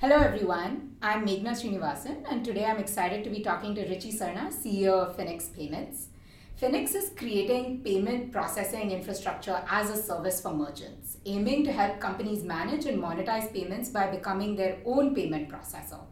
Hello, 0.00 0.14
everyone. 0.14 0.92
I'm 1.02 1.26
Meghna 1.26 1.54
Srinivasan, 1.60 2.22
and 2.30 2.44
today 2.44 2.64
I'm 2.64 2.78
excited 2.78 3.24
to 3.24 3.30
be 3.30 3.40
talking 3.40 3.74
to 3.74 3.84
Richie 3.88 4.12
Sarna, 4.12 4.52
CEO 4.56 4.92
of 4.92 5.16
Finix 5.16 5.52
Payments. 5.52 6.10
Finix 6.62 6.94
is 6.94 7.10
creating 7.16 7.80
payment 7.82 8.30
processing 8.30 8.92
infrastructure 8.92 9.60
as 9.68 9.90
a 9.90 10.00
service 10.00 10.40
for 10.40 10.54
merchants, 10.54 11.16
aiming 11.26 11.64
to 11.64 11.72
help 11.72 11.98
companies 11.98 12.44
manage 12.44 12.86
and 12.86 13.02
monetize 13.02 13.52
payments 13.52 13.88
by 13.88 14.06
becoming 14.06 14.54
their 14.54 14.78
own 14.84 15.16
payment 15.16 15.48
processor. 15.48 16.02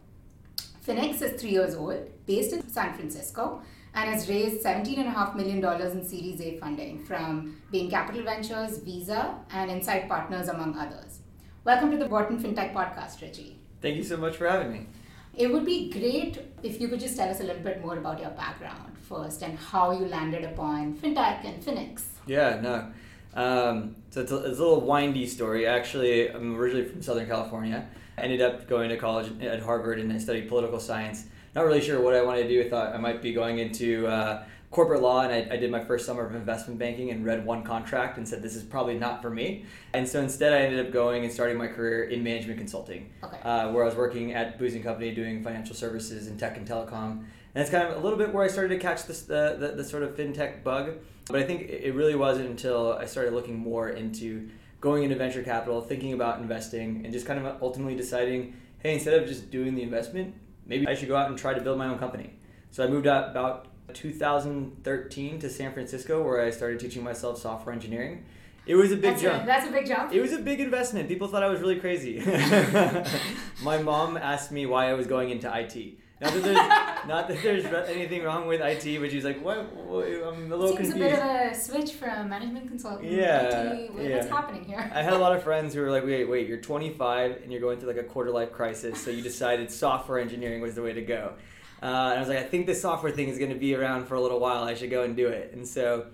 Finix 0.85 1.21
is 1.21 1.39
three 1.39 1.51
years 1.51 1.73
old, 1.73 2.09
based 2.25 2.51
in 2.51 2.67
San 2.67 2.93
Francisco, 2.93 3.61
and 3.93 4.09
has 4.13 4.27
raised 4.27 4.65
$17.5 4.65 5.33
million 5.33 5.63
in 5.63 6.05
Series 6.05 6.41
A 6.41 6.57
funding 6.57 7.05
from 7.05 7.55
Bain 7.71 7.89
Capital 7.89 8.23
Ventures, 8.23 8.79
Visa, 8.79 9.35
and 9.49 9.71
Insight 9.71 10.09
Partners, 10.09 10.49
among 10.49 10.77
others. 10.77 11.21
Welcome 11.63 11.91
to 11.91 11.97
the 11.97 12.07
Wharton 12.07 12.37
FinTech 12.37 12.73
Podcast, 12.73 13.21
Richie. 13.21 13.61
Thank 13.81 13.97
you 13.97 14.03
so 14.03 14.17
much 14.17 14.37
for 14.37 14.47
having 14.47 14.71
me. 14.71 14.87
It 15.35 15.51
would 15.51 15.65
be 15.65 15.91
great 15.91 16.39
if 16.63 16.81
you 16.81 16.87
could 16.87 16.99
just 16.99 17.15
tell 17.15 17.29
us 17.29 17.39
a 17.39 17.43
little 17.43 17.61
bit 17.61 17.81
more 17.81 17.97
about 17.97 18.19
your 18.19 18.31
background 18.31 18.97
first 19.07 19.43
and 19.43 19.57
how 19.57 19.91
you 19.91 20.05
landed 20.07 20.43
upon 20.43 20.95
FinTech 20.95 21.45
and 21.45 21.63
Finix. 21.63 22.03
Yeah, 22.25 22.59
no. 22.59 22.91
Um, 23.35 23.95
so 24.09 24.21
it's 24.21 24.31
a, 24.31 24.37
it's 24.37 24.57
a, 24.57 24.63
little 24.63 24.81
windy 24.81 25.27
story. 25.27 25.67
Actually, 25.67 26.29
I'm 26.29 26.57
originally 26.57 26.85
from 26.85 27.03
Southern 27.03 27.27
California. 27.27 27.87
I 28.17 28.21
ended 28.21 28.41
up 28.41 28.67
going 28.67 28.89
to 28.89 28.97
college 28.97 29.31
at 29.43 29.61
Harvard 29.61 29.99
and 29.99 30.11
I 30.11 30.17
studied 30.17 30.49
political 30.49 30.79
science. 30.79 31.25
Not 31.53 31.65
really 31.65 31.81
sure 31.81 32.01
what 32.01 32.15
I 32.15 32.23
wanted 32.23 32.43
to 32.43 32.49
do. 32.49 32.61
I 32.63 32.69
thought 32.69 32.95
I 32.95 32.97
might 32.97 33.21
be 33.21 33.33
going 33.33 33.59
into 33.59 34.07
uh, 34.07 34.43
corporate 34.69 35.01
law 35.01 35.21
and 35.21 35.31
I, 35.31 35.53
I, 35.53 35.57
did 35.57 35.71
my 35.71 35.83
first 35.83 36.05
summer 36.05 36.25
of 36.25 36.35
investment 36.35 36.77
banking 36.77 37.09
and 37.09 37.25
read 37.25 37.45
one 37.45 37.63
contract 37.63 38.17
and 38.17 38.27
said 38.27 38.43
this 38.43 38.55
is 38.55 38.63
probably 38.63 38.97
not 38.97 39.21
for 39.21 39.29
me. 39.29 39.65
And 39.93 40.07
so 40.07 40.19
instead 40.19 40.53
i 40.53 40.57
ended 40.57 40.85
up 40.85 40.91
going 40.91 41.23
and 41.23 41.31
starting 41.31 41.57
my 41.57 41.67
career 41.67 42.03
in 42.03 42.23
management 42.23 42.59
consulting 42.59 43.09
okay. 43.23 43.37
uh, 43.43 43.71
where 43.71 43.83
i 43.83 43.85
was 43.85 43.95
working 43.95 44.33
at 44.33 44.59
booz 44.59 44.75
and 44.75 44.83
company 44.83 45.13
doing 45.13 45.41
financial 45.43 45.75
services 45.75 46.27
and 46.27 46.39
tech 46.39 46.57
and 46.57 46.67
telecom. 46.67 47.23
And 47.55 47.61
it's 47.63 47.71
kind 47.71 47.87
of 47.87 47.95
a 47.95 47.99
little 47.99 48.17
bit 48.17 48.33
where 48.33 48.43
i 48.43 48.47
started 48.47 48.75
to 48.75 48.79
catch 48.79 49.05
this, 49.05 49.21
the, 49.21 49.55
the, 49.57 49.67
the 49.77 49.83
sort 49.83 50.03
of 50.03 50.15
fintech 50.15 50.63
bug. 50.63 50.95
But 51.27 51.37
i 51.37 51.43
think 51.43 51.69
it 51.69 51.95
really 51.95 52.15
wasn't 52.15 52.49
until 52.49 52.93
i 52.93 53.05
started 53.05 53.33
looking 53.33 53.57
more 53.57 53.89
into 53.89 54.49
going 54.81 55.03
into 55.03 55.15
venture 55.15 55.43
capital 55.43 55.81
thinking 55.81 56.11
about 56.11 56.41
investing 56.41 57.01
and 57.05 57.13
just 57.13 57.25
kind 57.25 57.39
of 57.39 57.63
ultimately 57.63 57.95
deciding 57.95 58.53
hey 58.79 58.93
instead 58.93 59.19
of 59.19 59.27
just 59.27 59.49
doing 59.49 59.75
the 59.75 59.81
investment 59.81 60.35
maybe 60.65 60.87
i 60.87 60.93
should 60.93 61.07
go 61.07 61.15
out 61.15 61.29
and 61.29 61.37
try 61.37 61.53
to 61.53 61.61
build 61.61 61.77
my 61.77 61.87
own 61.87 61.97
company. 61.97 62.33
So 62.69 62.83
i 62.83 62.87
moved 62.87 63.07
out 63.07 63.31
about 63.31 63.66
2013 63.93 65.39
to 65.39 65.49
San 65.49 65.73
Francisco, 65.73 66.23
where 66.23 66.45
I 66.45 66.49
started 66.49 66.79
teaching 66.79 67.03
myself 67.03 67.39
software 67.39 67.73
engineering. 67.73 68.23
It 68.65 68.75
was 68.75 68.91
a 68.91 68.95
big 68.95 69.03
that's 69.03 69.21
jump. 69.21 69.43
A, 69.43 69.45
that's 69.45 69.67
a 69.67 69.71
big 69.71 69.87
jump. 69.87 70.13
It 70.13 70.21
was 70.21 70.33
a 70.33 70.39
big 70.39 70.59
investment. 70.59 71.07
People 71.07 71.27
thought 71.29 71.41
I 71.41 71.47
was 71.47 71.61
really 71.61 71.79
crazy. 71.79 72.19
My 73.63 73.77
mom 73.81 74.17
asked 74.17 74.51
me 74.51 74.65
why 74.65 74.89
I 74.89 74.93
was 74.93 75.07
going 75.07 75.29
into 75.29 75.47
IT. 75.47 75.97
Not 76.19 76.33
that 76.33 76.43
there's, 76.43 76.55
not 77.07 77.27
that 77.27 77.43
there's 77.43 77.65
anything 77.89 78.23
wrong 78.23 78.47
with 78.47 78.59
IT, 78.59 78.99
but 78.99 79.11
she's 79.11 79.23
like, 79.23 79.43
"What? 79.43 79.71
what 79.75 80.07
I'm 80.07 80.51
a 80.51 80.55
little 80.55 80.75
Seems 80.75 80.89
confused." 80.89 81.13
a 81.13 81.17
bit 81.17 81.19
of 81.19 81.51
a 81.51 81.55
switch 81.55 81.91
from 81.93 82.29
management 82.29 82.67
consulting 82.67 83.11
yeah, 83.11 83.71
IT. 83.71 83.93
What's 83.93 84.07
yeah. 84.07 84.25
happening 84.25 84.65
here? 84.65 84.91
I 84.93 85.03
had 85.03 85.13
a 85.13 85.17
lot 85.17 85.35
of 85.35 85.43
friends 85.43 85.75
who 85.75 85.81
were 85.81 85.91
like, 85.91 86.03
"Wait, 86.03 86.25
wait, 86.25 86.47
you're 86.47 86.57
25 86.57 87.43
and 87.43 87.51
you're 87.51 87.61
going 87.61 87.79
through 87.79 87.89
like 87.89 88.03
a 88.03 88.03
quarter 88.03 88.31
life 88.31 88.51
crisis, 88.51 88.99
so 88.99 89.11
you 89.11 89.21
decided 89.21 89.69
software 89.69 90.19
engineering 90.19 90.59
was 90.59 90.73
the 90.73 90.81
way 90.81 90.93
to 90.93 91.03
go." 91.03 91.33
Uh, 91.81 91.85
and 91.85 92.17
I 92.17 92.19
was 92.19 92.29
like, 92.29 92.39
I 92.39 92.43
think 92.43 92.65
this 92.65 92.81
software 92.81 93.11
thing 93.11 93.27
is 93.27 93.37
going 93.37 93.51
to 93.51 93.57
be 93.57 93.75
around 93.75 94.05
for 94.05 94.15
a 94.15 94.21
little 94.21 94.39
while. 94.39 94.63
I 94.63 94.73
should 94.73 94.89
go 94.89 95.03
and 95.03 95.15
do 95.15 95.27
it. 95.27 95.53
And 95.53 95.67
so 95.67 96.07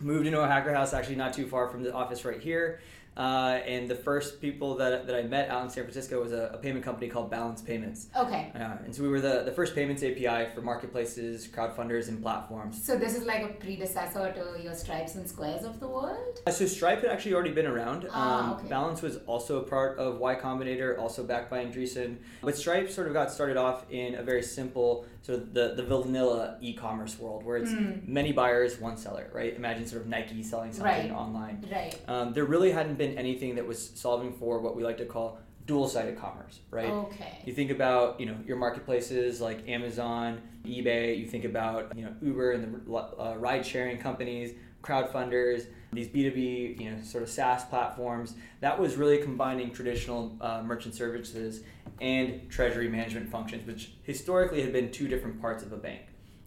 moved 0.00 0.26
into 0.26 0.40
a 0.40 0.46
hacker 0.46 0.72
house, 0.72 0.92
actually 0.92 1.16
not 1.16 1.32
too 1.32 1.46
far 1.46 1.68
from 1.68 1.82
the 1.82 1.92
office 1.92 2.24
right 2.24 2.40
here. 2.40 2.80
Uh, 3.16 3.60
and 3.66 3.88
the 3.88 3.94
first 3.94 4.40
people 4.40 4.76
that, 4.76 5.06
that 5.06 5.14
I 5.14 5.22
met 5.22 5.48
out 5.48 5.62
in 5.64 5.70
San 5.70 5.84
Francisco 5.84 6.20
was 6.20 6.32
a, 6.32 6.50
a 6.52 6.58
payment 6.58 6.84
company 6.84 7.08
called 7.08 7.30
Balanced 7.30 7.64
Payments. 7.66 8.08
Okay. 8.16 8.50
Uh, 8.54 8.58
and 8.84 8.94
so 8.94 9.02
we 9.02 9.08
were 9.08 9.20
the, 9.20 9.42
the 9.44 9.52
first 9.52 9.74
payments 9.74 10.02
API 10.02 10.50
for 10.52 10.62
marketplaces, 10.62 11.46
crowdfunders, 11.48 12.08
and 12.08 12.20
platforms. 12.20 12.84
So 12.84 12.96
this 12.98 13.14
is 13.16 13.24
like 13.24 13.42
a 13.44 13.48
predecessor 13.54 14.32
to 14.32 14.60
your 14.62 14.74
Stripes 14.74 15.14
and 15.14 15.28
Squares 15.28 15.64
of 15.64 15.78
the 15.78 15.86
world? 15.88 16.40
Uh, 16.46 16.50
so 16.50 16.66
Stripe 16.66 17.02
had 17.02 17.10
actually 17.10 17.34
already 17.34 17.52
been 17.52 17.66
around. 17.66 18.08
Ah, 18.10 18.52
Um, 18.52 18.58
okay. 18.58 18.68
Balance 18.68 19.00
was 19.02 19.18
also 19.26 19.60
a 19.60 19.62
part 19.62 19.98
of 19.98 20.18
Y 20.18 20.34
Combinator, 20.34 20.98
also 20.98 21.22
backed 21.24 21.50
by 21.50 21.64
Andreessen. 21.64 22.16
But 22.42 22.56
Stripe 22.56 22.90
sort 22.90 23.06
of 23.06 23.12
got 23.12 23.30
started 23.30 23.56
off 23.56 23.84
in 23.90 24.16
a 24.16 24.22
very 24.22 24.42
simple, 24.42 25.06
sort 25.22 25.38
of 25.38 25.54
the, 25.54 25.74
the 25.76 25.82
vanilla 25.84 26.58
e-commerce 26.60 27.18
world 27.18 27.44
where 27.44 27.58
it's 27.58 27.70
Mm. 27.74 28.06
many 28.06 28.30
buyers, 28.32 28.78
one 28.80 28.96
seller, 28.96 29.28
right? 29.32 29.54
Imagine 29.56 29.84
sort 29.86 30.02
of 30.02 30.08
Nike 30.08 30.42
selling 30.42 30.72
something 30.72 31.10
Right. 31.10 31.10
online. 31.10 31.64
Right. 31.70 31.96
Um, 32.06 32.32
there 32.32 32.44
really 32.44 32.70
hadn't 32.70 32.96
been 32.98 33.03
anything 33.12 33.54
that 33.56 33.66
was 33.66 33.90
solving 33.94 34.32
for 34.32 34.60
what 34.60 34.76
we 34.76 34.82
like 34.82 34.98
to 34.98 35.04
call 35.04 35.38
dual-sided 35.66 36.18
commerce, 36.18 36.60
right? 36.70 36.90
Okay. 36.90 37.38
You 37.44 37.52
think 37.52 37.70
about 37.70 38.20
you 38.20 38.26
know 38.26 38.36
your 38.46 38.56
marketplaces 38.56 39.40
like 39.40 39.68
Amazon, 39.68 40.40
eBay. 40.64 41.18
You 41.18 41.26
think 41.26 41.44
about 41.44 41.96
you 41.96 42.04
know 42.04 42.14
Uber 42.22 42.52
and 42.52 42.86
the 42.86 42.94
uh, 42.94 43.34
ride-sharing 43.36 43.98
companies, 43.98 44.54
crowdfunders, 44.82 45.66
these 45.92 46.08
B 46.08 46.24
two 46.24 46.34
B 46.34 46.76
you 46.82 46.90
know 46.90 47.02
sort 47.02 47.22
of 47.22 47.30
SaaS 47.30 47.64
platforms. 47.64 48.34
That 48.60 48.78
was 48.78 48.96
really 48.96 49.18
combining 49.18 49.70
traditional 49.70 50.36
uh, 50.40 50.62
merchant 50.62 50.94
services 50.94 51.62
and 52.00 52.50
treasury 52.50 52.88
management 52.88 53.30
functions, 53.30 53.66
which 53.66 53.92
historically 54.02 54.62
had 54.62 54.72
been 54.72 54.90
two 54.90 55.08
different 55.08 55.40
parts 55.40 55.62
of 55.62 55.72
a 55.72 55.76
bank. 55.76 56.02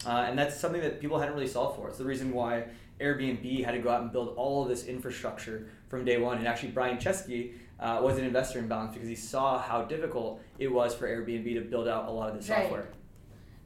Uh, 0.06 0.26
and 0.28 0.38
that's 0.38 0.56
something 0.60 0.82
that 0.82 1.00
people 1.02 1.20
hadn't 1.20 1.34
really 1.34 1.48
solved 1.48 1.78
for. 1.78 1.90
It's 1.90 1.98
the 1.98 2.06
reason 2.06 2.32
why 2.32 2.66
Airbnb 3.02 3.66
had 3.66 3.72
to 3.72 3.80
go 3.80 3.90
out 3.90 4.02
and 4.02 4.12
build 4.12 4.34
all 4.38 4.64
of 4.64 4.70
this 4.70 4.86
infrastructure 4.86 5.70
from 5.90 6.06
day 6.06 6.18
one. 6.18 6.38
And 6.38 6.48
actually, 6.48 6.70
Brian 6.70 6.98
Chesky 6.98 7.54
uh, 7.80 8.00
was 8.02 8.18
an 8.18 8.26
investor 8.26 8.60
in 8.60 8.68
Balance 8.68 8.94
because 8.94 9.08
he 9.08 9.16
saw 9.16 9.60
how 9.60 9.84
difficult 9.84 10.42
it 10.58 10.72
was 10.72 10.96
for 10.96 11.08
Airbnb 11.08 11.54
to 11.54 11.62
build 11.62 11.88
out 11.88 12.08
a 12.08 12.12
lot 12.12 12.30
of 12.30 12.38
the 12.38 12.44
software. 12.44 12.90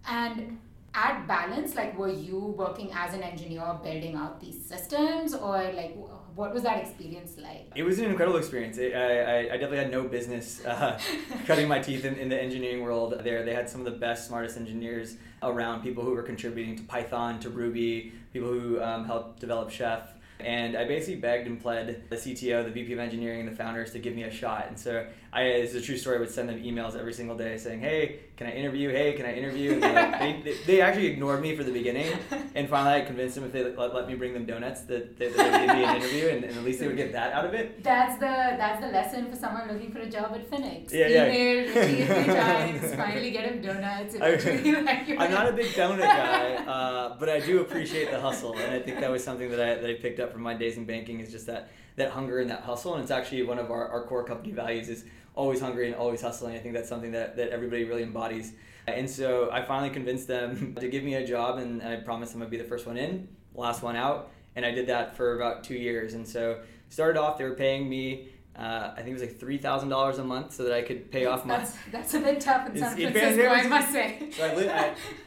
Right. 0.08 0.28
And 0.30 0.60
at 0.94 1.26
Balance, 1.28 1.76
like, 1.76 1.98
were 1.98 2.12
you 2.12 2.38
working 2.58 2.92
as 2.94 3.14
an 3.14 3.24
engineer 3.24 3.78
building 3.82 4.16
out 4.16 4.42
these 4.42 4.64
systems, 4.66 5.34
or 5.34 5.58
like, 5.74 5.96
what 6.36 6.54
was 6.54 6.64
that 6.64 6.80
experience 6.80 7.38
like? 7.38 7.72
It 7.76 7.84
was 7.84 8.00
an 8.00 8.06
incredible 8.06 8.38
experience. 8.38 8.78
I, 8.78 8.84
I, 8.84 9.38
I 9.40 9.44
definitely 9.52 9.78
had 9.78 9.92
no 9.92 10.04
business 10.04 10.66
uh, 10.66 11.00
cutting 11.46 11.68
my 11.70 11.80
teeth 11.80 12.04
in, 12.04 12.16
in 12.16 12.28
the 12.28 12.42
engineering 12.42 12.84
world 12.84 13.20
there. 13.24 13.44
They 13.44 13.54
had 13.54 13.70
some 13.70 13.82
of 13.82 13.86
the 13.86 13.98
best, 14.00 14.28
smartest 14.28 14.58
engineers 14.58 15.16
around, 15.42 15.82
people 15.82 16.04
who 16.04 16.12
were 16.12 16.24
contributing 16.24 16.76
to 16.76 16.84
Python, 16.84 17.40
to 17.40 17.50
Ruby, 17.50 18.12
people 18.34 18.50
who 18.50 18.82
um, 18.82 19.06
helped 19.06 19.40
develop 19.40 19.70
Chef. 19.70 20.14
And 20.42 20.76
I 20.78 20.86
basically 20.86 21.20
begged 21.20 21.48
and 21.48 21.62
pled 21.62 22.04
the 22.10 22.16
CTO, 22.16 22.64
the 22.64 22.72
VP 22.72 22.94
of 22.94 23.00
engineering, 23.00 23.42
and 23.42 23.50
the 23.50 23.56
founders 23.56 23.92
to 23.92 24.00
give 24.00 24.16
me 24.16 24.24
a 24.24 24.32
shot. 24.32 24.66
And 24.68 24.78
so 24.78 25.06
I, 25.34 25.44
it's 25.44 25.74
a 25.74 25.82
true 25.82 25.98
story, 25.98 26.18
I 26.18 26.20
would 26.20 26.30
send 26.30 26.50
them 26.50 26.62
emails 26.62 26.98
every 26.98 27.14
single 27.14 27.38
day 27.38 27.58
saying, 27.58 27.80
hey, 27.80 28.20
can 28.36 28.48
I 28.48 28.52
interview? 28.52 28.90
Hey, 28.90 29.14
can 29.14 29.26
I 29.26 29.34
interview? 29.34 29.74
And 29.74 29.84
they're 29.84 29.94
like, 29.94 30.20
they, 30.20 30.42
they, 30.44 30.58
they 30.66 30.82
actually 30.82 31.08
ignored 31.08 31.42
me 31.42 31.56
for 31.56 31.64
the 31.64 31.72
beginning. 31.72 32.12
And 32.56 32.68
finally 32.68 33.02
I 33.02 33.06
convinced 33.06 33.36
them 33.36 33.46
if 33.46 33.52
they 33.54 33.64
let, 33.64 33.94
let 33.94 34.08
me 34.08 34.16
bring 34.16 34.34
them 34.34 34.46
donuts 34.46 34.82
that 34.82 35.18
they, 35.18 35.30
they 35.30 35.44
would 35.44 35.68
give 35.68 35.76
me 35.76 35.84
an 35.84 35.96
interview 35.96 36.28
and, 36.28 36.44
and 36.44 36.58
at 36.58 36.64
least 36.64 36.80
they 36.80 36.88
would 36.88 36.98
get 36.98 37.14
that 37.14 37.34
out 37.34 37.46
of 37.46 37.54
it. 37.54 37.84
That's 37.84 38.16
the 38.16 38.26
that's 38.26 38.82
the 38.82 38.88
lesson 38.88 39.30
for 39.30 39.38
someone 39.38 39.68
looking 39.72 39.92
for 39.92 40.00
a 40.00 40.10
job 40.10 40.34
at 40.34 40.50
Finix. 40.50 40.92
Yeah, 40.92 41.08
yeah. 41.08 41.32
Email 41.32 42.98
finally 42.98 43.32
get 43.32 43.46
him 43.46 43.62
donuts. 43.62 44.16
Eventually, 44.16 44.76
I'm 45.18 45.32
not 45.32 45.48
a 45.48 45.54
big 45.54 45.72
donut 45.74 46.00
guy, 46.00 46.56
uh, 46.56 47.16
but 47.20 47.30
I 47.30 47.40
do 47.40 47.62
appreciate 47.62 48.12
the 48.12 48.20
hustle, 48.20 48.58
and 48.58 48.74
I 48.74 48.80
think 48.80 49.00
that 49.00 49.12
was 49.12 49.24
something 49.24 49.50
that 49.52 49.60
I, 49.62 49.76
that 49.76 49.90
I 49.90 49.94
picked 49.96 50.20
up 50.20 50.31
from 50.32 50.42
my 50.42 50.54
days 50.54 50.78
in 50.78 50.86
banking 50.86 51.20
is 51.20 51.32
just 51.32 51.48
that 51.48 51.70
that 51.96 52.12
hunger 52.12 52.40
and 52.40 52.50
that 52.50 52.62
hustle, 52.62 52.94
and 52.96 53.02
it's 53.02 53.12
actually 53.12 53.44
one 53.44 53.60
of 53.60 53.70
our, 53.70 53.88
our 53.90 54.04
core 54.06 54.24
company 54.24 54.54
values 54.54 54.90
is 54.90 55.04
always 55.36 55.60
hungry 55.60 55.88
and 55.88 55.96
always 55.96 56.22
hustling. 56.22 56.56
I 56.56 56.60
think 56.60 56.74
that's 56.74 56.90
something 56.90 57.12
that, 57.12 57.36
that 57.38 57.50
everybody 57.50 57.84
really 57.84 58.04
embodies, 58.04 58.54
and 58.88 59.10
so 59.10 59.50
I 59.52 59.64
finally 59.64 59.90
convinced 59.90 60.28
them 60.28 60.76
to 60.80 60.88
give 60.88 61.04
me 61.04 61.16
a 61.16 61.26
job, 61.26 61.58
and 61.58 61.82
I 61.82 61.98
promised 61.98 62.34
them 62.34 62.42
I'd 62.42 62.50
be 62.50 62.58
the 62.58 62.64
first 62.64 62.86
one 62.88 62.98
in, 62.98 63.28
last 63.54 63.84
one 63.84 63.96
out, 63.96 64.32
and 64.56 64.66
I 64.66 64.72
did 64.72 64.88
that 64.88 65.16
for 65.16 65.36
about 65.36 65.64
two 65.64 65.76
years, 65.76 66.14
and 66.14 66.28
so 66.28 66.62
started 66.90 67.20
off 67.20 67.38
they 67.38 67.44
were 67.44 67.56
paying 67.56 67.90
me. 67.90 68.30
Uh, 68.54 68.92
I 68.92 68.98
think 68.98 69.10
it 69.10 69.14
was 69.14 69.22
like 69.22 69.40
three 69.40 69.58
thousand 69.58 69.90
dollars 69.90 70.18
a 70.18 70.24
month, 70.26 70.54
so 70.54 70.64
that 70.64 70.74
I 70.74 70.82
could 70.82 71.10
pay 71.10 71.26
off 71.26 71.46
my 71.46 71.58
That's 71.58 71.78
that's 71.90 72.14
a 72.16 72.20
bit 72.20 72.42
tough 72.42 72.68
in 72.68 72.78
San 72.78 72.98
Francisco, 72.98 73.48
I 73.48 73.68
must 73.68 73.92
say. 73.94 74.30
So 74.32 74.46
I 74.46 74.54
live. 74.54 74.70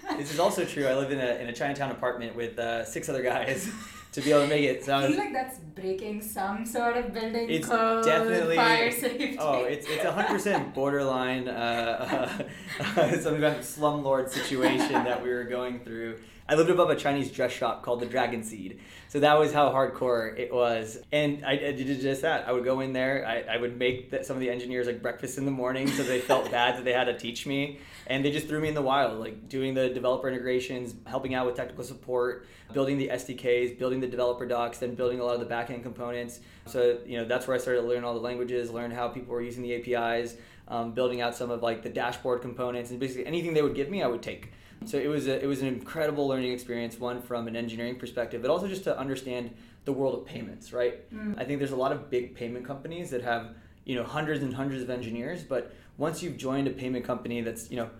I, 0.06 0.16
this 0.18 0.32
is 0.32 0.38
also 0.38 0.64
true. 0.66 0.86
I 0.86 0.94
live 0.94 1.10
in 1.10 1.20
a 1.20 1.36
in 1.36 1.48
a 1.48 1.52
Chinatown 1.52 1.90
apartment 1.90 2.36
with 2.36 2.58
uh, 2.58 2.84
six 2.84 3.08
other 3.08 3.22
guys 3.22 3.70
to 4.14 4.20
be 4.20 4.30
able 4.30 4.42
to 4.42 4.48
make 4.48 4.64
it. 4.64 4.84
So 4.84 4.94
I 4.94 5.04
I 5.04 5.08
feel 5.08 5.18
like 5.18 5.32
that's 5.32 5.58
breaking 5.58 6.22
some 6.22 6.64
sort 6.64 6.96
of 6.96 7.12
building 7.12 7.50
It's 7.50 7.66
code, 7.68 8.04
definitely- 8.04 8.56
fire 8.56 8.90
safety. 8.90 9.36
oh, 9.40 9.64
it's 9.64 9.86
it's 9.88 10.04
hundred 10.04 10.28
percent 10.28 10.72
borderline 10.74 11.48
uh, 11.48 12.44
uh, 12.80 13.18
some 13.24 13.34
kind 13.42 13.56
of 13.58 13.64
slumlord 13.74 14.28
situation 14.30 15.04
that 15.04 15.22
we 15.22 15.30
were 15.30 15.44
going 15.44 15.80
through. 15.80 16.16
I 16.46 16.56
lived 16.56 16.68
above 16.68 16.90
a 16.90 16.96
Chinese 16.96 17.30
dress 17.30 17.52
shop 17.52 17.82
called 17.82 18.00
the 18.00 18.06
Dragon 18.06 18.42
Seed. 18.42 18.80
So 19.08 19.20
that 19.20 19.38
was 19.38 19.54
how 19.54 19.70
hardcore 19.70 20.38
it 20.38 20.52
was. 20.52 20.98
And 21.10 21.42
I, 21.44 21.52
I 21.52 21.72
did 21.72 22.00
just 22.00 22.20
that. 22.20 22.46
I 22.46 22.52
would 22.52 22.64
go 22.64 22.80
in 22.80 22.92
there, 22.92 23.26
I, 23.26 23.54
I 23.54 23.56
would 23.56 23.78
make 23.78 24.10
the, 24.10 24.22
some 24.24 24.36
of 24.36 24.40
the 24.40 24.50
engineers 24.50 24.86
like 24.86 25.00
breakfast 25.00 25.38
in 25.38 25.46
the 25.46 25.50
morning 25.50 25.86
so 25.88 26.02
they 26.02 26.20
felt 26.20 26.50
bad 26.50 26.76
that 26.76 26.84
they 26.84 26.92
had 26.92 27.04
to 27.04 27.16
teach 27.16 27.46
me. 27.46 27.78
And 28.06 28.22
they 28.22 28.30
just 28.30 28.46
threw 28.46 28.60
me 28.60 28.68
in 28.68 28.74
the 28.74 28.82
wild, 28.82 29.18
like 29.20 29.48
doing 29.48 29.72
the 29.72 29.88
developer 29.88 30.28
integrations, 30.28 30.94
helping 31.06 31.34
out 31.34 31.46
with 31.46 31.54
technical 31.54 31.82
support, 31.82 32.46
building 32.74 32.98
the 32.98 33.08
SDKs, 33.08 33.78
building 33.78 34.00
the 34.00 34.06
developer 34.06 34.44
docs, 34.44 34.78
then 34.78 34.94
building 34.94 35.20
a 35.20 35.24
lot 35.24 35.40
of 35.40 35.48
the 35.48 35.54
backend 35.54 35.82
components. 35.82 36.40
So, 36.66 36.98
you 37.06 37.16
know, 37.16 37.24
that's 37.24 37.46
where 37.46 37.56
I 37.56 37.58
started 37.58 37.80
to 37.80 37.86
learn 37.86 38.04
all 38.04 38.12
the 38.12 38.20
languages, 38.20 38.70
learn 38.70 38.90
how 38.90 39.08
people 39.08 39.32
were 39.32 39.40
using 39.40 39.62
the 39.62 39.94
APIs, 39.94 40.36
um, 40.68 40.92
building 40.92 41.22
out 41.22 41.34
some 41.34 41.50
of 41.50 41.62
like 41.62 41.82
the 41.82 41.88
dashboard 41.88 42.42
components, 42.42 42.90
and 42.90 43.00
basically 43.00 43.24
anything 43.24 43.54
they 43.54 43.62
would 43.62 43.74
give 43.74 43.88
me, 43.88 44.02
I 44.02 44.08
would 44.08 44.22
take. 44.22 44.52
So 44.84 44.98
it 44.98 45.08
was 45.08 45.26
a, 45.26 45.42
it 45.42 45.46
was 45.46 45.62
an 45.62 45.68
incredible 45.68 46.28
learning 46.28 46.52
experience, 46.52 46.98
one 46.98 47.22
from 47.22 47.48
an 47.48 47.56
engineering 47.56 47.96
perspective, 47.96 48.42
but 48.42 48.50
also 48.50 48.68
just 48.68 48.84
to 48.84 48.98
understand 48.98 49.54
the 49.84 49.92
world 49.92 50.14
of 50.14 50.26
payments, 50.26 50.72
right? 50.72 51.12
Mm. 51.14 51.38
I 51.38 51.44
think 51.44 51.58
there's 51.58 51.72
a 51.72 51.76
lot 51.76 51.92
of 51.92 52.10
big 52.10 52.34
payment 52.34 52.66
companies 52.66 53.10
that 53.10 53.22
have 53.22 53.54
you 53.84 53.94
know 53.94 54.04
hundreds 54.04 54.42
and 54.42 54.54
hundreds 54.54 54.82
of 54.82 54.90
engineers, 54.90 55.42
but 55.42 55.72
once 55.98 56.22
you've 56.22 56.36
joined 56.36 56.66
a 56.66 56.70
payment 56.70 57.04
company 57.04 57.40
that's 57.40 57.70
you 57.70 57.76
know 57.76 57.90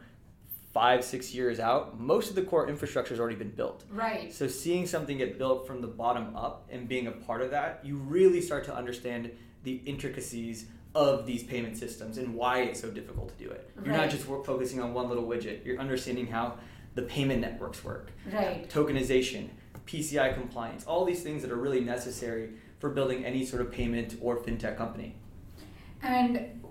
five 0.72 1.04
six 1.04 1.32
years 1.32 1.60
out, 1.60 1.98
most 2.00 2.30
of 2.30 2.36
the 2.36 2.42
core 2.42 2.68
infrastructure 2.68 3.14
has 3.14 3.20
already 3.20 3.36
been 3.36 3.50
built. 3.50 3.84
Right. 3.90 4.32
So 4.32 4.48
seeing 4.48 4.86
something 4.86 5.18
get 5.18 5.38
built 5.38 5.66
from 5.66 5.80
the 5.80 5.86
bottom 5.86 6.34
up 6.34 6.68
and 6.70 6.88
being 6.88 7.06
a 7.06 7.12
part 7.12 7.42
of 7.42 7.52
that, 7.52 7.80
you 7.84 7.96
really 7.96 8.40
start 8.40 8.64
to 8.64 8.74
understand 8.74 9.30
the 9.62 9.80
intricacies 9.86 10.66
of 10.94 11.26
these 11.26 11.42
payment 11.42 11.76
systems 11.76 12.18
and 12.18 12.34
why 12.34 12.60
it's 12.60 12.80
so 12.80 12.90
difficult 12.90 13.36
to 13.36 13.44
do 13.44 13.50
it. 13.50 13.70
You're 13.76 13.94
right. 13.94 14.02
not 14.02 14.10
just 14.10 14.24
focusing 14.24 14.80
on 14.80 14.94
one 14.94 15.08
little 15.08 15.26
widget. 15.26 15.64
You're 15.64 15.80
understanding 15.80 16.26
how 16.26 16.58
the 16.94 17.02
payment 17.02 17.40
networks 17.40 17.82
work, 17.82 18.12
right. 18.32 18.68
tokenization, 18.70 19.48
PCI 19.86 20.34
compliance, 20.34 20.84
all 20.84 21.04
these 21.04 21.22
things 21.22 21.42
that 21.42 21.50
are 21.50 21.56
really 21.56 21.80
necessary 21.80 22.50
for 22.78 22.90
building 22.90 23.24
any 23.24 23.44
sort 23.44 23.60
of 23.60 23.72
payment 23.72 24.16
or 24.20 24.36
fintech 24.36 24.76
company. 24.76 25.16
And 26.02 26.62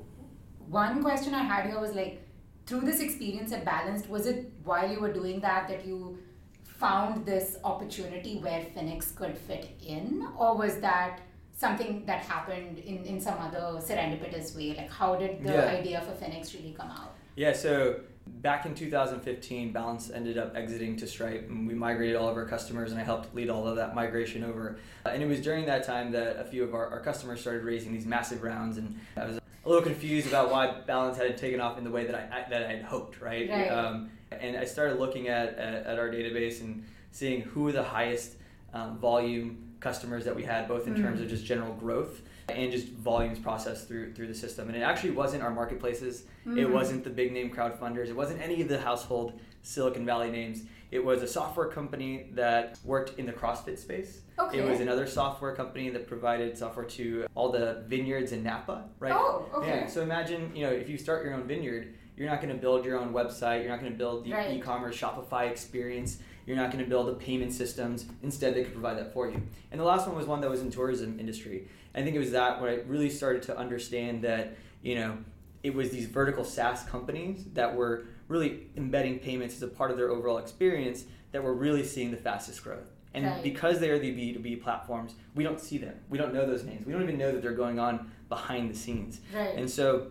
one 0.70 1.02
question 1.04 1.34
I 1.34 1.44
had 1.44 1.66
here 1.66 1.80
was 1.80 1.94
like, 1.94 2.22
through 2.66 2.82
this 2.82 3.02
experience 3.02 3.52
at 3.52 3.66
Balanced, 3.66 4.10
was 4.10 4.26
it 4.26 4.52
while 4.64 4.90
you 4.90 5.00
were 5.02 5.12
doing 5.12 5.42
that 5.42 5.68
that 5.68 5.86
you 5.86 6.18
found 6.64 7.26
this 7.26 7.58
opportunity 7.64 8.38
where 8.38 8.62
Finix 8.76 9.14
could 9.16 9.38
fit 9.38 9.70
in, 9.86 10.28
or 10.38 10.56
was 10.56 10.78
that 10.78 11.20
something 11.56 12.04
that 12.06 12.22
happened 12.22 12.80
in, 12.80 13.06
in 13.06 13.22
some 13.22 13.38
other 13.40 13.80
serendipitous 13.80 14.56
way? 14.56 14.76
Like, 14.76 14.90
how 14.90 15.16
did 15.16 15.44
the 15.44 15.54
yeah. 15.54 15.66
idea 15.66 16.02
for 16.02 16.12
Finix 16.12 16.54
really 16.54 16.76
come 16.78 16.90
out? 16.90 17.16
Yeah, 17.36 17.54
so 17.54 18.00
back 18.28 18.66
in 18.66 18.76
2015, 18.76 19.72
Balance 19.72 20.12
ended 20.12 20.38
up 20.38 20.56
exiting 20.56 20.96
to 20.98 21.08
Stripe, 21.08 21.48
and 21.50 21.68
we 21.68 21.74
migrated 21.74 22.16
all 22.16 22.30
of 22.30 22.38
our 22.38 22.46
customers, 22.46 22.92
and 22.92 23.00
I 23.00 23.04
helped 23.04 23.34
lead 23.34 23.50
all 23.50 23.68
of 23.68 23.76
that 23.78 23.96
migration 23.96 24.44
over. 24.44 24.78
And 25.06 25.22
it 25.22 25.28
was 25.28 25.42
during 25.42 25.66
that 25.66 25.84
time 25.84 26.12
that 26.12 26.40
a 26.40 26.44
few 26.44 26.64
of 26.64 26.74
our, 26.74 26.88
our 26.88 27.00
customers 27.00 27.42
started 27.42 27.64
raising 27.64 27.92
these 27.94 28.06
massive 28.06 28.44
rounds, 28.44 28.78
and 28.78 29.00
I 29.18 29.26
was 29.26 29.38
a 29.38 29.70
little 29.70 29.84
confused 29.84 30.28
about 30.28 30.52
why 30.52 30.82
Balance 30.86 31.18
hadn't 31.18 31.38
taken 31.38 31.60
off 31.60 31.78
in 31.78 31.84
the 31.84 31.92
way 31.92 32.06
that 32.06 32.16
I, 32.16 32.40
I 32.40 32.50
that 32.50 32.64
I 32.64 32.72
had 32.74 32.84
hoped, 32.84 33.22
right? 33.22 33.50
right. 33.50 33.68
Um, 33.68 34.10
and 34.32 34.58
I 34.58 34.66
started 34.66 35.00
looking 35.00 35.28
at, 35.28 35.58
at, 35.58 35.86
at, 35.86 36.00
our 36.00 36.10
database 36.10 36.62
and 36.62 36.84
seeing 37.12 37.42
who 37.42 37.72
the 37.72 37.84
highest 37.84 38.34
um, 38.74 38.98
volume 38.98 39.73
customers 39.84 40.26
that 40.26 40.36
we 40.36 40.44
had, 40.44 40.68
both 40.68 40.88
in 40.88 40.96
mm. 40.96 41.02
terms 41.02 41.22
of 41.22 41.28
just 41.28 41.46
general 41.46 41.74
growth 41.74 42.22
and 42.50 42.72
just 42.72 42.88
volumes 42.88 43.38
processed 43.38 43.88
through 43.88 44.14
through 44.14 44.28
the 44.28 44.34
system. 44.34 44.68
And 44.70 44.78
it 44.78 44.82
actually 44.82 45.12
wasn't 45.12 45.44
our 45.44 45.52
marketplaces. 45.52 46.24
Mm-hmm. 46.48 46.58
It 46.58 46.70
wasn't 46.72 47.04
the 47.04 47.10
big 47.10 47.32
name 47.32 47.54
crowdfunders. 47.54 48.08
It 48.08 48.16
wasn't 48.16 48.42
any 48.42 48.62
of 48.62 48.70
the 48.70 48.80
household 48.80 49.40
Silicon 49.62 50.06
Valley 50.06 50.32
names. 50.32 50.64
It 50.92 51.04
was 51.04 51.24
a 51.24 51.28
software 51.28 51.68
company 51.68 52.28
that 52.34 52.78
worked 52.84 53.18
in 53.18 53.26
the 53.26 53.34
CrossFit 53.34 53.80
space. 53.80 54.22
Okay. 54.38 54.60
It 54.60 54.70
was 54.70 54.80
another 54.80 55.08
software 55.08 55.56
company 55.56 55.90
that 55.90 56.08
provided 56.08 56.58
software 56.58 56.86
to 56.86 57.26
all 57.34 57.52
the 57.52 57.84
vineyards 57.88 58.32
in 58.32 58.44
Napa, 58.44 58.86
right? 59.00 59.12
Oh, 59.12 59.50
okay. 59.56 59.82
Yeah. 59.82 59.88
So 59.88 60.02
imagine, 60.02 60.52
you 60.56 60.64
know, 60.66 60.72
if 60.72 60.88
you 60.90 60.98
start 60.98 61.26
your 61.26 61.34
own 61.34 61.48
vineyard, 61.48 61.96
you're 62.16 62.30
not 62.30 62.42
going 62.42 62.54
to 62.54 62.62
build 62.62 62.86
your 62.86 63.00
own 63.00 63.12
website. 63.12 63.62
You're 63.62 63.72
not 63.72 63.80
going 63.80 63.92
to 63.92 63.98
build 63.98 64.26
the 64.26 64.34
right. 64.34 64.56
e-commerce 64.56 64.96
Shopify 64.96 65.50
experience. 65.50 66.20
You're 66.46 66.58
not 66.58 66.72
going 66.72 66.84
to 66.84 66.90
build 66.90 67.08
the 67.08 67.14
payment 67.14 67.54
systems. 67.54 68.06
Instead, 68.22 68.56
they 68.56 68.64
could 68.64 68.74
provide 68.74 68.98
that 68.98 69.14
for 69.14 69.30
you. 69.30 69.42
And 69.72 69.80
the 69.80 69.86
last 69.86 70.08
one 70.08 70.16
was 70.16 70.28
one 70.28 70.42
that 70.42 70.50
was 70.50 70.62
in 70.62 70.72
tourism 70.72 71.20
industry. 71.20 71.68
I 71.96 72.02
think 72.02 72.16
it 72.16 72.20
was 72.20 72.32
that 72.32 72.62
when 72.62 72.70
I 72.70 72.76
really 72.88 73.10
started 73.10 73.44
to 73.44 73.58
understand 73.58 74.24
that, 74.24 74.56
you 74.82 74.96
know, 74.96 75.18
it 75.64 75.74
was 75.74 75.90
these 75.92 76.08
vertical 76.08 76.44
SaaS 76.44 76.84
companies 76.84 77.46
that 77.54 77.74
were 77.74 78.06
really 78.28 78.68
embedding 78.76 79.20
payments 79.20 79.56
as 79.56 79.64
a 79.64 79.68
part 79.68 79.92
of 79.92 79.98
their 79.98 80.10
overall 80.10 80.38
experience 80.38 81.06
that 81.32 81.42
were 81.44 81.54
really 81.54 81.84
seeing 81.84 82.12
the 82.12 82.18
fastest 82.18 82.64
growth. 82.64 82.92
And 83.14 83.26
right. 83.26 83.44
because 83.44 83.80
they 83.80 83.90
are 83.90 84.00
the 84.00 84.12
B2B 84.12 84.64
platforms, 84.64 85.14
we 85.36 85.44
don't 85.44 85.60
see 85.60 85.78
them. 85.78 85.96
We 86.10 86.18
don't 86.18 86.34
know 86.34 86.46
those 86.46 86.64
names. 86.64 86.86
We 86.86 86.94
don't 86.94 87.04
even 87.04 87.18
know 87.18 87.32
that 87.32 87.42
they're 87.42 87.52
going 87.52 87.80
on 87.80 88.12
behind 88.28 88.70
the 88.70 88.76
scenes. 88.76 89.20
Right. 89.34 89.56
And 89.56 89.70
so 89.70 90.08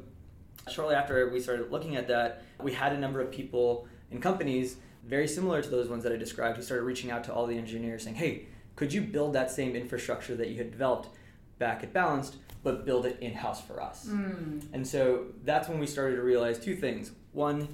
shortly 0.70 0.94
after 0.94 1.29
we 1.31 1.40
started 1.40 1.70
looking 1.73 1.96
at 1.96 2.06
that, 2.08 2.44
we 2.61 2.73
had 2.73 2.93
a 2.93 2.99
number 2.99 3.20
of 3.20 3.31
people 3.31 3.88
in 4.11 4.20
companies 4.20 4.76
very 5.05 5.27
similar 5.27 5.63
to 5.63 5.69
those 5.69 5.89
ones 5.89 6.03
that 6.05 6.13
I 6.13 6.17
described 6.17 6.57
who 6.57 6.63
started 6.63 6.85
reaching 6.85 7.11
out 7.11 7.25
to 7.25 7.33
all 7.33 7.47
the 7.47 7.59
engineers 7.59 8.05
saying, 8.05 8.17
hey, 8.17 8.47
could 8.77 8.93
you 8.93 9.01
build 9.01 9.35
that 9.35 9.51
same 9.51 9.77
infrastructure 9.77 10.35
that 10.37 10.49
you 10.49 10.57
had 10.57 10.71
developed 10.71 11.09
back 11.59 11.83
at 11.83 11.93
Balanced, 11.93 12.37
but 12.63 12.87
build 12.87 13.07
it 13.07 13.19
in 13.21 13.35
house 13.35 13.61
for 13.61 13.83
us? 13.83 14.07
Mm. 14.07 14.63
And 14.73 14.87
so 14.87 15.27
that's 15.45 15.69
when 15.69 15.79
we 15.79 15.87
started 15.87 16.17
to 16.17 16.23
realize 16.23 16.59
two 16.59 16.77
things. 16.77 17.11
One, 17.33 17.69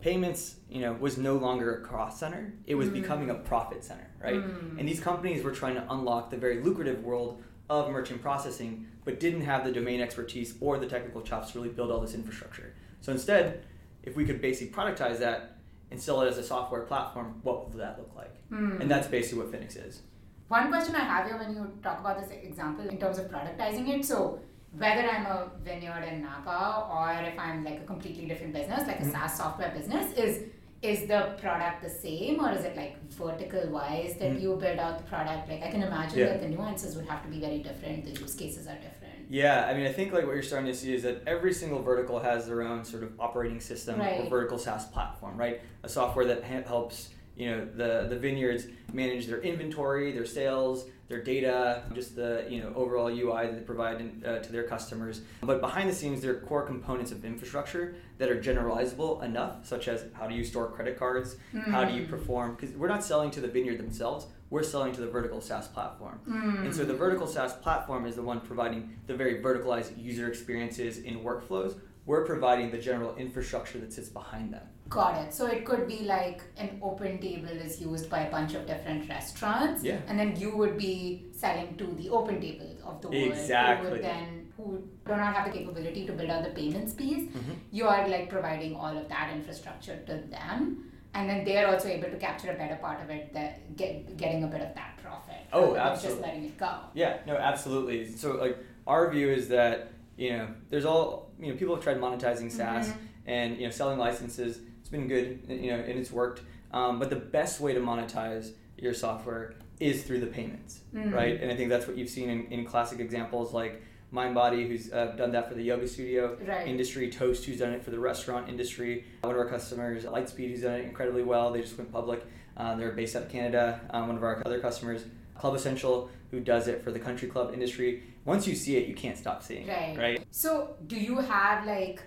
payments 0.00 0.56
you 0.68 0.80
know 0.80 0.92
was 0.92 1.16
no 1.16 1.36
longer 1.36 1.76
a 1.76 1.80
cost 1.84 2.20
center 2.20 2.52
it 2.66 2.74
was 2.74 2.88
mm. 2.88 2.92
becoming 2.92 3.30
a 3.30 3.34
profit 3.34 3.82
center 3.82 4.06
right 4.22 4.34
mm. 4.34 4.78
and 4.78 4.86
these 4.86 5.00
companies 5.00 5.42
were 5.42 5.52
trying 5.52 5.74
to 5.74 5.84
unlock 5.90 6.30
the 6.30 6.36
very 6.36 6.62
lucrative 6.62 7.02
world 7.02 7.42
of 7.70 7.90
merchant 7.90 8.20
processing 8.20 8.86
but 9.04 9.18
didn't 9.18 9.40
have 9.40 9.64
the 9.64 9.72
domain 9.72 10.00
expertise 10.00 10.54
or 10.60 10.78
the 10.78 10.86
technical 10.86 11.22
chops 11.22 11.52
to 11.52 11.58
really 11.58 11.72
build 11.72 11.90
all 11.90 12.00
this 12.00 12.14
infrastructure 12.14 12.74
so 13.00 13.10
instead 13.10 13.64
if 14.02 14.16
we 14.16 14.24
could 14.24 14.40
basically 14.40 14.72
productize 14.72 15.18
that 15.18 15.55
and 15.90 16.00
sell 16.00 16.20
it 16.22 16.28
as 16.28 16.38
a 16.38 16.42
software 16.42 16.82
platform 16.82 17.40
what 17.42 17.68
would 17.68 17.78
that 17.78 17.98
look 17.98 18.12
like 18.16 18.34
mm. 18.50 18.80
and 18.80 18.90
that's 18.90 19.08
basically 19.08 19.38
what 19.38 19.52
finix 19.52 19.76
is 19.88 20.02
one 20.48 20.68
question 20.68 20.94
i 20.94 21.00
have 21.00 21.26
here 21.26 21.38
when 21.38 21.54
you 21.54 21.70
talk 21.82 22.00
about 22.00 22.18
this 22.20 22.30
example 22.30 22.88
in 22.88 22.98
terms 22.98 23.18
of 23.18 23.26
productizing 23.30 23.88
it 23.88 24.04
so 24.04 24.40
whether 24.78 25.08
I'm 25.08 25.26
a 25.26 25.50
vineyard 25.64 26.04
in 26.04 26.22
Napa 26.22 26.86
or 26.90 27.10
if 27.26 27.38
I'm 27.38 27.64
like 27.64 27.80
a 27.80 27.84
completely 27.84 28.26
different 28.26 28.52
business, 28.52 28.86
like 28.86 29.00
a 29.00 29.02
mm-hmm. 29.02 29.12
SaaS 29.12 29.38
software 29.38 29.72
business, 29.76 30.12
is 30.16 30.44
is 30.82 31.08
the 31.08 31.34
product 31.40 31.82
the 31.82 31.88
same 31.88 32.38
or 32.38 32.52
is 32.52 32.64
it 32.64 32.76
like 32.76 32.94
vertical 33.10 33.70
wise 33.70 34.14
that 34.18 34.32
mm-hmm. 34.32 34.42
you 34.42 34.56
build 34.56 34.78
out 34.78 34.98
the 34.98 35.04
product? 35.04 35.48
Like 35.48 35.62
I 35.62 35.70
can 35.70 35.82
imagine 35.82 36.18
yeah. 36.18 36.26
that 36.26 36.42
the 36.42 36.48
nuances 36.48 36.94
would 36.96 37.06
have 37.06 37.22
to 37.22 37.28
be 37.28 37.40
very 37.40 37.58
different, 37.58 38.04
the 38.04 38.20
use 38.20 38.34
cases 38.34 38.66
are 38.66 38.78
different. 38.88 39.15
Yeah, 39.28 39.66
I 39.66 39.74
mean, 39.74 39.86
I 39.86 39.92
think 39.92 40.12
like 40.12 40.24
what 40.24 40.34
you're 40.34 40.42
starting 40.42 40.70
to 40.70 40.74
see 40.74 40.94
is 40.94 41.02
that 41.02 41.22
every 41.26 41.52
single 41.52 41.82
vertical 41.82 42.20
has 42.20 42.46
their 42.46 42.62
own 42.62 42.84
sort 42.84 43.02
of 43.02 43.18
operating 43.18 43.60
system 43.60 43.98
right. 43.98 44.20
or 44.20 44.30
vertical 44.30 44.58
SaaS 44.58 44.86
platform, 44.86 45.36
right? 45.36 45.60
A 45.82 45.88
software 45.88 46.24
that 46.26 46.44
helps 46.44 47.10
you 47.36 47.50
know 47.50 47.64
the 47.64 48.06
the 48.08 48.18
vineyards 48.18 48.66
manage 48.92 49.26
their 49.26 49.40
inventory, 49.40 50.12
their 50.12 50.24
sales, 50.24 50.86
their 51.08 51.22
data, 51.22 51.82
just 51.94 52.16
the 52.16 52.46
you 52.48 52.62
know 52.62 52.72
overall 52.74 53.08
UI 53.08 53.46
that 53.46 53.56
they 53.56 53.62
provide 53.62 54.00
in, 54.00 54.22
uh, 54.24 54.38
to 54.38 54.52
their 54.52 54.64
customers. 54.64 55.20
But 55.42 55.60
behind 55.60 55.88
the 55.88 55.94
scenes, 55.94 56.22
there 56.22 56.32
are 56.32 56.40
core 56.40 56.62
components 56.62 57.12
of 57.12 57.24
infrastructure 57.24 57.96
that 58.18 58.30
are 58.30 58.40
generalizable 58.40 59.22
enough, 59.22 59.66
such 59.66 59.88
as 59.88 60.06
how 60.14 60.26
do 60.26 60.34
you 60.34 60.44
store 60.44 60.70
credit 60.70 60.98
cards, 60.98 61.36
mm. 61.52 61.64
how 61.70 61.84
do 61.84 61.94
you 61.94 62.04
hmm. 62.04 62.10
perform? 62.10 62.54
Because 62.54 62.74
we're 62.74 62.88
not 62.88 63.04
selling 63.04 63.30
to 63.32 63.40
the 63.40 63.48
vineyard 63.48 63.78
themselves, 63.78 64.26
we're 64.50 64.62
selling 64.62 64.92
to 64.94 65.00
the 65.00 65.08
vertical 65.08 65.40
SaaS 65.40 65.68
platform. 65.68 66.20
Mm. 66.28 66.66
And 66.66 66.74
so 66.74 66.84
the 66.84 66.94
vertical 66.94 67.26
SaaS 67.26 67.54
platform 67.54 68.06
is 68.06 68.14
the 68.14 68.22
one 68.22 68.40
providing 68.40 68.96
the 69.06 69.14
very 69.14 69.42
verticalized 69.42 69.92
user 69.96 70.28
experiences 70.28 70.98
in 70.98 71.20
workflows. 71.20 71.78
We're 72.04 72.24
providing 72.24 72.70
the 72.70 72.78
general 72.78 73.16
infrastructure 73.16 73.78
that 73.78 73.92
sits 73.92 74.08
behind 74.08 74.52
them. 74.52 74.62
Got 74.88 75.26
it. 75.26 75.34
So 75.34 75.46
it 75.46 75.64
could 75.64 75.88
be 75.88 76.02
like 76.04 76.42
an 76.56 76.78
open 76.80 77.18
table 77.18 77.48
is 77.48 77.80
used 77.80 78.08
by 78.08 78.20
a 78.20 78.30
bunch 78.30 78.54
of 78.54 78.64
different 78.66 79.08
restaurants. 79.08 79.82
Yeah. 79.82 79.98
And 80.06 80.16
then 80.16 80.36
you 80.36 80.56
would 80.56 80.78
be 80.78 81.26
selling 81.32 81.76
to 81.78 81.86
the 81.98 82.08
open 82.10 82.40
table 82.40 82.76
of 82.84 83.02
the 83.02 83.08
world. 83.08 83.32
Exactly. 83.32 83.88
Who 83.88 83.92
would 83.94 84.04
then 84.04 84.46
who 84.56 84.82
do 85.06 85.16
not 85.16 85.34
have 85.34 85.52
the 85.52 85.58
capability 85.58 86.06
to 86.06 86.12
build 86.12 86.30
out 86.30 86.42
the 86.42 86.50
payments 86.50 86.94
piece. 86.94 87.28
Mm-hmm. 87.28 87.52
You 87.70 87.86
are 87.86 88.08
like 88.08 88.30
providing 88.30 88.74
all 88.74 88.96
of 88.96 89.08
that 89.08 89.30
infrastructure 89.34 89.96
to 90.06 90.22
them. 90.30 90.85
And 91.16 91.28
then 91.30 91.44
they're 91.44 91.66
also 91.66 91.88
able 91.88 92.10
to 92.10 92.16
capture 92.16 92.50
a 92.50 92.54
better 92.54 92.76
part 92.76 93.02
of 93.02 93.08
it, 93.10 93.32
that 93.32 93.76
get 93.76 94.16
getting 94.16 94.44
a 94.44 94.46
bit 94.46 94.60
of 94.60 94.74
that 94.74 94.98
profit. 95.02 95.46
Oh, 95.52 95.74
absolutely. 95.74 96.20
Just 96.20 96.28
letting 96.28 96.44
it 96.44 96.58
go. 96.58 96.74
Yeah, 96.94 97.18
no, 97.26 97.36
absolutely. 97.36 98.12
So 98.12 98.32
like 98.32 98.58
our 98.86 99.10
view 99.10 99.30
is 99.30 99.48
that, 99.48 99.92
you 100.16 100.30
know, 100.30 100.48
there's 100.68 100.84
all 100.84 101.30
you 101.40 101.50
know, 101.50 101.56
people 101.56 101.74
have 101.74 101.82
tried 101.82 101.98
monetizing 101.98 102.52
SaaS 102.52 102.88
mm-hmm. 102.88 102.98
and 103.26 103.56
you 103.56 103.64
know 103.64 103.70
selling 103.70 103.98
licenses 103.98 104.60
it's 104.86 104.90
been 104.92 105.08
good, 105.08 105.40
you 105.48 105.72
know, 105.72 105.78
and 105.78 105.98
it's 105.98 106.12
worked. 106.12 106.42
Um, 106.72 107.00
but 107.00 107.10
the 107.10 107.16
best 107.16 107.60
way 107.60 107.72
to 107.72 107.80
monetize 107.80 108.52
your 108.78 108.94
software 108.94 109.54
is 109.80 110.04
through 110.04 110.20
the 110.20 110.28
payments, 110.28 110.82
mm. 110.94 111.12
right? 111.12 111.40
And 111.40 111.50
I 111.50 111.56
think 111.56 111.70
that's 111.70 111.88
what 111.88 111.96
you've 111.96 112.08
seen 112.08 112.30
in, 112.30 112.46
in 112.52 112.64
classic 112.64 113.00
examples 113.00 113.52
like 113.52 113.82
MindBody, 114.12 114.68
who's 114.68 114.92
uh, 114.92 115.06
done 115.16 115.32
that 115.32 115.48
for 115.48 115.54
the 115.54 115.62
yoga 115.62 115.86
studio 115.88 116.36
Right. 116.46 116.66
industry, 116.68 117.10
Toast, 117.10 117.44
who's 117.44 117.58
done 117.58 117.72
it 117.72 117.84
for 117.84 117.90
the 117.90 117.98
restaurant 117.98 118.48
industry. 118.48 119.04
One 119.22 119.32
of 119.34 119.38
our 119.38 119.48
customers, 119.48 120.04
Lightspeed, 120.04 120.50
who's 120.50 120.62
done 120.62 120.74
it 120.74 120.84
incredibly 120.84 121.22
well. 121.22 121.50
They 121.50 121.60
just 121.60 121.76
went 121.76 121.92
public. 121.92 122.24
Uh, 122.56 122.76
they're 122.76 122.92
based 122.92 123.16
out 123.16 123.24
of 123.24 123.28
Canada. 123.30 123.80
Um, 123.90 124.06
one 124.08 124.16
of 124.16 124.22
our 124.22 124.42
other 124.46 124.60
customers, 124.60 125.04
Club 125.34 125.54
Essential, 125.54 126.08
who 126.30 126.40
does 126.40 126.68
it 126.68 126.82
for 126.82 126.92
the 126.92 126.98
country 126.98 127.28
club 127.28 127.52
industry. 127.52 128.02
Once 128.24 128.46
you 128.46 128.54
see 128.54 128.76
it, 128.76 128.88
you 128.88 128.94
can't 128.94 129.18
stop 129.18 129.42
seeing 129.42 129.66
Right. 129.68 129.96
it, 129.96 129.98
right? 129.98 130.24
So, 130.30 130.76
do 130.86 130.96
you 130.96 131.16
have 131.18 131.66
like, 131.66 132.02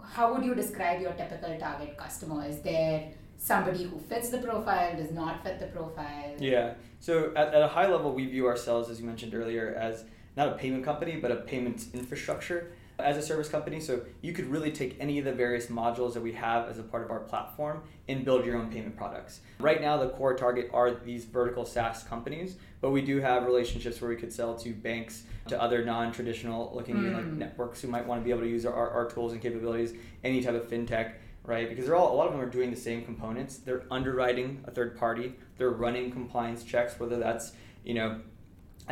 how 0.00 0.32
would 0.34 0.44
you 0.44 0.54
describe 0.54 1.00
your 1.00 1.12
typical 1.12 1.58
target 1.58 1.96
customer? 1.96 2.46
Is 2.46 2.60
there 2.60 3.08
somebody 3.38 3.84
who 3.84 3.98
fits 3.98 4.28
the 4.30 4.38
profile, 4.38 4.96
does 4.96 5.10
not 5.10 5.42
fit 5.42 5.58
the 5.58 5.66
profile? 5.66 6.34
Yeah. 6.38 6.74
So 7.00 7.32
at, 7.34 7.52
at 7.54 7.62
a 7.62 7.68
high 7.68 7.88
level, 7.88 8.12
we 8.14 8.26
view 8.26 8.46
ourselves, 8.46 8.88
as 8.88 9.00
you 9.00 9.06
mentioned 9.06 9.34
earlier, 9.34 9.74
as 9.78 10.04
not 10.36 10.48
a 10.48 10.52
payment 10.52 10.84
company, 10.84 11.16
but 11.16 11.30
a 11.30 11.36
payments 11.36 11.88
infrastructure 11.92 12.72
as 12.98 13.16
a 13.16 13.22
service 13.22 13.48
company. 13.48 13.80
So 13.80 14.02
you 14.20 14.32
could 14.32 14.46
really 14.46 14.70
take 14.70 14.96
any 15.00 15.18
of 15.18 15.24
the 15.24 15.32
various 15.32 15.66
modules 15.66 16.14
that 16.14 16.22
we 16.22 16.32
have 16.32 16.68
as 16.68 16.78
a 16.78 16.82
part 16.82 17.02
of 17.02 17.10
our 17.10 17.20
platform 17.20 17.82
and 18.08 18.24
build 18.24 18.44
your 18.44 18.56
own 18.56 18.70
payment 18.70 18.96
products. 18.96 19.40
Right 19.58 19.80
now, 19.80 19.96
the 19.96 20.10
core 20.10 20.34
target 20.34 20.70
are 20.72 20.92
these 20.92 21.24
vertical 21.24 21.64
SaaS 21.64 22.04
companies, 22.04 22.56
but 22.80 22.90
we 22.90 23.00
do 23.02 23.20
have 23.20 23.44
relationships 23.44 24.00
where 24.00 24.08
we 24.10 24.16
could 24.16 24.32
sell 24.32 24.54
to 24.58 24.72
banks, 24.72 25.24
to 25.48 25.60
other 25.60 25.84
non-traditional 25.84 26.70
looking 26.74 26.98
even 26.98 27.12
like 27.14 27.24
Mm. 27.24 27.38
networks 27.38 27.80
who 27.80 27.88
might 27.88 28.06
want 28.06 28.20
to 28.20 28.24
be 28.24 28.30
able 28.30 28.42
to 28.42 28.48
use 28.48 28.64
our, 28.66 28.90
our 28.90 29.08
tools 29.10 29.32
and 29.32 29.40
capabilities, 29.40 29.94
any 30.22 30.42
type 30.42 30.54
of 30.54 30.68
fintech 30.68 31.12
right? 31.44 31.68
Because 31.68 31.86
they're 31.86 31.96
all 31.96 32.14
a 32.14 32.16
lot 32.16 32.26
of 32.28 32.32
them 32.32 32.40
are 32.40 32.48
doing 32.48 32.70
the 32.70 32.76
same 32.76 33.04
components. 33.04 33.56
They're 33.56 33.82
underwriting 33.90 34.62
a 34.64 34.70
third 34.70 34.96
party. 34.96 35.34
They're 35.58 35.70
running 35.70 36.12
compliance 36.12 36.62
checks, 36.62 37.00
whether 37.00 37.18
that's 37.18 37.50
you 37.84 37.94
know 37.94 38.20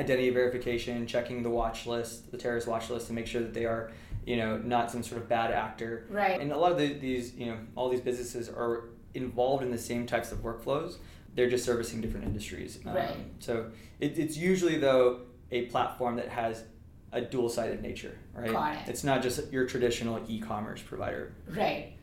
identity 0.00 0.30
verification, 0.30 1.06
checking 1.06 1.42
the 1.42 1.50
watch 1.50 1.86
list, 1.86 2.30
the 2.30 2.38
terrorist 2.38 2.66
watch 2.66 2.90
list, 2.90 3.06
to 3.08 3.12
make 3.12 3.26
sure 3.26 3.42
that 3.42 3.54
they 3.54 3.66
are 3.66 3.92
you 4.26 4.36
know 4.36 4.58
not 4.58 4.90
some 4.90 5.02
sort 5.02 5.20
of 5.22 5.28
bad 5.28 5.50
actor. 5.52 6.06
Right. 6.10 6.40
And 6.40 6.52
a 6.52 6.56
lot 6.56 6.72
of 6.72 6.78
the, 6.78 6.88
these 6.94 7.34
you 7.34 7.46
know 7.46 7.58
all 7.76 7.88
these 7.88 8.00
businesses 8.10 8.48
are 8.48 8.90
involved 9.14 9.62
in 9.62 9.70
the 9.70 9.78
same 9.78 10.06
types 10.06 10.32
of 10.32 10.38
workflows. 10.38 10.96
They're 11.34 11.50
just 11.50 11.64
servicing 11.64 12.00
different 12.00 12.26
industries. 12.26 12.80
Um, 12.84 12.94
Right. 12.94 13.16
So 13.38 13.70
it, 14.00 14.18
it's 14.18 14.36
usually 14.36 14.78
though 14.78 15.20
a 15.50 15.66
platform 15.66 16.16
that 16.16 16.28
has 16.28 16.64
a 17.12 17.20
dual-sided 17.20 17.82
nature, 17.82 18.16
right? 18.34 18.52
Got 18.52 18.76
it. 18.76 18.88
It's 18.88 19.04
not 19.04 19.20
just 19.22 19.52
your 19.52 19.66
traditional 19.66 20.20
e-commerce 20.28 20.80
provider. 20.80 21.32
Right. 21.48 21.94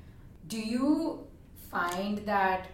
Do 0.48 0.60
you 0.60 1.25
find 1.72 2.18
that, 2.25 2.68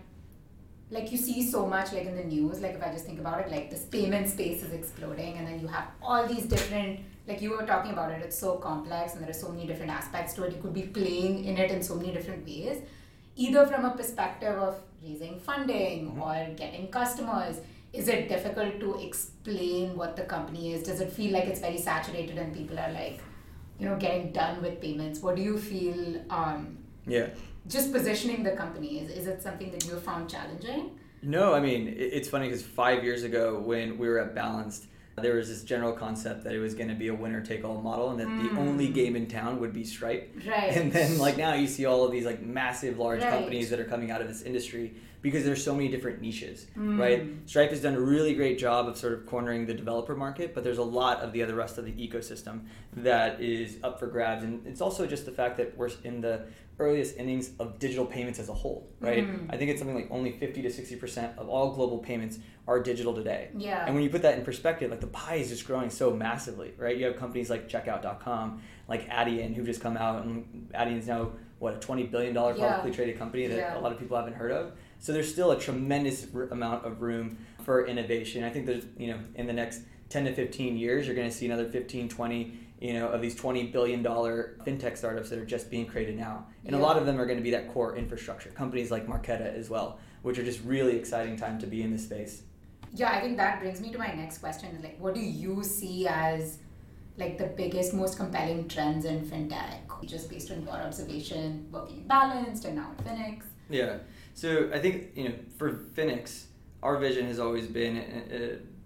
like, 0.91 1.11
you 1.11 1.17
see 1.17 1.41
so 1.49 1.65
much, 1.65 1.91
like, 1.93 2.05
in 2.05 2.15
the 2.15 2.23
news, 2.23 2.61
like, 2.61 2.75
if 2.75 2.83
I 2.83 2.91
just 2.91 3.05
think 3.05 3.19
about 3.19 3.39
it, 3.41 3.51
like, 3.51 3.69
this 3.71 3.85
payment 3.85 4.29
space 4.29 4.61
is 4.63 4.71
exploding, 4.73 5.37
and 5.37 5.47
then 5.47 5.59
you 5.59 5.67
have 5.67 5.85
all 6.01 6.27
these 6.27 6.45
different, 6.45 6.99
like, 7.27 7.41
you 7.41 7.51
were 7.51 7.65
talking 7.65 7.91
about 7.91 8.11
it, 8.11 8.21
it's 8.21 8.37
so 8.37 8.55
complex, 8.57 9.13
and 9.13 9.21
there 9.23 9.29
are 9.29 9.33
so 9.33 9.49
many 9.49 9.65
different 9.65 9.91
aspects 9.91 10.33
to 10.35 10.43
it. 10.43 10.53
You 10.55 10.61
could 10.61 10.73
be 10.73 10.83
playing 10.83 11.45
in 11.45 11.57
it 11.57 11.71
in 11.71 11.81
so 11.81 11.95
many 11.95 12.11
different 12.11 12.45
ways, 12.45 12.81
either 13.35 13.65
from 13.65 13.85
a 13.85 13.91
perspective 13.91 14.55
of 14.55 14.75
raising 15.03 15.39
funding 15.39 16.11
Mhm. 16.11 16.21
or 16.21 16.53
getting 16.55 16.87
customers. 16.89 17.57
Is 17.91 18.07
it 18.07 18.27
difficult 18.29 18.79
to 18.79 18.99
explain 18.99 19.95
what 19.95 20.15
the 20.15 20.23
company 20.23 20.73
is? 20.73 20.83
Does 20.83 20.99
it 21.01 21.11
feel 21.11 21.31
like 21.33 21.45
it's 21.45 21.59
very 21.59 21.77
saturated 21.77 22.37
and 22.37 22.53
people 22.53 22.77
are 22.79 22.91
like, 22.91 23.19
you 23.79 23.87
know, 23.87 23.97
getting 23.97 24.31
done 24.31 24.61
with 24.61 24.79
payments? 24.81 25.19
What 25.21 25.35
do 25.35 25.41
you 25.41 25.57
feel 25.57 26.21
um, 26.29 26.77
Yeah. 27.05 27.27
Just 27.67 27.91
positioning 27.91 28.43
the 28.43 28.51
company 28.51 28.99
is, 28.99 29.09
is 29.09 29.27
it 29.27 29.41
something 29.41 29.71
that 29.71 29.85
you 29.85 29.95
found 29.99 30.29
challenging 30.29 30.91
No, 31.21 31.53
I 31.53 31.59
mean 31.59 31.93
it's 31.97 32.27
funny 32.27 32.47
because 32.47 32.63
five 32.63 33.03
years 33.03 33.23
ago 33.23 33.59
when 33.59 33.97
we 33.97 34.07
were 34.09 34.19
at 34.19 34.35
Balanced, 34.35 34.87
there 35.21 35.35
was 35.35 35.47
this 35.47 35.63
general 35.63 35.93
concept 35.93 36.43
that 36.43 36.53
it 36.53 36.59
was 36.59 36.73
going 36.73 36.89
to 36.89 36.95
be 36.95 37.07
a 37.09 37.13
winner 37.13 37.39
take 37.39 37.63
all 37.63 37.79
model, 37.81 38.09
and 38.11 38.19
that 38.19 38.35
the 38.35 38.49
Mm. 38.49 38.57
only 38.57 38.87
game 38.87 39.15
in 39.15 39.27
town 39.27 39.59
would 39.61 39.71
be 39.71 39.83
Stripe. 39.83 40.35
right 40.45 40.75
And 40.75 40.91
then 40.91 41.17
like 41.19 41.37
now 41.37 41.53
you 41.53 41.67
see 41.67 41.85
all 41.85 42.03
of 42.03 42.11
these 42.11 42.25
like 42.25 42.41
massive 42.41 42.97
large 42.99 43.21
Right. 43.21 43.29
companies 43.29 43.69
that 43.69 43.79
are 43.79 43.85
coming 43.85 44.09
out 44.11 44.21
of 44.21 44.27
this 44.27 44.41
industry 44.41 44.95
because 45.23 45.43
there's 45.45 45.63
so 45.63 45.73
many 45.73 45.87
different 45.87 46.21
niches, 46.21 46.67
Mm. 46.77 46.99
right? 46.99 47.25
Stripe 47.45 47.71
has 47.71 47.81
done 47.81 47.95
a 47.95 47.99
really 47.99 48.35
great 48.35 48.59
job 48.59 48.87
of 48.87 48.97
sort 48.97 49.13
of 49.13 49.25
cornering 49.25 49.65
the 49.65 49.73
developer 49.73 50.15
market, 50.15 50.53
but 50.53 50.63
there's 50.65 50.77
a 50.77 50.83
lot 50.83 51.21
of 51.21 51.31
the 51.33 51.41
other 51.41 51.55
rest 51.55 51.77
of 51.79 51.85
the 51.85 51.93
ecosystem 51.93 52.65
that 52.97 53.41
is 53.41 53.77
up 53.83 53.99
for 53.99 54.07
grabs, 54.07 54.43
and 54.43 54.67
it's 54.67 54.81
also 54.81 55.07
just 55.07 55.25
the 55.25 55.31
fact 55.31 55.57
that 55.57 55.75
we're 55.77 55.89
in 56.03 56.19
the 56.21 56.41
earliest 56.79 57.17
innings 57.17 57.51
of 57.59 57.79
digital 57.79 58.05
payments 58.05 58.37
as 58.39 58.49
a 58.49 58.53
whole, 58.53 58.89
right? 58.99 59.25
Mm. 59.25 59.45
I 59.49 59.57
think 59.57 59.71
it's 59.71 59.79
something 59.79 59.95
like 59.95 60.09
only 60.11 60.31
50 60.33 60.61
to 60.63 60.69
60 60.69 60.95
percent 60.97 61.37
of 61.37 61.47
all 61.47 61.71
global 61.71 61.99
payments 61.99 62.39
are 62.67 62.81
digital 62.81 63.13
today. 63.13 63.49
yeah 63.55 63.85
And 63.85 63.93
when 63.95 64.03
you 64.03 64.09
put 64.09 64.23
that 64.23 64.37
in 64.37 64.43
perspective, 64.43 64.89
like 64.91 64.99
the 64.99 65.07
pie 65.07 65.35
is 65.35 65.49
just 65.49 65.65
growing 65.65 65.89
so 65.89 66.11
massively, 66.11 66.73
right? 66.77 66.97
You 66.97 67.05
have 67.05 67.15
companies 67.17 67.49
like 67.49 67.69
Checkout.com, 67.69 68.61
like 68.89 69.07
Adyen, 69.09 69.53
who've 69.55 69.65
just 69.65 69.81
come 69.81 69.95
out, 69.97 70.25
and 70.25 70.69
Adyen's 70.73 71.07
now 71.07 71.31
what 71.59 71.75
a 71.75 71.79
twenty 71.79 72.03
billion 72.03 72.33
dollar 72.33 72.53
Yeah. 72.57 72.67
publicly 72.75 72.91
traded 72.91 73.17
company 73.17 73.47
that 73.47 73.55
Yeah. 73.57 73.79
a 73.79 73.81
lot 73.81 73.91
of 73.93 73.99
people 73.99 74.17
haven't 74.17 74.33
heard 74.33 74.51
of. 74.51 74.73
So 75.03 75.11
there's 75.11 75.29
still 75.29 75.51
a 75.51 75.59
tremendous 75.59 76.27
r- 76.33 76.43
amount 76.43 76.85
of 76.85 77.01
room 77.01 77.37
for 77.65 77.85
innovation. 77.85 78.41
I 78.45 78.49
think 78.49 78.65
there's 78.65 78.85
you 78.97 79.07
know 79.07 79.19
in 79.35 79.45
the 79.47 79.51
next 79.53 79.81
ten 80.07 80.23
to 80.23 80.33
fifteen 80.33 80.77
years, 80.77 81.05
you're 81.05 81.15
going 81.15 81.29
to 81.29 81.35
see 81.35 81.45
another 81.45 81.67
15, 81.69 82.07
20 82.07 82.59
you 82.79 82.93
know 82.93 83.09
of 83.09 83.21
these 83.21 83.35
twenty 83.35 83.63
billion 83.67 84.01
dollar 84.01 84.55
fintech 84.65 84.95
startups 84.95 85.29
that 85.29 85.37
are 85.39 85.45
just 85.45 85.69
being 85.69 85.85
created 85.85 86.15
now, 86.17 86.47
and 86.65 86.73
a 86.73 86.79
lot 86.79 86.95
of 86.97 87.05
them 87.05 87.19
are 87.19 87.25
going 87.25 87.37
to 87.37 87.43
be 87.43 87.51
that 87.51 87.67
core 87.73 87.97
infrastructure. 87.97 88.49
Companies 88.51 88.91
like 88.91 89.05
Marqeta 89.05 89.53
as 89.53 89.69
well, 89.69 89.99
which 90.21 90.37
are 90.39 90.43
just 90.43 90.61
really 90.63 90.95
exciting 90.95 91.35
time 91.35 91.59
to 91.59 91.67
be 91.67 91.81
in 91.83 91.91
this 91.91 92.05
space. 92.05 92.43
yeah 92.95 93.11
i 93.17 93.19
think 93.23 93.35
that 93.43 93.59
brings 93.61 93.79
me 93.83 93.89
to 93.95 93.99
my 94.05 94.11
next 94.21 94.37
question 94.37 94.69
like 94.87 94.97
what 95.03 95.13
do 95.19 95.23
you 95.43 95.53
see 95.77 95.97
as 96.07 96.59
like 97.21 97.33
the 97.43 97.49
biggest 97.61 97.89
most 98.01 98.13
compelling 98.21 98.61
trends 98.73 99.03
in 99.11 99.17
fintech 99.31 99.79
just 100.13 100.29
based 100.33 100.49
on 100.53 100.59
your 100.65 100.79
observation 100.89 101.45
working 101.75 102.01
balanced 102.15 102.63
and 102.67 102.75
now 102.81 102.87
at 102.95 102.99
Finix 103.07 103.39
Yeah. 103.79 103.93
So 104.33 104.69
I 104.73 104.79
think 104.79 105.11
you 105.15 105.29
know 105.29 105.35
for 105.57 105.71
Finix, 105.71 106.45
our 106.81 106.97
vision 106.97 107.25
has 107.27 107.39
always 107.39 107.67
been 107.67 107.97
uh, 107.97 108.35
uh, 108.35 108.39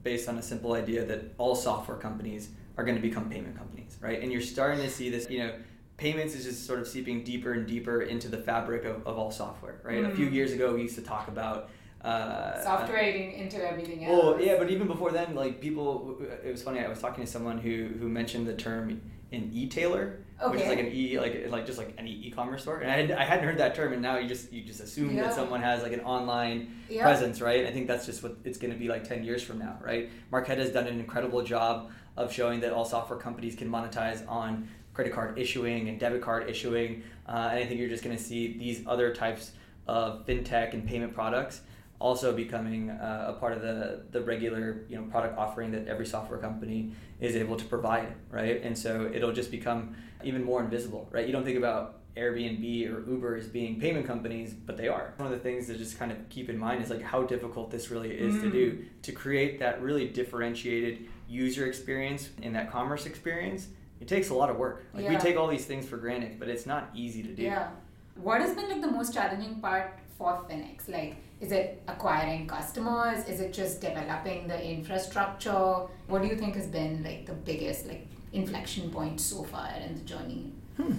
based 0.04 0.27
on 0.30 0.38
a 0.38 0.42
simple 0.42 0.74
idea 0.74 1.06
that 1.06 1.34
all 1.38 1.56
software 1.56 1.98
companies 1.98 2.50
are 2.77 2.84
going 2.84 2.96
to 2.96 3.01
become 3.01 3.30
payment 3.30 3.58
companies, 3.58 3.98
right? 4.01 4.22
And 4.22 4.32
you're 4.32 4.42
starting 4.42 4.82
to 4.82 4.89
see 4.89 5.10
this, 5.10 5.30
you 5.30 5.39
know. 5.39 5.54
Payments 5.98 6.36
is 6.36 6.44
just 6.46 6.68
sort 6.68 6.80
of 6.80 6.88
seeping 6.88 7.24
deeper 7.24 7.54
and 7.54 7.66
deeper 7.66 8.04
into 8.04 8.27
the 8.27 8.38
fabric 8.38 8.86
of, 8.86 9.08
of 9.08 9.18
all 9.18 9.32
software, 9.32 9.82
right? 9.84 10.04
A 10.06 10.12
few 10.12 10.27
Mm. 10.27 10.34
years 10.34 10.51
ago, 10.51 10.75
we 10.75 10.84
used 10.84 10.94
to 10.94 11.01
talk 11.01 11.27
about 11.27 11.72
uh, 12.04 12.63
software 12.63 13.04
eating 13.04 13.32
into 13.34 13.58
everything 13.68 14.06
else 14.06 14.24
well, 14.24 14.39
yeah, 14.39 14.60
but 14.60 14.70
even 14.70 14.86
before 14.86 15.12
then, 15.12 15.34
like 15.34 15.60
people, 15.60 16.22
it 16.46 16.51
was 16.51 16.62
funny. 16.62 16.82
I 16.82 16.88
was 16.88 17.00
talking 17.00 17.25
to 17.25 17.30
someone 17.32 17.58
who 17.58 17.88
who 18.00 18.08
mentioned 18.08 18.46
the 18.46 18.54
term 18.54 19.01
an 19.32 19.50
e-tailer, 19.51 20.20
which 20.46 20.62
is 20.62 20.67
like 20.67 20.79
an 20.79 20.91
e 20.94 21.20
like 21.20 21.48
like 21.50 21.65
just 21.65 21.77
like 21.77 21.94
any 21.98 22.12
e-commerce 22.12 22.62
store. 22.62 22.79
And 22.79 22.91
I, 22.91 22.96
had, 22.98 23.12
I 23.12 23.24
hadn't 23.24 23.46
heard 23.46 23.58
that 23.58 23.74
term, 23.75 23.94
and 23.94 24.01
now 24.01 24.17
you 24.17 24.27
just 24.27 24.51
you 24.53 24.62
just 24.63 24.79
assume 24.79 25.15
Yeah. 25.15 25.24
that 25.24 25.34
someone 25.34 25.62
has 25.62 25.82
like 25.84 25.94
an 25.94 26.01
online 26.01 26.75
yeah 26.89 27.01
presence, 27.03 27.41
right? 27.41 27.65
I 27.65 27.72
think 27.72 27.88
that's 27.88 28.06
just 28.06 28.22
what 28.24 28.38
it's 28.44 28.58
going 28.58 28.72
to 28.72 28.79
be 28.79 28.88
like 28.88 29.03
ten 29.03 29.24
years 29.24 29.41
from 29.44 29.58
now, 29.60 29.77
right? 29.84 30.10
Marqeta 30.32 30.58
has 30.60 30.72
done 30.72 30.88
an 30.88 31.00
incredible 31.00 31.41
job 31.44 31.89
of 32.15 32.32
showing 32.32 32.60
that 32.62 32.72
all 32.74 32.86
software 32.86 33.20
companies 33.20 33.56
can 33.56 33.70
monetize 33.70 34.27
on 34.27 34.67
credit 34.94 35.13
card 35.13 35.38
issuing 35.38 35.89
and 35.89 36.00
debit 36.00 36.22
card 36.22 36.50
issuing, 36.50 37.03
uh, 37.27 37.50
and 37.51 37.60
I 37.60 37.65
think 37.65 37.79
you're 37.79 37.89
just 37.89 38.03
going 38.03 38.15
to 38.17 38.22
see 38.24 38.58
these 38.58 38.84
other 38.88 39.13
types 39.13 39.51
of 39.88 40.25
fintech 40.25 40.74
and 40.74 40.86
payment 40.88 41.13
products 41.13 41.62
also 42.00 42.32
becoming 42.34 42.89
uh, 42.92 43.25
a 43.36 43.39
part 43.39 43.54
of 43.54 43.62
the, 43.62 44.04
the 44.12 44.22
regular 44.22 44.86
you 44.89 44.96
know 44.96 45.04
product 45.04 45.38
offering 45.38 45.72
that 45.72 45.88
every 45.88 46.06
software 46.06 46.39
company 46.39 46.92
is 47.20 47.36
able 47.36 47.56
to 47.56 47.66
provide 47.66 48.13
right? 48.30 48.62
And 48.63 48.77
so 48.77 49.10
it'll 49.13 49.34
just 49.34 49.51
become 49.51 49.96
even 50.24 50.44
more 50.44 50.62
invisible 50.63 51.08
right? 51.12 51.25
You 51.25 51.32
don't 51.34 51.44
think 51.44 51.58
about 51.58 51.96
Airbnb 52.16 52.92
or 52.92 53.10
Uber 53.10 53.36
as 53.36 53.48
being 53.48 53.80
payment 53.80 54.06
companies 54.06 54.54
but 54.54 54.77
they 54.77 54.88
are. 54.88 55.13
One 55.18 55.32
of 55.32 55.34
the 55.38 55.44
things 55.44 55.68
to 55.68 55.75
just 55.77 55.98
kind 56.00 56.12
of 56.12 56.18
keep 56.30 56.50
in 56.50 56.58
mind 56.58 56.84
is 56.84 56.89
like 56.89 57.01
how 57.01 57.24
difficult 57.24 57.72
this 57.72 57.89
really 57.89 58.12
is 58.12 58.36
to 58.42 58.48
Mm. 58.50 58.51
do 58.51 58.86
to 59.04 59.12
create 59.12 59.60
that 59.60 59.82
really 59.82 60.08
differentiated 60.08 61.08
user 61.27 61.66
experience 61.66 62.30
and 62.44 62.56
that 62.56 62.72
commerce 62.72 63.06
experience 63.06 63.68
it 64.00 64.08
takes 64.08 64.30
a 64.30 64.34
lot 64.36 64.51
of 64.51 64.58
work. 64.58 64.86
Like 64.94 65.10
we 65.10 65.18
take 65.18 65.38
all 65.38 65.48
these 65.48 65.66
things 65.66 65.88
for 65.88 65.98
granted 65.98 66.39
but 66.39 66.48
it's 66.50 66.68
not 66.68 66.89
easy 66.94 67.24
to 67.24 67.34
do. 67.34 67.42
Yeah. 67.42 67.70
What 68.16 68.42
has 68.42 68.54
been 68.56 68.70
like 68.70 68.82
the 68.82 68.92
most 68.92 69.13
challenging 69.13 69.60
part 69.60 69.98
for 70.17 70.43
Finix? 70.50 70.88
Like, 70.89 71.15
is 71.39 71.51
it 71.51 71.81
acquiring 71.88 72.47
customers? 72.47 73.27
Is 73.27 73.39
it 73.39 73.53
just 73.53 73.81
developing 73.81 74.47
the 74.47 74.62
infrastructure? 74.63 75.86
What 76.07 76.21
do 76.21 76.27
you 76.27 76.36
think 76.36 76.55
has 76.55 76.67
been 76.67 77.03
like 77.03 77.25
the 77.25 77.33
biggest 77.33 77.86
like 77.88 78.07
inflection 78.33 78.89
point 78.89 79.21
so 79.21 79.43
far 79.43 79.69
in 79.86 79.95
the 79.95 80.01
journey? 80.01 80.51
Hmm. 80.77 80.93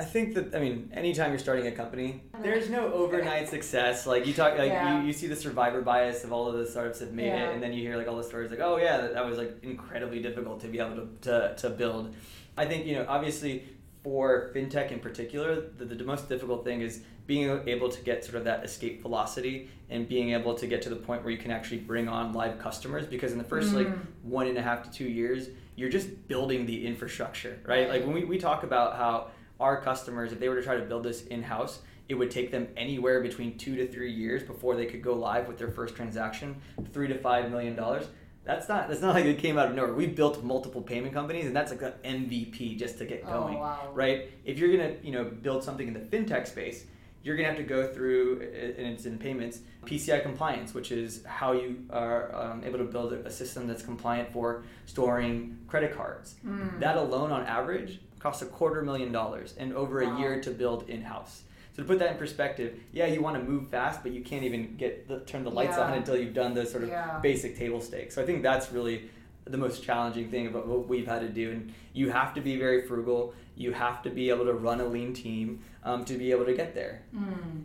I 0.00 0.04
think 0.04 0.34
that 0.34 0.54
I 0.54 0.60
mean, 0.60 0.90
anytime 0.94 1.30
you're 1.30 1.40
starting 1.40 1.66
a 1.66 1.72
company, 1.72 2.22
there's 2.40 2.70
no 2.70 2.92
overnight 2.92 3.48
success. 3.56 4.06
Like 4.06 4.26
you 4.26 4.32
talk, 4.32 4.56
like 4.56 4.70
Yeah. 4.70 5.00
you, 5.00 5.08
you 5.08 5.12
see 5.12 5.26
the 5.26 5.34
survivor 5.36 5.82
bias 5.82 6.22
of 6.24 6.32
all 6.32 6.46
of 6.48 6.56
the 6.56 6.66
startups 6.66 7.00
that 7.00 7.12
made 7.12 7.26
Yeah. 7.26 7.50
it, 7.50 7.54
and 7.54 7.62
then 7.62 7.72
you 7.72 7.82
hear 7.82 7.96
like 7.96 8.06
all 8.06 8.16
the 8.16 8.22
stories 8.22 8.50
like, 8.50 8.60
oh 8.60 8.76
yeah, 8.76 8.98
that, 8.98 9.14
that 9.14 9.26
was 9.26 9.38
like 9.38 9.58
incredibly 9.62 10.20
difficult 10.22 10.60
to 10.60 10.68
be 10.68 10.78
able 10.78 10.96
to, 10.96 11.08
to, 11.22 11.54
to 11.58 11.70
build. 11.70 12.14
I 12.56 12.64
think 12.66 12.86
you 12.86 12.94
know, 12.94 13.06
obviously 13.08 13.64
for 14.04 14.52
fintech 14.54 14.92
in 14.92 15.00
particular, 15.00 15.60
the, 15.76 15.84
the 15.84 16.04
most 16.04 16.28
difficult 16.28 16.64
thing 16.64 16.80
is 16.80 17.02
being 17.28 17.60
able 17.68 17.90
to 17.90 18.00
get 18.00 18.24
sort 18.24 18.36
of 18.36 18.44
that 18.44 18.64
escape 18.64 19.02
velocity 19.02 19.68
and 19.90 20.08
being 20.08 20.30
able 20.32 20.54
to 20.54 20.66
get 20.66 20.80
to 20.82 20.88
the 20.88 20.96
point 20.96 21.22
where 21.22 21.30
you 21.30 21.36
can 21.38 21.50
actually 21.50 21.76
bring 21.78 22.08
on 22.08 22.32
live 22.32 22.58
customers 22.58 23.06
because 23.06 23.32
in 23.32 23.38
the 23.38 23.44
first 23.44 23.74
like 23.74 23.86
Mm. 23.86 24.00
one 24.22 24.46
and 24.48 24.56
a 24.56 24.62
half 24.62 24.82
to 24.82 24.90
two 24.90 25.04
years 25.04 25.48
you're 25.76 25.90
just 25.90 26.26
building 26.26 26.64
the 26.66 26.86
infrastructure, 26.86 27.58
right? 27.66 27.88
Like 27.88 28.04
when 28.04 28.14
we, 28.14 28.24
we 28.24 28.38
talk 28.38 28.62
about 28.64 28.96
how 28.96 29.28
our 29.60 29.80
customers, 29.80 30.32
if 30.32 30.40
they 30.40 30.48
were 30.48 30.56
to 30.56 30.62
try 30.62 30.76
to 30.76 30.82
build 30.84 31.04
this 31.04 31.26
in 31.26 31.42
house, 31.42 31.80
it 32.08 32.14
would 32.14 32.30
take 32.30 32.50
them 32.50 32.66
anywhere 32.76 33.20
between 33.20 33.56
two 33.58 33.76
to 33.76 33.86
three 33.86 34.10
years 34.10 34.42
before 34.42 34.74
they 34.74 34.86
could 34.86 35.02
go 35.02 35.12
live 35.14 35.46
with 35.46 35.58
their 35.58 35.68
first 35.70 35.94
transaction, 35.94 36.56
three 36.94 37.06
to 37.08 37.18
five 37.18 37.50
million 37.50 37.76
dollars. 37.76 38.06
That's 38.44 38.68
not 38.68 38.88
that's 38.88 39.02
not 39.02 39.14
like 39.14 39.26
it 39.26 39.38
came 39.38 39.58
out 39.58 39.68
of 39.68 39.74
nowhere. 39.76 39.92
We 39.92 40.06
built 40.06 40.42
multiple 40.42 40.80
payment 40.80 41.12
companies, 41.12 41.44
and 41.46 41.54
that's 41.54 41.70
like 41.70 41.82
an 41.82 41.92
MVP 42.02 42.78
just 42.78 42.96
to 42.98 43.04
get 43.04 43.22
Oh, 43.26 43.42
going, 43.42 43.58
wow. 43.58 43.90
right? 43.92 44.30
If 44.46 44.58
you're 44.58 44.74
gonna 44.74 44.94
you 45.02 45.12
know 45.12 45.24
build 45.24 45.62
something 45.62 45.86
in 45.86 45.92
the 45.94 46.00
fintech 46.00 46.46
space, 46.48 46.86
you're 47.28 47.36
gonna 47.36 47.48
have 47.48 47.58
to 47.58 47.62
go 47.62 47.86
through, 47.86 48.40
and 48.40 48.86
it's 48.94 49.04
in 49.04 49.18
payments, 49.18 49.60
PCI 49.84 50.22
compliance, 50.22 50.72
which 50.72 50.90
is 50.90 51.22
how 51.26 51.52
you 51.52 51.84
are 51.90 52.34
um, 52.34 52.64
able 52.64 52.78
to 52.78 52.84
build 52.84 53.12
a 53.12 53.30
system 53.30 53.66
that's 53.66 53.82
compliant 53.82 54.32
for 54.32 54.64
storing 54.86 55.58
credit 55.68 55.94
cards. 55.94 56.36
Mm. 56.44 56.80
That 56.80 56.96
alone, 56.96 57.30
on 57.30 57.44
average, 57.44 58.00
costs 58.18 58.40
a 58.40 58.46
quarter 58.46 58.80
million 58.82 59.12
dollars 59.12 59.54
and 59.58 59.74
over 59.74 60.02
Wow. 60.02 60.16
a 60.16 60.20
year 60.20 60.40
to 60.40 60.50
build 60.50 60.88
in 60.88 61.02
house. 61.02 61.42
So 61.76 61.82
to 61.82 61.86
put 61.86 61.98
that 62.00 62.12
in 62.12 62.16
perspective, 62.16 62.80
yeah, 62.92 63.06
you 63.06 63.20
want 63.20 63.36
to 63.36 63.42
move 63.42 63.68
fast, 63.68 64.02
but 64.02 64.10
you 64.12 64.22
can't 64.22 64.42
even 64.42 64.74
get 64.76 65.06
the, 65.06 65.20
turn 65.20 65.44
the 65.44 65.50
lights 65.50 65.76
on 65.76 65.92
until 65.92 66.16
you've 66.16 66.34
done 66.34 66.54
the 66.54 66.64
sort 66.64 66.82
of 66.84 66.88
Yeah. 66.88 67.18
basic 67.22 67.56
table 67.58 67.80
stakes. 67.82 68.14
So 68.14 68.22
I 68.22 68.26
think 68.26 68.42
that's 68.42 68.72
really 68.72 69.10
the 69.50 69.58
most 69.58 69.82
challenging 69.82 70.30
thing 70.30 70.46
about 70.46 70.66
what 70.66 70.88
we've 70.88 71.06
had 71.06 71.20
to 71.20 71.28
do. 71.28 71.50
And 71.52 71.72
you 71.92 72.10
have 72.10 72.34
to 72.34 72.40
be 72.40 72.56
very 72.58 72.86
frugal. 72.86 73.34
You 73.56 73.72
have 73.72 74.02
to 74.02 74.10
be 74.10 74.30
able 74.30 74.44
to 74.46 74.54
run 74.54 74.80
a 74.80 74.86
lean 74.86 75.12
team 75.14 75.60
um, 75.84 76.04
to 76.04 76.14
be 76.16 76.30
able 76.30 76.44
to 76.46 76.54
get 76.54 76.74
there. 76.74 77.02
Mm. 77.14 77.64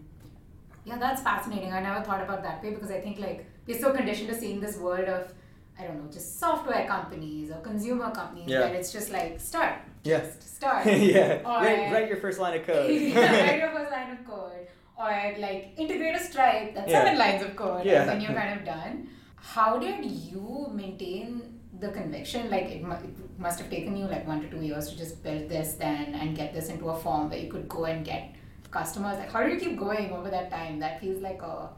Yeah, 0.86 0.98
that's 0.98 1.22
fascinating. 1.22 1.72
I 1.72 1.80
never 1.82 2.04
thought 2.04 2.22
about 2.22 2.44
that 2.44 2.62
way 2.64 2.72
because 2.72 2.92
I 2.92 3.00
think 3.00 3.20
like 3.20 3.46
we're 3.68 3.80
so 3.80 3.92
conditioned 3.94 4.30
to 4.30 4.36
seeing 4.38 4.60
this 4.60 4.78
world 4.78 5.08
of 5.08 5.34
I 5.80 5.86
don't 5.86 6.04
know, 6.06 6.12
just 6.12 6.40
software 6.40 6.86
companies 6.86 7.50
or 7.50 7.56
consumer 7.58 8.12
companies 8.12 8.48
Yeah. 8.48 8.60
where 8.60 8.76
it's 8.76 8.92
just 8.94 9.10
like 9.12 9.40
start, 9.40 9.74
Yeah. 10.04 10.20
just 10.20 10.56
start. 10.56 10.86
yeah. 11.16 11.40
Or- 11.44 11.64
Write, 11.64 11.92
write 11.92 12.08
your 12.08 12.18
first 12.18 12.40
line 12.40 12.60
of 12.60 12.66
code. 12.68 12.92
yeah, 12.92 13.50
write 13.50 13.60
your 13.60 13.72
first 13.78 13.92
line 13.92 14.12
of 14.12 14.24
code. 14.28 14.68
Or 14.96 15.10
like 15.40 15.74
integrate 15.78 16.16
a 16.16 16.20
Stripe, 16.20 16.76
that's 16.76 16.92
Yeah. 16.92 17.04
seven 17.04 17.18
lines 17.18 17.44
of 17.44 17.56
code, 17.56 17.86
Yeah. 17.86 18.02
and 18.02 18.10
then 18.10 18.22
you're 18.22 18.34
kind 18.40 18.60
of 18.60 18.66
done. 18.66 19.10
How 19.38 19.80
did 19.80 20.06
you 20.06 20.70
maintain 20.72 21.53
the 21.80 21.90
conviction? 21.90 22.50
Like 22.50 22.66
it, 22.66 22.84
mu- 22.84 22.94
it 22.94 23.16
must 23.40 23.60
have 23.60 23.70
taken 23.70 23.96
you 23.96 24.06
like 24.06 24.28
one 24.28 24.42
to 24.42 24.50
two 24.50 24.62
years 24.62 24.90
to 24.90 24.98
just 24.98 25.24
build 25.24 25.50
this 25.50 25.74
then 25.74 26.14
and 26.16 26.36
get 26.36 26.54
this 26.54 26.70
into 26.70 26.90
a 26.90 26.98
form 26.98 27.30
where 27.30 27.40
you 27.40 27.52
could 27.52 27.68
go 27.68 27.86
and 27.86 28.06
get 28.06 28.36
customers. 28.72 29.18
Like 29.18 29.32
how 29.32 29.44
do 29.44 29.50
you 29.54 29.60
keep 29.60 29.78
going 29.78 30.12
over 30.12 30.30
that 30.30 30.52
time? 30.52 30.80
That 30.80 31.00
feels 31.02 31.22
like 31.22 31.42
a 31.42 31.70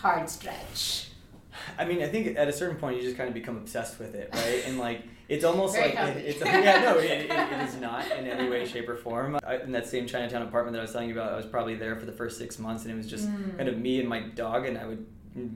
hard 0.00 0.28
stretch. 0.28 1.06
I 1.78 1.84
mean, 1.84 2.02
I 2.02 2.08
think 2.08 2.36
at 2.38 2.48
a 2.48 2.52
certain 2.52 2.76
point 2.76 2.96
you 2.96 3.02
just 3.02 3.16
kind 3.16 3.28
of 3.28 3.34
become 3.34 3.56
obsessed 3.56 3.98
with 3.98 4.14
it, 4.14 4.30
right? 4.32 4.62
And 4.66 4.78
like 4.78 5.02
it's 5.28 5.44
almost 5.50 5.76
like 5.76 5.94
it, 5.94 6.16
it's 6.18 6.40
yeah, 6.40 6.80
no, 6.82 6.98
it, 6.98 7.10
it, 7.10 7.30
it 7.30 7.68
is 7.68 7.76
not 7.76 8.04
in 8.12 8.26
any 8.26 8.48
way, 8.48 8.64
shape, 8.66 8.88
or 8.88 8.96
form. 8.96 9.38
I, 9.44 9.56
in 9.56 9.72
that 9.72 9.86
same 9.86 10.06
Chinatown 10.06 10.42
apartment 10.42 10.72
that 10.74 10.80
I 10.80 10.82
was 10.82 10.92
telling 10.92 11.08
you 11.08 11.14
about, 11.14 11.32
I 11.32 11.36
was 11.36 11.46
probably 11.46 11.74
there 11.76 11.96
for 11.96 12.06
the 12.06 12.12
first 12.12 12.38
six 12.38 12.58
months, 12.58 12.84
and 12.84 12.92
it 12.92 12.96
was 12.96 13.06
just 13.06 13.28
Mm. 13.30 13.56
kind 13.56 13.68
of 13.68 13.78
me 13.78 14.00
and 14.00 14.08
my 14.08 14.20
dog, 14.20 14.66
and 14.66 14.76
I 14.78 14.86
would. 14.86 15.06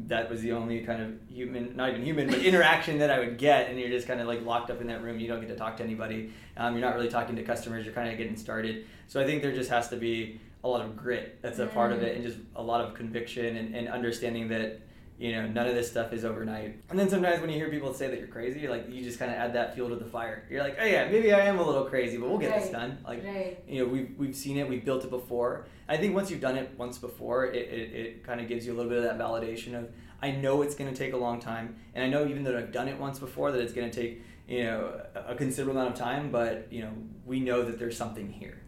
That 0.07 0.31
was 0.31 0.41
the 0.41 0.53
only 0.53 0.81
kind 0.83 1.03
of 1.03 1.11
human, 1.29 1.75
not 1.75 1.91
even 1.91 2.05
human, 2.05 2.29
but 2.29 2.39
interaction 2.45 2.99
that 2.99 3.11
I 3.11 3.19
would 3.19 3.39
get, 3.39 3.69
and 3.69 3.79
you're 3.79 3.89
just 3.89 4.07
kind 4.07 4.21
of 4.21 4.27
like 4.29 4.45
locked 4.45 4.71
up 4.71 4.81
in 4.81 4.87
that 4.87 5.03
room. 5.03 5.19
You 5.19 5.27
don't 5.27 5.41
get 5.41 5.49
to 5.49 5.57
talk 5.57 5.77
to 5.79 5.83
anybody. 5.83 6.33
Um, 6.57 6.75
you're 6.77 6.87
not 6.87 6.95
really 6.95 7.09
talking 7.09 7.35
to 7.37 7.43
customers. 7.43 7.85
You're 7.85 7.95
kind 7.95 8.09
of 8.09 8.17
getting 8.17 8.37
started. 8.37 8.87
So 9.09 9.21
I 9.21 9.27
think 9.27 9.43
there 9.43 9.53
just 9.53 9.71
has 9.71 9.89
to 9.89 9.97
be 9.97 10.41
a 10.63 10.69
lot 10.69 10.81
of 10.81 10.97
grit 10.97 11.39
that's 11.43 11.59
a 11.59 11.67
part 11.67 11.91
of 11.93 11.99
Mm. 11.99 12.03
it, 12.05 12.17
and 12.17 12.25
just 12.25 12.39
a 12.57 12.63
lot 12.63 12.81
of 12.83 12.95
conviction 12.95 13.57
and, 13.57 13.75
and 13.75 13.89
understanding 13.89 14.49
that 14.49 14.81
you 15.19 15.33
know 15.33 15.47
none 15.47 15.67
of 15.67 15.75
this 15.75 15.91
stuff 15.91 16.13
is 16.13 16.25
overnight. 16.25 16.81
And 16.91 16.99
then 16.99 17.09
sometimes 17.09 17.41
when 17.41 17.51
you 17.51 17.57
hear 17.57 17.71
people 17.71 17.93
say 17.95 18.09
that 18.09 18.19
you're 18.19 18.29
crazy 18.29 18.69
like 18.69 18.89
you 18.91 19.03
just 19.03 19.19
kind 19.19 19.31
of 19.31 19.39
add 19.39 19.55
that 19.55 19.75
fuel 19.75 19.89
to 19.89 19.97
the 19.97 20.05
fire. 20.05 20.47
You're 20.51 20.63
like 20.63 20.77
oh 20.81 20.85
yeah 20.85 21.09
maybe 21.09 21.33
i 21.33 21.41
am 21.41 21.59
a 21.59 21.67
little 21.67 21.85
crazy 21.85 22.17
but 22.17 22.29
we'll 22.29 22.39
get 22.39 22.61
this 22.61 22.71
done. 22.71 22.99
Like 23.05 23.25
right. 23.25 23.63
you 23.67 23.85
know 23.85 23.91
we've, 23.91 24.15
we've 24.19 24.37
seen 24.37 24.57
it 24.57 24.69
we've 24.69 24.85
built 24.85 25.05
it 25.05 25.11
before. 25.11 25.67
I 25.89 25.97
think 25.97 26.15
once 26.15 26.31
you've 26.31 26.41
done 26.41 26.57
it 26.57 26.75
once 26.79 26.99
before 26.99 27.47
it, 27.47 27.57
it, 27.57 27.93
it 27.93 28.25
kind 28.25 28.41
of 28.41 28.49
gives 28.49 28.67
you 28.67 28.73
a 28.73 28.77
little 28.77 28.91
bit 28.91 28.99
of 28.99 29.05
that 29.05 29.19
validation 29.19 29.79
of 29.79 29.91
i 30.23 30.31
know 30.31 30.63
it's 30.63 30.75
going 30.75 30.91
to 30.91 30.97
take 30.97 31.13
a 31.13 31.17
long 31.17 31.41
time 31.41 31.77
and 31.95 32.05
i 32.05 32.09
know 32.09 32.27
even 32.27 32.45
though 32.45 32.57
i've 32.57 32.73
done 32.73 32.89
it 32.89 32.99
once 32.99 33.19
before 33.19 33.53
that 33.53 33.61
it's 33.61 33.75
going 33.75 33.91
to 33.91 34.01
take 34.01 34.23
you 34.49 34.63
know 34.63 35.03
a 35.15 35.33
a 35.33 35.35
considerable 35.35 35.79
amount 35.79 35.93
of 35.93 35.99
time 35.99 36.31
but 36.31 36.67
you 36.71 36.81
know 36.81 36.93
we 37.27 37.41
know 37.41 37.63
that 37.63 37.79
there's 37.79 37.97
something 37.97 38.31
here. 38.31 38.59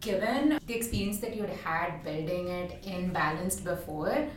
Given 0.00 0.58
the 0.66 0.74
experience 0.74 1.18
that 1.18 1.34
you 1.34 1.42
had 1.42 1.50
had 1.50 2.04
building 2.04 2.48
it 2.48 2.84
in 2.84 3.12
balanced 3.12 3.64
before, 3.64 4.28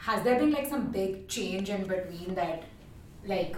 has 0.00 0.22
there 0.24 0.38
been 0.38 0.50
like 0.52 0.66
some 0.66 0.90
big 0.90 1.28
change 1.28 1.68
in 1.68 1.84
between 1.86 2.34
that, 2.34 2.64
like, 3.24 3.54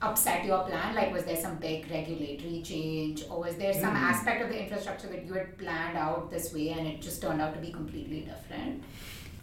upset 0.00 0.44
your 0.44 0.62
plan? 0.64 0.94
Like, 0.94 1.12
was 1.12 1.24
there 1.24 1.36
some 1.36 1.56
big 1.56 1.90
regulatory 1.90 2.62
change, 2.62 3.24
or 3.30 3.40
was 3.40 3.56
there 3.56 3.72
some 3.74 3.94
Mm. 3.94 4.08
aspect 4.10 4.42
of 4.42 4.48
the 4.48 4.58
infrastructure 4.62 5.08
that 5.08 5.24
you 5.26 5.34
had 5.34 5.56
planned 5.58 5.96
out 5.98 6.30
this 6.30 6.52
way 6.54 6.70
and 6.70 6.86
it 6.86 7.00
just 7.02 7.20
turned 7.22 7.40
out 7.42 7.54
to 7.54 7.60
be 7.60 7.70
completely 7.72 8.20
different? 8.20 8.82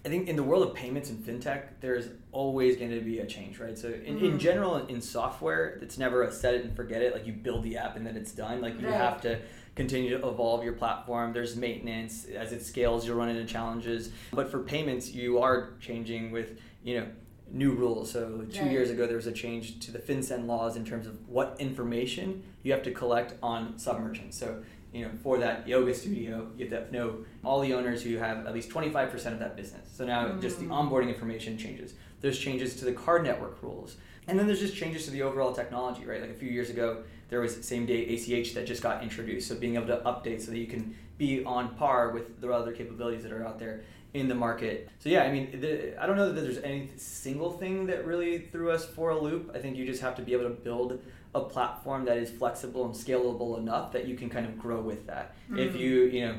I 0.05 0.09
think 0.09 0.27
in 0.27 0.35
the 0.35 0.43
world 0.43 0.63
of 0.67 0.73
payments 0.75 1.09
and 1.11 1.23
fintech, 1.25 1.61
there's 1.79 2.07
always 2.33 2.75
going 2.77 2.91
to 2.91 2.99
be 2.99 3.19
a 3.19 3.25
change, 3.25 3.57
right? 3.59 3.77
So 3.77 3.87
in, 3.87 4.17
in 4.17 4.33
Mhm. 4.33 4.39
general, 4.39 4.75
in 4.87 5.01
software, 5.01 5.79
it's 5.81 5.97
never 5.97 6.23
a 6.23 6.31
set 6.31 6.55
it 6.55 6.65
and 6.65 6.75
forget 6.75 7.01
it. 7.01 7.13
Like 7.13 7.25
you 7.25 7.31
build 7.33 7.63
the 7.63 7.77
app 7.77 7.95
and 7.95 8.05
then 8.05 8.17
it's 8.17 8.33
done. 8.33 8.59
Like 8.59 8.81
you 8.81 8.87
Right. 8.87 8.95
have 8.97 9.21
to 9.21 9.39
continue 9.75 10.09
to 10.17 10.27
evolve 10.27 10.63
your 10.63 10.73
platform. 10.73 11.33
There's 11.33 11.55
maintenance 11.55 12.25
as 12.25 12.51
it 12.51 12.63
scales. 12.65 13.05
You'll 13.05 13.17
run 13.17 13.29
into 13.29 13.45
challenges. 13.45 14.11
But 14.31 14.49
for 14.51 14.59
payments, 14.59 15.11
you 15.11 15.39
are 15.39 15.73
changing 15.79 16.31
with 16.31 16.59
you 16.83 16.99
know 16.99 17.07
new 17.51 17.71
rules. 17.73 18.11
So 18.11 18.45
two 18.51 18.63
Right. 18.63 18.71
years 18.71 18.89
ago, 18.89 19.05
there 19.05 19.15
was 19.15 19.27
a 19.27 19.31
change 19.31 19.79
to 19.85 19.91
the 19.91 19.99
FinCEN 19.99 20.47
laws 20.47 20.75
in 20.75 20.85
terms 20.85 21.05
of 21.05 21.27
what 21.29 21.55
information 21.59 22.43
you 22.63 22.71
have 22.71 22.83
to 22.83 22.91
collect 22.91 23.35
on 23.43 23.73
submerchants. 23.73 24.33
So 24.33 24.63
you 24.91 25.03
know, 25.05 25.11
for 25.23 25.39
that 25.39 25.67
yoga 25.67 25.91
studio, 25.93 26.47
you 26.55 26.67
have 26.69 26.87
to 26.89 26.93
know 26.95 27.25
all 27.43 27.61
the 27.61 27.73
owners 27.73 28.03
who 28.03 28.15
have 28.17 28.45
at 28.45 28.53
least 28.53 28.69
25% 28.69 29.33
of 29.33 29.39
that 29.39 29.55
business. 29.57 29.89
So 29.91 30.05
now 30.05 30.33
just 30.39 30.59
the 30.59 30.65
Mm. 30.65 30.87
onboarding 30.89 31.09
information 31.09 31.57
changes. 31.57 31.95
There's 32.21 32.37
changes 32.37 32.75
to 32.75 32.85
the 32.85 32.91
card 32.93 33.23
network 33.23 33.61
rules. 33.63 33.97
And 34.27 34.37
then 34.37 34.45
there's 34.45 34.59
just 34.59 34.75
changes 34.75 35.05
to 35.05 35.11
the 35.11 35.23
overall 35.23 35.51
technology, 35.51 36.05
right? 36.05 36.21
Like 36.21 36.29
a 36.29 36.35
few 36.35 36.47
years 36.49 36.69
ago, 36.69 37.03
there 37.33 37.41
was 37.41 37.65
same 37.65 37.87
day 37.87 38.05
ACH 38.13 38.53
that 38.53 38.67
just 38.67 38.83
got 38.83 39.01
introduced. 39.01 39.47
So 39.47 39.55
being 39.55 39.73
able 39.73 39.87
to 39.87 39.97
update 40.05 40.39
so 40.39 40.51
that 40.51 40.59
you 40.59 40.67
can 40.67 40.95
be 41.17 41.43
on 41.43 41.73
par 41.75 42.11
with 42.11 42.39
the 42.39 42.51
other 42.53 42.71
capabilities 42.71 43.23
that 43.23 43.31
are 43.31 43.43
out 43.43 43.57
there 43.57 43.81
in 44.13 44.27
the 44.27 44.35
market. 44.35 44.87
So 44.99 45.09
yeah, 45.09 45.23
I 45.23 45.31
mean, 45.31 45.59
the, 45.59 45.99
I 45.99 46.05
don't 46.05 46.15
know 46.15 46.31
that 46.31 46.39
there's 46.39 46.59
any 46.59 46.91
single 46.95 47.49
thing 47.51 47.87
that 47.87 48.05
really 48.05 48.37
threw 48.37 48.69
us 48.69 48.85
for 48.85 49.09
a 49.09 49.19
loop. 49.19 49.51
I 49.55 49.57
think 49.57 49.75
you 49.77 49.83
just 49.83 50.03
have 50.03 50.15
to 50.17 50.21
be 50.21 50.33
able 50.33 50.43
to 50.43 50.51
build 50.51 51.01
a 51.33 51.39
platform 51.41 52.05
that 52.05 52.17
is 52.17 52.29
flexible 52.29 52.85
and 52.85 52.93
scalable 52.93 53.57
enough 53.57 53.91
that 53.93 54.07
you 54.07 54.15
can 54.15 54.29
kind 54.29 54.45
of 54.45 54.59
grow 54.59 54.79
with 54.79 55.07
that. 55.07 55.33
If 55.55 55.73
Mhm. 55.73 55.79
you, 55.79 56.03
you 56.03 56.25
know, 56.27 56.35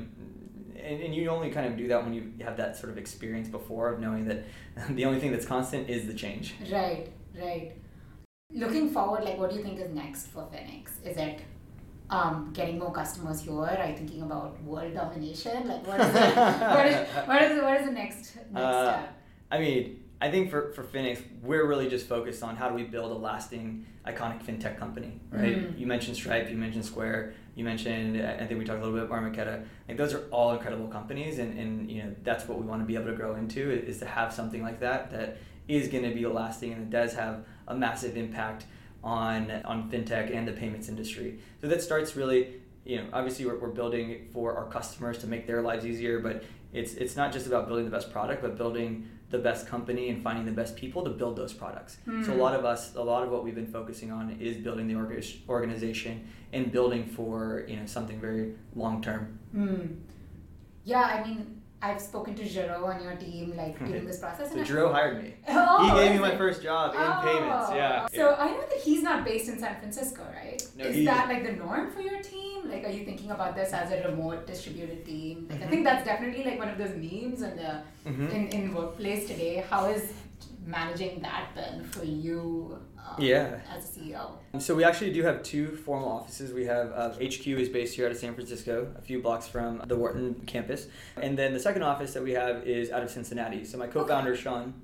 and, 0.80 1.02
and 1.02 1.12
you 1.12 1.28
only 1.28 1.50
kind 1.50 1.66
of 1.66 1.76
do 1.76 1.88
that 1.88 2.04
when 2.04 2.14
you 2.14 2.30
have 2.44 2.56
that 2.58 2.76
sort 2.76 2.92
of 2.92 2.98
experience 2.98 3.48
before 3.48 3.92
of 3.92 3.98
knowing 3.98 4.26
that 4.26 4.44
the 4.90 5.04
only 5.06 5.18
thing 5.18 5.32
that's 5.32 5.46
constant 5.46 5.90
is 5.90 6.06
the 6.06 6.14
change. 6.14 6.54
Right, 6.70 7.08
right. 7.36 7.72
Looking 8.54 8.88
forward, 8.90 9.24
like, 9.24 9.36
what 9.38 9.50
do 9.50 9.56
you 9.56 9.62
think 9.62 9.80
is 9.80 9.90
next 9.92 10.28
for 10.28 10.42
Finix? 10.52 10.90
Is 11.04 11.16
it 11.16 11.40
um, 12.08 12.50
getting 12.52 12.78
more 12.78 12.92
customers 12.92 13.40
here? 13.40 13.52
Are 13.52 13.88
you 13.88 13.96
thinking 13.96 14.22
about 14.22 14.62
world 14.62 14.94
domination? 14.94 15.66
Like, 15.68 15.84
what 15.86 16.00
is 16.00 16.08
it? 16.14 16.36
what, 16.76 16.86
is, 16.86 17.08
what, 17.26 17.42
is, 17.42 17.62
what 17.62 17.80
is 17.80 17.86
the 17.86 17.92
next 17.92 18.36
next 18.52 18.54
Uh, 18.64 18.92
step? 18.92 19.20
I 19.50 19.58
mean, 19.58 20.04
I 20.20 20.30
think 20.30 20.50
for, 20.50 20.72
for 20.72 20.84
Finix, 20.84 21.20
we're 21.42 21.66
really 21.66 21.88
just 21.88 22.06
focused 22.06 22.42
on 22.44 22.54
how 22.54 22.68
do 22.68 22.74
we 22.76 22.84
build 22.84 23.10
a 23.10 23.14
lasting, 23.14 23.86
iconic 24.06 24.44
fintech 24.44 24.78
company, 24.78 25.20
right? 25.30 25.56
Mhm. 25.56 25.78
You 25.78 25.86
mentioned 25.86 26.16
Stripe, 26.16 26.48
you 26.48 26.56
mentioned 26.56 26.84
Square, 26.84 27.34
you 27.54 27.64
mentioned, 27.64 28.20
I 28.20 28.46
think 28.46 28.58
we 28.58 28.64
talked 28.64 28.80
a 28.80 28.84
little 28.84 28.98
bit 28.98 29.04
about 29.04 29.22
Marmaketa. 29.22 29.64
Like 29.88 29.96
those 29.96 30.12
are 30.12 30.24
all 30.30 30.52
incredible 30.52 30.88
companies, 30.88 31.38
and, 31.38 31.58
and 31.58 31.90
you 31.90 32.02
know 32.02 32.14
that's 32.22 32.48
what 32.48 32.58
we 32.58 32.66
want 32.66 32.82
to 32.82 32.86
be 32.86 32.96
able 32.96 33.06
to 33.06 33.14
grow 33.14 33.36
into 33.36 33.70
is 33.70 33.98
to 33.98 34.06
have 34.06 34.32
something 34.32 34.62
like 34.62 34.80
that 34.80 35.10
that 35.12 35.38
is 35.68 35.88
going 35.88 36.04
to 36.04 36.14
be 36.14 36.26
lasting 36.26 36.72
and 36.72 36.82
that 36.82 36.90
does 36.90 37.14
have 37.14 37.44
a 37.68 37.74
massive 37.74 38.16
impact 38.16 38.66
on 39.02 39.50
on 39.64 39.90
fintech 39.90 40.34
and 40.34 40.48
the 40.48 40.52
payments 40.52 40.88
industry. 40.88 41.38
So 41.60 41.68
that 41.68 41.80
starts 41.80 42.16
really, 42.16 42.54
you 42.84 42.96
know, 42.96 43.06
obviously 43.12 43.46
we're, 43.46 43.58
we're 43.58 43.68
building 43.68 44.28
for 44.32 44.56
our 44.56 44.66
customers 44.66 45.18
to 45.18 45.26
make 45.26 45.46
their 45.46 45.62
lives 45.62 45.86
easier, 45.86 46.18
but 46.18 46.42
it's 46.72 46.94
it's 46.94 47.14
not 47.14 47.32
just 47.32 47.46
about 47.46 47.68
building 47.68 47.84
the 47.84 47.90
best 47.90 48.12
product, 48.12 48.42
but 48.42 48.56
building 48.56 49.08
the 49.36 49.42
best 49.48 49.62
company 49.74 50.04
and 50.10 50.18
finding 50.26 50.44
the 50.50 50.56
best 50.62 50.72
people 50.82 51.00
to 51.08 51.10
build 51.20 51.34
those 51.42 51.52
products. 51.62 51.92
So 52.06 52.12
a 52.12 52.34
Hmm. 52.34 52.44
lot 52.44 52.54
of 52.58 52.64
us, 52.72 52.82
a 52.94 53.04
lot 53.12 53.22
of 53.24 53.28
what 53.32 53.40
we've 53.44 53.58
been 53.62 53.72
focusing 53.78 54.10
on 54.18 54.24
is 54.48 54.56
building 54.66 54.86
the 54.90 54.94
orga- 55.02 55.36
organization 55.56 56.14
and 56.52 56.62
building 56.76 57.04
for 57.16 57.34
you 57.70 57.76
know 57.78 57.86
something 57.96 58.18
very 58.28 58.44
long 58.82 58.96
term. 59.08 59.22
Hmm. 59.56 59.84
Yeah, 60.92 61.04
I 61.14 61.16
mean, 61.26 61.38
I've 61.82 62.00
spoken 62.00 62.34
to 62.36 62.48
Jiro 62.48 62.86
on 62.86 63.02
your 63.02 63.14
team, 63.16 63.54
like, 63.56 63.78
during 63.78 64.06
this 64.06 64.18
process. 64.18 64.48
So 64.48 64.52
and 64.54 64.62
I- 64.62 64.64
Drew 64.64 64.88
hired 64.90 65.22
me. 65.22 65.34
Oh, 65.48 65.84
he 65.84 66.00
gave 66.00 66.12
me 66.12 66.18
my 66.18 66.34
first 66.36 66.62
job 66.62 66.94
in 66.94 67.00
Oh. 67.00 67.20
payments. 67.22 67.70
Yeah. 67.74 68.06
So 68.14 68.34
I 68.36 68.46
know 68.52 68.60
that 68.72 68.78
he's 68.82 69.02
not 69.02 69.24
based 69.24 69.48
in 69.50 69.58
San 69.58 69.76
Francisco, 69.80 70.22
right? 70.34 70.62
No, 70.76 70.84
Is 70.86 71.04
that 71.04 71.28
like 71.28 71.44
the 71.44 71.52
norm 71.52 71.90
for 71.90 72.00
your 72.00 72.22
team? 72.22 72.70
Like, 72.70 72.84
are 72.84 72.90
you 72.90 73.04
thinking 73.04 73.30
about 73.32 73.54
this 73.54 73.72
as 73.74 73.92
a 73.92 74.08
remote 74.08 74.46
distributed 74.46 75.04
team? 75.04 75.46
Like, 75.50 75.60
I 75.62 75.66
Mhm. 75.66 75.70
think 75.70 75.84
that's 75.84 76.04
definitely 76.06 76.44
like 76.44 76.58
one 76.58 76.68
of 76.70 76.78
those 76.78 76.94
memes 76.96 77.42
in 77.42 77.56
the 77.56 77.82
Mhm. 78.06 78.32
in, 78.32 78.46
in 78.48 78.74
workplace 78.74 79.26
today. 79.28 79.64
How 79.68 79.84
is 79.86 80.10
managing 80.66 81.20
that 81.20 81.54
been 81.54 81.84
for 81.84 82.04
you 82.04 82.78
um, 83.04 83.14
Yeah. 83.18 83.60
as 83.74 83.84
a 83.96 84.00
CEO? 84.00 84.32
So 84.58 84.74
we 84.74 84.84
actually 84.84 85.12
do 85.12 85.22
have 85.22 85.42
two 85.42 85.76
formal 85.76 86.08
offices. 86.08 86.52
We 86.52 86.64
have 86.66 86.90
uh, 86.92 87.10
HQ 87.10 87.46
is 87.46 87.68
based 87.68 87.94
here 87.96 88.06
out 88.06 88.12
of 88.12 88.18
San 88.18 88.34
Francisco, 88.34 88.92
a 88.96 89.02
few 89.02 89.20
blocks 89.20 89.46
from 89.46 89.82
the 89.86 89.96
Wharton 89.96 90.34
campus, 90.46 90.86
and 91.20 91.36
then 91.38 91.52
the 91.52 91.60
second 91.60 91.82
office 91.82 92.14
that 92.14 92.22
we 92.22 92.32
have 92.32 92.66
is 92.66 92.90
out 92.90 93.02
of 93.02 93.10
Cincinnati. 93.10 93.64
So 93.64 93.78
my 93.78 93.86
co-founder 93.86 94.36
Sean 94.36 94.74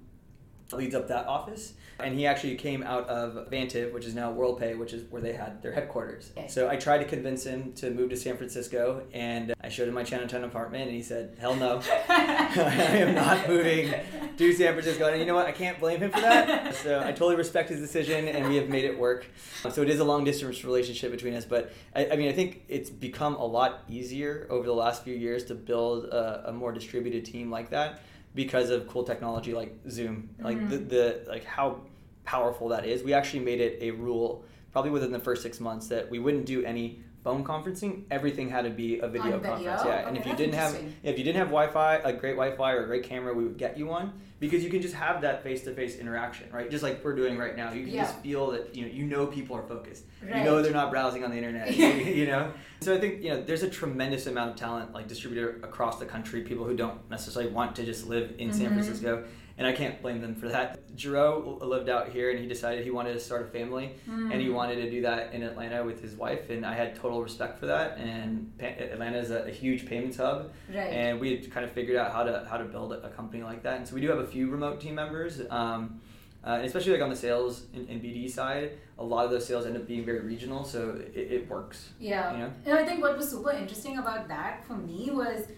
leads 0.73 0.95
up 0.95 1.09
that 1.09 1.27
office, 1.27 1.75
and 1.99 2.19
he 2.19 2.27
actually 2.27 2.55
came 2.57 2.83
out 2.83 3.09
of 3.09 3.51
Vantiv, 3.51 3.93
which 3.93 4.05
is 4.05 4.15
now 4.15 4.33
WorldPay, 4.33 4.79
which 4.79 4.93
is 4.93 5.11
where 5.11 5.23
they 5.23 5.33
had 5.33 5.63
their 5.63 5.73
headquarters. 5.73 6.33
Okay. 6.37 6.49
So 6.49 6.69
I 6.69 6.77
tried 6.77 6.99
to 6.99 7.05
convince 7.05 7.45
him 7.45 7.73
to 7.75 7.91
move 7.91 8.11
to 8.11 8.17
San 8.17 8.37
Francisco, 8.37 9.03
and 9.13 9.55
I 9.61 9.69
showed 9.69 9.89
him 9.89 9.95
my 9.95 10.05
Chinatown 10.05 10.45
apartment, 10.45 10.85
and 10.85 10.93
he 10.93 11.03
said, 11.03 11.37
"Hell 11.39 11.57
no, 11.57 11.81
I 12.09 12.97
am 12.97 13.15
not 13.15 13.49
moving 13.49 13.93
to 14.37 14.53
San 14.53 14.73
Francisco." 14.73 15.09
And 15.09 15.21
you 15.21 15.27
know 15.27 15.35
what? 15.35 15.47
I 15.47 15.53
can't 15.53 15.79
blame 15.79 16.01
him 16.01 16.11
for 16.11 16.21
that. 16.21 16.75
So 16.81 17.01
I 17.01 17.13
totally 17.13 17.37
respect 17.37 17.69
his 17.69 17.81
decision, 17.81 18.29
and 18.29 18.49
we 18.49 18.57
have 18.57 18.69
made 18.69 18.85
it 18.85 18.99
work. 18.99 19.27
So 19.71 19.83
it 19.83 19.91
is 19.91 20.01
a 20.01 20.05
long 20.05 20.25
distance 20.25 20.65
relationship 20.65 21.11
between 21.11 21.35
us, 21.35 21.45
but 21.45 21.73
I, 21.95 22.11
I 22.11 22.17
mean, 22.17 22.29
I 22.29 22.33
think 22.33 22.63
it's 22.69 22.91
become 22.91 23.35
a 23.35 23.45
lot 23.45 23.85
easier 23.89 24.47
over 24.49 24.67
the 24.67 24.75
last 24.75 25.05
few 25.05 25.15
years 25.15 25.45
to 25.47 25.55
build 25.55 26.07
a, 26.07 26.49
a 26.49 26.53
more 26.53 26.73
distributed 26.73 27.25
team 27.25 27.51
like 27.51 27.71
that 27.71 28.01
because 28.35 28.71
of 28.71 28.87
cool 28.87 29.05
technology 29.05 29.53
like 29.53 29.75
Zoom, 29.89 30.31
like 30.39 30.69
the, 30.69 30.77
mm-hmm. 30.77 30.89
the 30.89 31.25
like 31.29 31.45
how 31.45 31.81
powerful 32.25 32.69
that 32.69 32.87
is. 32.87 33.03
We 33.03 33.13
actually 33.13 33.41
made 33.41 33.61
it 33.61 33.79
a 33.81 33.91
rule 33.91 34.45
probably 34.73 34.91
within 34.91 35.11
the 35.11 35.19
first 35.19 35.43
six 35.43 35.59
months 35.59 35.89
that 35.89 36.09
we 36.11 36.19
wouldn't 36.19 36.47
do 36.47 36.65
any 36.65 37.03
phone 37.23 37.45
conferencing. 37.45 38.05
Everything 38.11 38.49
had 38.49 38.63
to 38.65 38.71
be 38.71 38.99
a 39.01 39.09
video 39.09 39.35
On 39.35 39.41
video? 39.41 39.55
conference. 39.57 39.83
Yeah, 39.85 40.09
and 40.09 40.17
if 40.17 40.27
you 40.27 40.35
didn't 40.35 40.55
have 40.55 40.75
if 41.03 41.19
you 41.19 41.25
didn't 41.25 41.37
have 41.39 41.49
Wi-Fi, 41.49 41.97
a 41.97 42.13
great 42.13 42.33
Wi-Fi 42.37 42.73
or 42.73 42.85
a 42.85 42.87
great 42.87 43.05
camera, 43.05 43.35
we 43.35 43.45
would 43.45 43.57
get 43.59 43.77
you 43.79 43.87
one 43.87 44.13
because 44.39 44.65
you 44.65 44.71
can 44.71 44.81
just 44.81 44.95
have 44.95 45.21
that 45.21 45.43
face-to-face 45.43 45.97
interaction, 45.99 46.47
right? 46.51 46.71
Just 46.71 46.83
like 46.83 47.05
we're 47.05 47.15
doing 47.15 47.37
right 47.37 47.55
now. 47.57 47.73
You 47.73 47.85
can 47.85 47.93
Yeah. 47.93 48.05
just 48.05 48.19
feel 48.21 48.51
that 48.53 48.75
you 48.75 48.87
know 48.87 48.93
you 48.93 49.05
know 49.05 49.27
people 49.27 49.55
are 49.57 49.63
focused. 49.63 50.05
You 50.27 50.45
know 50.45 50.63
they're 50.63 50.73
not 50.73 50.91
browsing 50.91 51.25
on 51.25 51.31
the 51.31 51.37
internet. 51.37 51.75
you 51.77 52.27
know. 52.27 52.53
So 52.81 52.95
I 52.95 52.99
think 52.99 53.23
you 53.23 53.31
know 53.31 53.43
there's 53.43 53.63
a 53.63 53.71
tremendous 53.71 54.27
amount 54.27 54.51
of 54.53 54.57
talent 54.57 54.93
like 54.95 55.07
distributed 55.09 55.63
across 55.63 55.99
the 55.99 56.07
country. 56.07 56.41
People 56.43 56.65
who 56.65 56.75
don't 56.77 56.99
necessarily 57.11 57.51
want 57.53 57.77
to 57.77 57.85
just 57.85 58.07
live 58.07 58.35
in 58.39 58.53
San 58.53 58.67
Mhm. 58.71 58.73
Francisco, 58.75 59.25
and 59.61 59.69
I 59.69 59.73
can't 59.73 60.01
blame 60.01 60.23
them 60.23 60.35
for 60.35 60.49
that. 60.49 60.97
Giro 60.97 61.59
lived 61.61 61.91
out 61.91 62.09
here, 62.09 62.31
and 62.31 62.39
he 62.39 62.47
decided 62.47 62.83
he 62.83 62.91
wanted 62.91 63.13
to 63.13 63.21
start 63.21 63.43
a 63.43 63.45
family, 63.45 63.91
and 64.07 64.33
he 64.41 64.49
Mm. 64.49 64.55
wanted 64.55 64.77
to 64.77 64.91
do 64.91 65.03
that 65.03 65.35
in 65.35 65.43
Atlanta 65.43 65.85
with 65.85 66.01
his 66.01 66.15
wife, 66.15 66.49
and 66.49 66.65
I 66.65 66.73
had 66.73 66.97
total 66.97 67.23
respect 67.23 67.59
for 67.59 67.67
that. 67.67 67.99
And 67.99 68.57
pa- 68.59 68.65
Atlanta 68.95 69.19
is 69.19 69.31
a, 69.31 69.41
a 69.43 69.51
huge 69.51 69.85
payments 69.85 70.17
hub, 70.17 70.51
Right. 70.75 70.79
and 70.91 71.21
we 71.21 71.37
had 71.37 71.53
kind 71.53 71.67
of 71.67 71.73
figured 71.73 71.99
out 71.99 72.11
how 72.11 72.23
to 72.23 72.47
how 72.49 72.57
to 72.57 72.65
build 72.65 72.95
a 72.95 73.11
company 73.11 73.43
like 73.43 73.63
that. 73.65 73.77
And 73.77 73.87
so 73.87 73.95
we 73.95 74.01
do 74.01 74.09
have 74.09 74.19
a 74.21 74.27
few 74.27 74.49
remote 74.51 74.81
team 74.81 74.95
members, 74.95 75.43
um, 75.51 76.01
uh, 76.43 76.53
and 76.53 76.65
especially 76.65 76.93
like 76.93 77.03
on 77.03 77.11
the 77.11 77.17
sales 77.17 77.67
and, 77.75 77.87
and 77.91 78.01
BD 78.03 78.31
side, 78.31 78.71
a 78.99 79.05
lot 79.05 79.27
of 79.27 79.31
those 79.31 79.45
sales 79.47 79.67
end 79.67 79.77
up 79.77 79.87
being 79.87 80.07
very 80.07 80.21
regional, 80.21 80.65
so 80.65 80.99
it, 81.15 81.31
it 81.37 81.51
works. 81.51 81.91
Yeah. 82.01 82.33
You 82.33 82.39
know? 82.39 82.51
And 82.65 82.75
I 82.79 82.85
think 82.87 83.03
what 83.03 83.15
was 83.19 83.29
super 83.29 83.51
interesting 83.53 83.99
about 83.99 84.27
that 84.29 84.65
for 84.67 84.73
me 84.75 85.11
was 85.13 85.49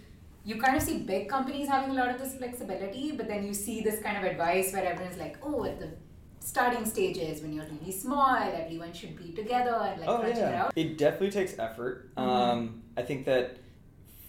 you 0.45 0.61
kind 0.61 0.77
of 0.77 0.83
see 0.83 0.99
big 0.99 1.29
companies 1.29 1.69
having 1.69 1.91
a 1.91 1.95
lot 1.95 2.09
of 2.09 2.19
this 2.19 2.35
flexibility, 2.35 3.13
but 3.13 3.29
then 3.29 3.47
you 3.47 3.55
see 3.55 3.81
this 3.81 4.01
kind 4.03 4.17
of 4.17 4.25
advice 4.25 4.73
where 4.73 4.85
everyone's 4.85 5.19
like, 5.19 5.37
oh, 5.43 5.65
at 5.65 5.79
the 5.79 5.91
starting 6.41 6.85
stages 6.85 7.41
when 7.41 7.53
you're 7.53 7.67
really 7.81 7.93
small, 7.93 8.37
everyone 8.37 8.93
should 8.93 9.17
be 9.17 9.33
together 9.33 9.75
and 9.75 10.01
like 10.01 10.09
oh 10.09 10.19
crunching 10.19 10.39
it 10.39 10.51
yeah, 10.51 10.65
out. 10.65 10.73
it 10.75 10.99
definitely 10.99 11.31
takes 11.31 11.57
effort. 11.59 12.13
Mhm. 12.17 12.23
Um, 12.23 12.83
I 12.97 13.03
think 13.03 13.25
that 13.27 13.59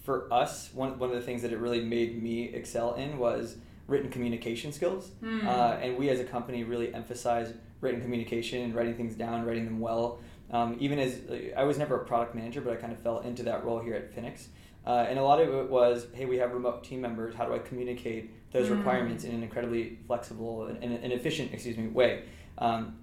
for 0.03 0.31
us, 0.31 0.69
one 0.73 0.99
one 0.99 1.09
of 1.09 1.15
the 1.15 1.23
things 1.23 1.41
that 1.41 1.51
it 1.51 1.57
really 1.57 1.83
made 1.83 2.21
me 2.21 2.43
excel 2.53 2.93
in 2.93 3.17
was 3.17 3.57
written 3.87 4.09
communication 4.09 4.71
skills. 4.71 5.09
Hmm. 5.19 5.47
Uh, 5.47 5.77
and 5.81 5.97
we 5.97 6.09
as 6.09 6.19
a 6.19 6.23
company 6.23 6.63
really 6.63 6.93
emphasize 6.93 7.53
written 7.83 8.01
communication, 8.01 8.61
and 8.61 8.73
writing 8.73 8.95
things 8.95 9.13
down, 9.13 9.45
writing 9.45 9.65
them 9.65 9.79
well. 9.79 10.19
Um, 10.49 10.77
even 10.79 10.99
as 10.99 11.19
I 11.55 11.63
was 11.63 11.77
never 11.77 11.97
a 11.97 12.05
product 12.05 12.33
manager, 12.33 12.61
but 12.61 12.73
I 12.73 12.75
kind 12.77 12.93
of 12.93 12.99
fell 12.99 13.19
into 13.19 13.43
that 13.43 13.63
role 13.63 13.79
here 13.79 13.95
at 13.95 14.15
Finix. 14.15 14.47
Uh, 14.85 15.05
and 15.09 15.17
a 15.17 15.23
lot 15.23 15.39
of 15.41 15.47
it 15.53 15.69
was, 15.69 16.07
hey, 16.13 16.25
we 16.25 16.37
have 16.37 16.51
remote 16.53 16.83
team 16.83 17.01
members. 17.01 17.33
How 17.35 17.45
do 17.45 17.53
I 17.53 17.59
communicate 17.59 18.31
those 18.51 18.67
Mm. 18.67 18.77
requirements 18.77 19.23
in 19.23 19.33
an 19.33 19.43
incredibly 19.43 19.97
flexible 20.07 20.65
and, 20.67 20.83
and, 20.83 20.93
and 21.03 21.13
efficient, 21.13 21.53
excuse 21.53 21.77
me, 21.77 21.87
way? 21.87 22.23
Um, 22.57 22.97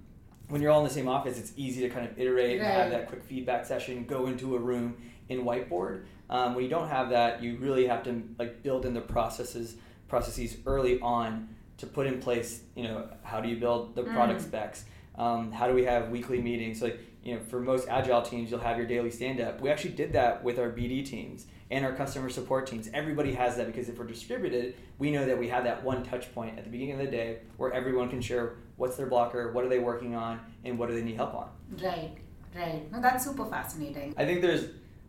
when 0.49 0.61
you're 0.61 0.71
all 0.73 0.81
in 0.81 0.85
the 0.89 0.93
same 0.93 1.09
office, 1.09 1.39
it's 1.39 1.53
easy 1.57 1.81
to 1.83 1.89
kind 1.89 2.07
of 2.07 2.19
iterate 2.19 2.59
and 2.61 2.67
have 2.67 2.91
that 2.91 3.09
quick 3.09 3.23
feedback 3.23 3.65
session, 3.65 4.05
go 4.05 4.27
into 4.27 4.57
a 4.57 4.59
room 4.59 4.97
in 5.29 5.45
whiteboard. 5.45 6.05
Um, 6.29 6.55
when 6.55 6.65
you 6.65 6.71
don't 6.71 6.89
have 6.89 7.11
that, 7.11 7.43
you 7.43 7.57
really 7.57 7.87
have 7.87 8.03
to 8.05 8.23
like 8.39 8.63
build 8.63 8.85
in 8.85 8.93
the 8.95 9.01
processes 9.01 9.77
processes 10.09 10.57
early 10.67 10.99
on 11.01 11.49
to 11.79 11.87
put 11.87 12.07
in 12.07 12.19
place. 12.21 12.63
You 12.75 12.83
know, 12.85 13.09
how 13.23 13.41
do 13.41 13.49
you 13.49 13.57
build 13.57 13.95
the 13.95 14.03
product 14.03 14.41
Mm. 14.41 14.45
specs? 14.45 14.85
Um, 15.15 15.53
how 15.53 15.69
do 15.69 15.75
we 15.75 15.85
have 15.85 16.11
weekly 16.11 16.41
meetings? 16.43 16.83
Like 16.83 16.99
you 17.23 17.35
know, 17.35 17.41
for 17.43 17.61
most 17.61 17.87
agile 17.89 18.23
teams, 18.23 18.51
you'll 18.51 18.61
have 18.61 18.77
your 18.77 18.87
daily 18.87 19.11
stand 19.11 19.41
up. 19.41 19.61
We 19.61 19.71
actually 19.71 19.93
did 19.93 20.13
that 20.15 20.43
with 20.43 20.59
our 20.59 20.71
BD 20.71 21.05
teams 21.05 21.47
and 21.71 21.85
our 21.85 21.93
customer 21.93 22.29
support 22.29 22.67
teams. 22.67 22.89
Everybody 22.93 23.33
has 23.35 23.57
that 23.57 23.67
because 23.67 23.89
if 23.89 23.99
we're 23.99 24.07
distributed, 24.07 24.75
we 24.99 25.11
know 25.11 25.25
that 25.25 25.39
we 25.39 25.49
have 25.49 25.65
that 25.65 25.83
one 25.85 26.03
touch 26.03 26.33
point 26.35 26.59
at 26.59 26.65
the 26.65 26.71
beginning 26.71 26.95
of 26.95 27.01
the 27.01 27.11
day 27.11 27.39
where 27.57 27.73
everyone 27.73 28.09
can 28.09 28.21
share 28.21 28.55
what's 28.77 28.97
their 28.97 29.07
blocker, 29.07 29.53
what 29.53 29.65
are 29.65 29.69
they 29.69 29.79
working 29.79 30.15
on, 30.15 30.41
and 30.65 30.79
what 30.79 30.89
do 30.89 30.95
they 30.95 31.03
need 31.03 31.17
help 31.17 31.35
on. 31.35 31.49
Right, 31.83 32.17
right. 32.57 32.91
No, 32.91 33.01
that's 33.01 33.25
super 33.25 33.45
fascinating. 33.47 34.15
I 34.17 34.25
think 34.25 34.43
there's 34.43 34.65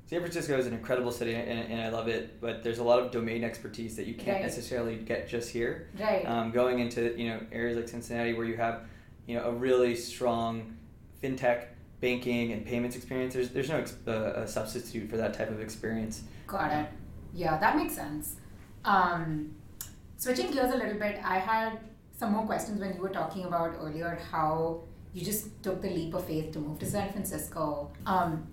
San 0.06 0.20
Francisco 0.20 0.58
is 0.58 0.68
an 0.68 0.74
incredible 0.74 1.12
city 1.12 1.34
and, 1.34 1.72
and 1.72 1.82
I 1.82 1.90
love 1.90 2.08
it, 2.10 2.40
but 2.42 2.64
there's 2.64 2.80
a 2.80 2.84
lot 2.84 3.00
of 3.00 3.12
domain 3.12 3.44
expertise 3.44 3.96
that 3.96 4.06
you 4.08 4.14
can't 4.14 4.36
Right. 4.38 4.42
necessarily 4.44 4.98
get 4.98 5.28
just 5.30 5.50
here. 5.50 5.88
Right. 6.00 6.26
Um, 6.28 6.52
going 6.52 6.80
into 6.80 7.16
you 7.18 7.30
know 7.30 7.40
areas 7.52 7.78
like 7.78 7.88
Cincinnati 7.88 8.34
where 8.34 8.46
you 8.46 8.58
have 8.58 8.82
you 9.26 9.36
know 9.38 9.46
a 9.46 9.52
really 9.52 9.96
strong 9.96 10.76
fintech, 11.24 11.66
banking, 12.02 12.52
and 12.52 12.66
payments 12.66 12.96
experience. 12.98 13.34
There's 13.34 13.50
there's 13.50 13.70
no 13.70 13.78
ex- 13.78 13.96
uh, 14.06 14.34
a 14.36 14.48
substitute 14.48 15.10
for 15.10 15.16
that 15.18 15.34
type 15.34 15.50
of 15.50 15.62
experience. 15.62 16.24
Got 16.52 16.72
it. 16.74 16.88
Yeah, 17.34 17.58
that 17.58 17.78
makes 17.78 17.96
sense. 17.96 18.36
Um, 18.84 19.56
switching 20.18 20.52
gears 20.52 20.74
a 20.74 20.78
little 20.78 21.00
bit, 21.00 21.16
I 21.24 21.38
had 21.38 21.80
some 22.12 22.34
more 22.34 22.46
questions 22.46 22.82
when 22.82 22.94
you 22.94 23.02
were 23.02 23.16
talking 23.22 23.46
about 23.46 23.78
earlier 23.82 24.20
how 24.30 24.82
you 25.14 25.24
just 25.24 25.64
took 25.64 25.82
the 25.82 25.90
leap 25.90 26.14
of 26.14 26.26
faith 26.26 26.52
to 26.54 26.60
move 26.60 26.78
to 26.80 26.86
San 26.86 27.10
Francisco. 27.14 27.92
Um, 28.06 28.48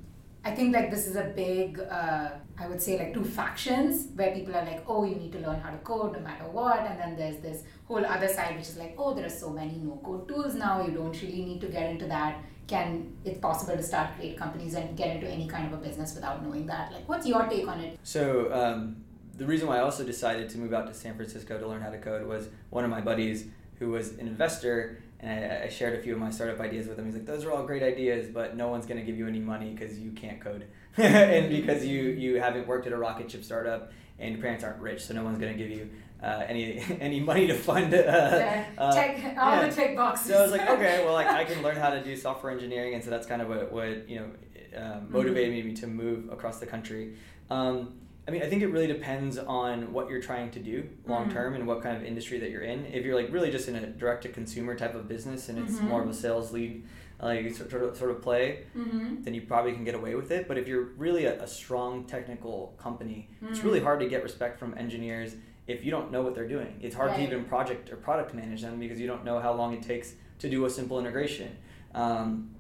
I 0.45 0.53
think 0.53 0.73
like 0.77 0.93
this 0.93 1.09
is 1.09 1.17
a 1.17 1.25
big, 1.25 1.81
uh, 1.81 2.31
I 2.57 2.69
would 2.69 2.81
say 2.81 2.97
like 2.99 3.13
two 3.13 3.25
factions 3.25 4.07
where 4.15 4.33
people 4.33 4.55
are 4.55 4.65
like, 4.65 4.85
oh, 4.87 5.03
you 5.05 5.17
need 5.17 5.33
to 5.33 5.41
learn 5.41 5.61
how 5.61 5.71
to 5.71 5.79
code 5.79 6.13
no 6.13 6.21
matter 6.21 6.45
what, 6.45 6.79
and 6.87 6.99
then 7.01 7.17
there's 7.17 7.41
this 7.43 7.65
whole 7.87 8.05
other 8.07 8.29
side 8.29 8.57
which 8.57 8.69
is 8.69 8.77
like, 8.77 8.95
oh, 8.97 9.13
there 9.13 9.27
are 9.27 9.37
so 9.45 9.51
many 9.51 9.77
no-code 9.79 10.29
tools 10.29 10.55
now, 10.55 10.87
you 10.87 10.93
don't 10.93 11.21
really 11.21 11.45
need 11.45 11.61
to 11.61 11.67
get 11.67 11.91
into 11.91 12.07
that. 12.07 12.39
Can 12.69 13.17
it's 13.25 13.39
possible 13.39 13.77
to 13.77 13.83
start 13.83 14.11
great 14.19 14.37
companies 14.37 14.75
and 14.75 14.97
get 14.97 15.17
into 15.17 15.27
any 15.27 15.49
kind 15.49 15.73
of 15.73 15.81
a 15.81 15.83
business 15.83 16.15
without 16.15 16.45
knowing 16.45 16.67
that? 16.67 16.93
Like, 16.93 17.09
what's 17.09 17.27
your 17.27 17.47
take 17.47 17.67
on 17.67 17.81
it? 17.81 17.99
So 18.03 18.53
um, 18.53 19.03
the 19.37 19.47
reason 19.47 19.67
why 19.69 19.79
I 19.79 19.81
also 19.81 20.05
decided 20.05 20.51
to 20.51 20.59
move 20.59 20.75
out 20.75 20.87
to 20.87 20.95
San 20.95 21.17
Francisco 21.17 21.59
to 21.59 21.67
learn 21.67 21.81
how 21.81 21.91
to 21.91 21.99
code 21.99 22.27
was 22.27 22.49
one 22.71 22.85
of 22.85 22.91
my 22.91 23.01
buddies 23.01 23.47
who 23.79 23.91
was 23.91 24.11
an 24.19 24.29
investor, 24.29 25.03
and 25.21 25.45
I, 25.53 25.65
I 25.65 25.69
shared 25.69 25.99
a 25.99 26.03
few 26.03 26.13
of 26.13 26.19
my 26.19 26.31
startup 26.31 26.61
ideas 26.61 26.87
with 26.87 26.99
him. 26.99 27.05
He's 27.07 27.15
like, 27.15 27.27
"Those 27.27 27.45
are 27.45 27.53
all 27.53 27.65
great 27.65 27.83
ideas, 27.83 28.29
but 28.33 28.57
no 28.57 28.69
one's 28.69 28.87
going 28.87 28.99
to 29.01 29.05
give 29.07 29.19
you 29.19 29.27
any 29.27 29.41
money 29.41 29.71
because 29.75 29.99
you 29.99 30.13
can't 30.13 30.41
code, 30.41 30.67
and 30.97 31.49
because 31.51 31.85
you 31.85 32.03
you 32.11 32.41
haven't 32.41 32.67
worked 32.67 32.87
at 32.87 32.93
a 32.93 32.97
rocket 32.97 33.31
ship 33.31 33.45
startup, 33.45 33.93
and 34.19 34.33
your 34.35 34.41
parents 34.43 34.65
aren't 34.65 34.81
rich, 34.81 35.03
so 35.05 35.15
no 35.15 35.25
one's 35.25 35.39
going 35.39 35.53
to 35.53 35.59
give 35.59 35.71
you 35.71 35.91
uh, 36.23 36.45
any 36.47 36.83
any 37.01 37.21
money 37.21 37.47
to 37.49 37.55
fund." 37.55 37.93
Uh, 37.93 37.99
Yeah, 37.99 38.65
uh, 38.79 38.83
all 38.83 38.95
yeah. 38.95 39.69
the 39.69 39.75
check 39.75 39.97
boxes. 39.97 40.29
so 40.29 40.39
I 40.39 40.43
was 40.43 40.53
like, 40.53 40.69
okay, 40.77 41.05
well, 41.05 41.15
like 41.15 41.27
I 41.29 41.45
can 41.45 41.63
learn 41.63 41.77
how 41.77 41.91
to 41.91 42.03
do 42.03 42.15
software 42.17 42.53
engineering, 42.53 42.95
and 42.95 43.03
so 43.03 43.11
that's 43.11 43.27
kind 43.27 43.43
of 43.43 43.49
what, 43.49 43.73
what 43.73 44.09
you 44.09 44.21
know 44.21 44.31
um, 44.77 45.11
motivated 45.11 45.65
me 45.65 45.73
to 45.75 45.87
move 45.87 46.31
across 46.31 46.59
the 46.61 46.67
country. 46.67 47.15
Um, 47.51 47.95
I 48.29 48.31
mean, 48.31 48.43
I 48.43 48.47
think 48.47 48.61
it 48.61 48.67
really 48.67 48.87
depends 48.87 49.39
on 49.39 49.91
what 49.91 50.11
you're 50.11 50.21
trying 50.21 50.51
to 50.51 50.59
do 50.61 50.87
long 51.07 51.29
Mhm. 51.31 51.33
term 51.33 51.55
and 51.55 51.67
what 51.67 51.81
kind 51.83 51.97
of 51.97 52.05
industry 52.05 52.39
that 52.41 52.51
you're 52.51 52.61
in. 52.61 52.85
If 52.85 53.07
you're 53.07 53.15
like 53.15 53.33
really 53.33 53.51
just 53.51 53.69
in 53.69 53.75
a 53.75 53.87
direct 53.87 54.23
to 54.25 54.29
consumer 54.29 54.75
type 54.77 54.95
of 54.95 55.09
business 55.09 55.49
and 55.49 55.59
it's 55.59 55.79
Mhm. 55.79 55.85
more 55.89 56.03
of 56.03 56.09
a 56.11 56.13
sales 56.13 56.53
lead, 56.53 56.85
like 57.23 57.51
sort 57.55 57.73
of 57.83 57.97
sort 57.97 58.11
of 58.11 58.21
play, 58.21 58.65
mm-hmm. 58.77 59.23
then 59.23 59.33
you 59.33 59.41
probably 59.41 59.73
can 59.73 59.83
get 59.83 59.95
away 59.95 60.15
with 60.15 60.31
it. 60.31 60.47
But 60.47 60.59
if 60.59 60.69
you're 60.69 60.83
really 60.99 61.25
a, 61.25 61.43
a 61.43 61.47
strong 61.47 62.05
technical 62.05 62.75
company, 62.77 63.31
it's 63.49 63.61
Mm. 63.61 63.65
really 63.65 63.81
hard 63.81 63.99
to 64.01 64.07
get 64.07 64.23
respect 64.23 64.59
from 64.59 64.77
engineers 64.77 65.35
if 65.67 65.83
you 65.83 65.91
don't 65.91 66.13
know 66.13 66.21
what 66.21 66.35
they're 66.35 66.47
doing. 66.47 66.79
It's 66.83 66.95
hard 66.95 67.13
Right. 67.13 67.21
to 67.21 67.23
even 67.23 67.45
project 67.47 67.91
or 67.91 67.97
product 67.97 68.35
manage 68.35 68.61
them 68.61 68.79
because 68.79 69.01
you 69.01 69.07
don't 69.07 69.25
know 69.25 69.39
how 69.41 69.55
long 69.55 69.73
it 69.73 69.83
takes 69.83 70.15
to 70.41 70.51
do 70.51 70.67
a 70.67 70.71
simple 70.71 70.99
integration. 70.99 71.57
Um, 71.95 72.51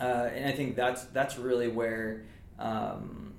uh, 0.00 0.28
and 0.34 0.44
I 0.48 0.50
think 0.52 0.74
that's 0.74 1.04
that's 1.04 1.38
really 1.38 1.68
where 1.68 2.22
um, 2.58 3.33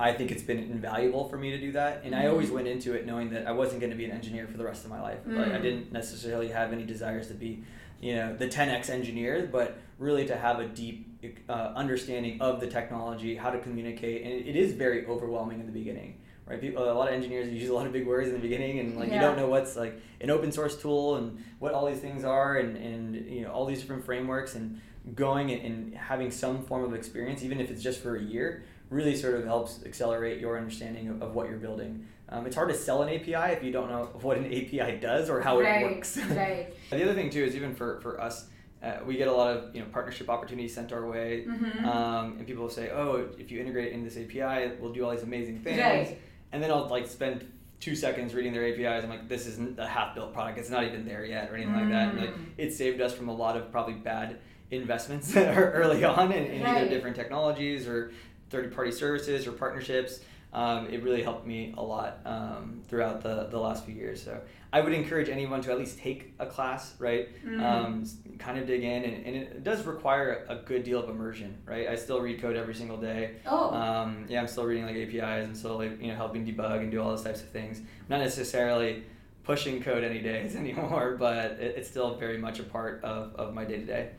I 0.00 0.12
think 0.14 0.32
it's 0.32 0.42
been 0.42 0.58
invaluable 0.58 1.28
for 1.28 1.36
me 1.36 1.50
to 1.50 1.58
do 1.58 1.72
that. 1.72 2.02
And 2.04 2.14
I 2.14 2.24
Mhm. 2.24 2.30
always 2.30 2.50
went 2.50 2.66
into 2.66 2.94
it 2.94 3.04
knowing 3.06 3.30
that 3.30 3.46
I 3.46 3.52
wasn't 3.52 3.80
going 3.80 3.90
to 3.90 3.96
be 3.96 4.06
an 4.06 4.10
engineer 4.12 4.46
for 4.46 4.56
the 4.56 4.64
rest 4.64 4.84
of 4.84 4.90
my 4.90 5.00
life. 5.00 5.18
Like, 5.26 5.52
I 5.52 5.58
Mm. 5.58 5.62
didn't 5.62 5.92
necessarily 5.92 6.48
have 6.48 6.72
any 6.72 6.84
desires 6.84 7.28
to 7.28 7.34
be, 7.34 7.62
you 8.00 8.14
know, 8.14 8.34
the 8.34 8.48
10x 8.48 8.88
engineer, 8.88 9.46
but 9.52 9.76
really 9.98 10.24
to 10.26 10.36
have 10.36 10.58
a 10.58 10.66
deep 10.66 11.06
uh, 11.50 11.72
understanding 11.76 12.40
of 12.40 12.60
the 12.60 12.66
technology, 12.66 13.36
how 13.36 13.50
to 13.50 13.58
communicate, 13.58 14.22
and 14.22 14.32
it, 14.32 14.56
is 14.56 14.72
very 14.72 15.04
overwhelming 15.04 15.60
in 15.60 15.66
the 15.66 15.72
beginning, 15.72 16.14
right? 16.46 16.58
People, 16.58 16.82
a 16.82 16.94
lot 16.94 17.08
of 17.08 17.14
engineers 17.14 17.52
use 17.52 17.68
a 17.68 17.74
lot 17.74 17.86
of 17.86 17.92
big 17.92 18.06
words 18.06 18.28
in 18.28 18.32
the 18.32 18.40
beginning, 18.40 18.78
and 18.78 18.96
like 18.98 19.12
you 19.12 19.18
don't 19.20 19.36
know 19.36 19.48
what's 19.48 19.76
like 19.76 20.00
an 20.22 20.30
open 20.30 20.50
source 20.50 20.80
tool 20.80 21.16
and 21.16 21.36
what 21.58 21.74
all 21.74 21.84
these 21.84 21.98
things 22.00 22.24
are, 22.24 22.56
and 22.56 22.74
and 22.78 23.14
you 23.30 23.42
know 23.42 23.50
all 23.52 23.66
these 23.66 23.80
different 23.82 24.02
frameworks, 24.02 24.54
and 24.54 24.80
going 25.14 25.50
and, 25.50 25.60
and 25.62 25.94
having 25.94 26.30
some 26.30 26.62
form 26.62 26.84
of 26.84 26.94
experience, 26.94 27.42
even 27.42 27.60
if 27.60 27.70
it's 27.70 27.82
just 27.82 28.00
for 28.00 28.16
a 28.16 28.22
year, 28.22 28.62
really 28.90 29.14
sort 29.16 29.34
of 29.34 29.44
helps 29.44 29.80
accelerate 29.86 30.40
your 30.40 30.58
understanding 30.58 31.08
of, 31.08 31.22
of 31.22 31.34
what 31.34 31.48
you're 31.48 31.58
building. 31.58 32.06
Um, 32.28 32.46
it's 32.46 32.54
hard 32.56 32.68
to 32.68 32.74
sell 32.74 33.02
an 33.02 33.08
API 33.08 33.54
if 33.54 33.62
you 33.64 33.72
don't 33.72 33.88
know 33.88 34.06
what 34.22 34.36
an 34.36 34.46
API 34.46 34.98
does 35.00 35.30
or 35.30 35.40
how 35.40 35.58
right, 35.60 35.82
it 35.82 35.94
works. 35.96 36.16
right. 36.30 36.74
the 36.90 37.02
other 37.02 37.14
thing 37.14 37.30
too 37.30 37.42
is 37.44 37.56
even 37.56 37.74
for, 37.74 38.00
for 38.00 38.20
us, 38.20 38.48
uh, 38.82 38.98
we 39.06 39.16
get 39.16 39.28
a 39.28 39.32
lot 39.32 39.54
of 39.56 39.74
you 39.74 39.80
know 39.82 39.86
partnership 39.92 40.28
opportunities 40.30 40.74
sent 40.74 40.90
our 40.92 41.06
way, 41.06 41.44
Mhm. 41.46 41.84
um, 41.84 42.36
and 42.38 42.46
people 42.46 42.62
will 42.62 42.70
say, 42.70 42.88
"Oh, 42.90 43.28
if 43.38 43.50
you 43.50 43.60
integrate 43.60 43.92
into 43.92 44.08
this 44.08 44.16
API, 44.16 44.72
we'll 44.80 44.92
do 44.92 45.04
all 45.04 45.10
these 45.10 45.22
amazing 45.22 45.58
things." 45.60 45.78
Right. 45.78 46.18
And 46.52 46.62
then 46.62 46.70
I'll 46.70 46.88
like 46.88 47.06
spend 47.06 47.46
two 47.78 47.94
seconds 47.94 48.32
reading 48.34 48.54
their 48.54 48.64
APIs. 48.66 49.04
I'm 49.04 49.10
like, 49.10 49.28
"This 49.28 49.46
isn't 49.46 49.78
a 49.78 49.86
half-built 49.86 50.32
product. 50.32 50.58
It's 50.58 50.70
not 50.70 50.84
even 50.84 51.04
there 51.04 51.26
yet, 51.26 51.50
or 51.50 51.56
anything 51.56 51.74
like 51.74 51.90
that." 51.90 52.08
And 52.08 52.20
like, 52.20 52.34
Mm. 52.34 52.46
it 52.56 52.72
saved 52.72 53.02
us 53.02 53.12
from 53.12 53.28
a 53.28 53.34
lot 53.34 53.54
of 53.54 53.70
probably 53.70 53.94
bad 53.94 54.38
investments 54.70 55.36
early 55.36 56.02
on 56.04 56.32
in, 56.32 56.44
in 56.44 56.62
either 56.64 56.88
different 56.88 57.16
technologies 57.16 57.86
or 57.86 58.12
third-party 58.50 58.92
services 58.92 59.46
or 59.46 59.52
partnerships. 59.52 60.20
Um, 60.52 60.88
it 60.90 61.04
really 61.04 61.22
helped 61.22 61.46
me 61.46 61.72
a 61.78 61.82
lot 61.82 62.18
um, 62.24 62.82
throughout 62.88 63.22
the, 63.22 63.46
the 63.50 63.58
last 63.58 63.84
few 63.84 63.94
years. 63.94 64.20
So 64.20 64.40
I 64.72 64.80
would 64.80 64.92
encourage 64.92 65.28
anyone 65.28 65.60
to 65.62 65.70
at 65.70 65.78
least 65.78 65.98
take 66.00 66.34
a 66.40 66.46
class, 66.46 66.94
right? 66.98 67.28
Mhm. 67.46 67.62
Um, 67.62 68.04
kind 68.40 68.58
of 68.58 68.66
dig 68.66 68.82
in, 68.82 69.04
and, 69.04 69.26
and 69.26 69.36
it 69.36 69.62
does 69.62 69.86
require 69.86 70.44
a 70.48 70.56
good 70.56 70.82
deal 70.82 70.98
of 71.00 71.08
immersion, 71.08 71.56
right? 71.64 71.86
I 71.88 71.94
still 71.94 72.20
read 72.20 72.40
code 72.42 72.56
every 72.56 72.74
single 72.74 72.96
day. 72.96 73.36
Oh. 73.46 73.70
Um, 73.72 74.26
yeah, 74.28 74.40
I'm 74.40 74.48
still 74.48 74.64
reading 74.64 74.86
like 74.86 74.96
APIs. 74.96 75.46
I'm 75.46 75.54
still 75.54 75.76
like 75.78 76.00
you 76.02 76.08
know 76.08 76.16
helping 76.16 76.44
debug 76.44 76.80
and 76.80 76.90
do 76.90 77.00
all 77.00 77.10
those 77.10 77.22
types 77.22 77.42
of 77.42 77.48
things. 77.50 77.80
Not 78.08 78.18
necessarily 78.18 79.04
pushing 79.44 79.80
code 79.80 80.02
any 80.02 80.18
days 80.20 80.56
anymore, 80.64 81.16
but 81.16 81.52
it, 81.60 81.74
it's 81.76 81.88
still 81.88 82.16
very 82.16 82.38
much 82.38 82.58
a 82.58 82.64
part 82.64 83.04
of, 83.04 83.36
of 83.36 83.54
my 83.54 83.64
day 83.64 83.78
to 83.78 83.86
day. 83.86 84.10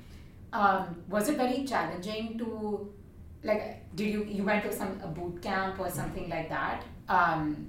um, 0.53 0.95
was 1.09 1.27
it 1.27 1.35
very 1.35 1.65
challenging 1.65 2.37
to 2.37 2.89
like 3.43 3.63
did 3.95 4.07
you 4.13 4.23
you 4.25 4.43
went 4.43 4.63
to 4.63 4.71
some 4.71 4.99
a 5.03 5.07
boot 5.07 5.41
camp 5.41 5.79
or 5.79 5.89
something 5.89 6.29
like 6.29 6.49
that 6.49 6.83
um, 7.09 7.67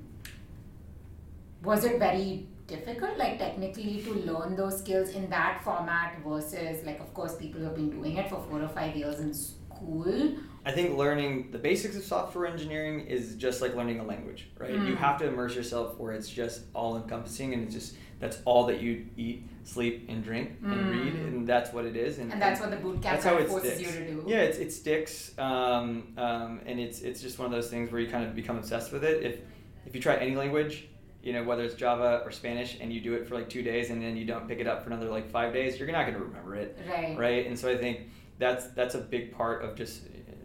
was 1.63 1.85
it 1.85 1.99
very 1.99 2.47
difficult 2.67 3.17
like 3.19 3.39
technically 3.39 4.03
to 4.03 4.13
learn 4.15 4.55
those 4.57 4.79
skills 4.79 5.11
in 5.11 5.29
that 5.31 5.63
format 5.65 6.17
versus 6.27 6.85
like 6.85 7.01
of 7.01 7.13
course 7.15 7.35
people 7.37 7.61
who 7.61 7.67
have 7.67 7.75
been 7.75 7.91
doing 7.91 8.17
it 8.17 8.29
for 8.31 8.43
four 8.49 8.63
or 8.63 8.69
five 8.69 8.95
years 8.97 9.21
in 9.21 9.33
school 9.35 10.35
I 10.65 10.71
think 10.71 10.97
learning 10.97 11.51
the 11.51 11.59
basics 11.59 11.97
of 11.97 12.05
software 12.05 12.47
engineering 12.47 13.01
is 13.07 13.35
just 13.35 13.61
like 13.61 13.75
learning 13.75 13.99
a 13.99 14.05
language, 14.05 14.49
right? 14.61 14.71
You 14.71 14.95
Mm. 14.95 14.97
have 14.99 15.19
to 15.19 15.27
immerse 15.27 15.57
yourself 15.57 15.99
where 15.99 16.13
it's 16.13 16.29
just 16.29 16.63
all 16.73 16.97
encompassing 16.97 17.53
and 17.53 17.65
it's 17.65 17.75
just 17.75 17.97
that's 18.23 18.39
all 18.45 18.67
that 18.67 18.81
you 18.81 19.05
eat, 19.17 19.49
sleep, 19.65 20.07
and 20.09 20.23
drink 20.23 20.53
and 20.63 20.73
Mm. 20.87 20.91
read, 20.91 21.15
and 21.17 21.45
that's 21.45 21.73
what 21.73 21.85
it 21.85 21.97
is. 21.97 22.19
And, 22.19 22.33
and 22.33 22.41
that's 22.41 22.61
what 22.61 22.71
the 22.71 22.77
boot 22.77 23.03
camp 23.03 23.21
how 23.21 23.31
kind 23.31 23.41
it 23.41 23.43
of 23.47 23.49
forces 23.51 23.75
sticks. 23.75 23.97
you 23.99 24.05
to 24.05 24.11
do 24.13 24.25
Yeah, 24.29 24.43
it's, 24.43 24.59
it 24.59 24.73
sticks, 24.73 25.37
um, 25.39 26.15
um, 26.17 26.61
and 26.65 26.79
it's 26.79 27.01
it's 27.03 27.21
just 27.21 27.41
one 27.41 27.47
of 27.47 27.53
those 27.53 27.69
things 27.69 27.91
where 27.91 28.01
you 28.01 28.09
kind 28.09 28.25
of 28.25 28.37
become 28.37 28.57
obsessed 28.57 28.93
with 28.93 29.03
it. 29.03 29.25
If 29.25 29.41
if 29.87 29.95
you 29.97 30.01
try 30.01 30.15
any 30.19 30.37
language, 30.37 30.87
you 31.21 31.33
know 31.33 31.43
whether 31.43 31.65
it's 31.65 31.75
Java 31.75 32.23
or 32.25 32.31
Spanish, 32.31 32.79
and 32.81 32.93
you 32.93 33.01
do 33.01 33.15
it 33.15 33.27
for 33.27 33.35
like 33.35 33.49
two 33.49 33.63
days, 33.65 33.91
and 33.91 34.01
then 34.01 34.17
you 34.17 34.25
don't 34.25 34.47
pick 34.47 34.61
it 34.61 34.69
up 34.69 34.85
for 34.85 34.91
another 34.91 35.11
like 35.11 35.29
five 35.29 35.53
days, 35.53 35.81
you're 35.81 35.91
not 35.91 36.07
going 36.07 36.17
to 36.17 36.25
remember 36.25 36.55
it, 36.55 36.79
right 36.89 37.19
right? 37.19 37.47
And 37.49 37.59
so 37.59 37.69
I 37.69 37.77
think 37.77 38.03
that's 38.39 38.69
that's 38.69 38.95
a 38.95 39.01
big 39.01 39.33
part 39.37 39.65
of 39.65 39.75
just 39.75 40.03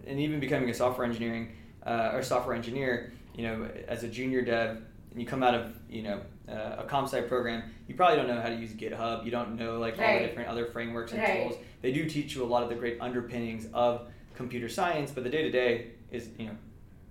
and 0.08 0.20
even 0.20 0.40
becoming 0.40 0.70
a 0.72 0.74
software 0.74 1.06
engineering 1.06 1.52
uh, 1.86 2.10
or 2.14 2.24
software 2.24 2.56
engineer. 2.56 3.14
You 3.36 3.44
know, 3.44 3.70
as 3.88 4.04
a 4.04 4.08
junior 4.08 4.42
dev, 4.42 4.82
and 5.12 5.22
you 5.22 5.28
come 5.28 5.44
out 5.44 5.54
of 5.54 5.72
you 5.88 6.02
know 6.02 6.22
uh, 6.50 6.76
a 6.80 6.84
comp 6.84 7.08
sci 7.08 7.22
program, 7.22 7.64
you 7.88 7.96
probably 7.96 8.16
don't 8.18 8.28
know 8.28 8.40
how 8.42 8.50
to 8.50 8.56
use 8.56 8.72
GitHub. 8.74 9.26
You 9.26 9.32
don't 9.32 9.56
know 9.58 9.80
like 9.80 10.00
all 10.00 10.14
the 10.14 10.26
different 10.26 10.50
other 10.50 10.66
frameworks 10.66 11.12
and 11.12 11.22
Right. 11.22 11.44
tools. 11.50 11.60
They 11.82 11.92
do 11.92 12.08
teach 12.10 12.36
you 12.36 12.44
a 12.44 12.50
lot 12.54 12.64
of 12.64 12.70
the 12.70 12.76
great 12.76 13.00
underpinnings 13.02 13.68
of 13.74 14.08
computer 14.36 14.70
science, 14.70 15.12
but 15.12 15.24
the 15.24 15.30
day 15.30 15.42
to 15.44 15.52
day 15.52 15.88
is 16.12 16.30
you 16.38 16.46
know 16.48 16.56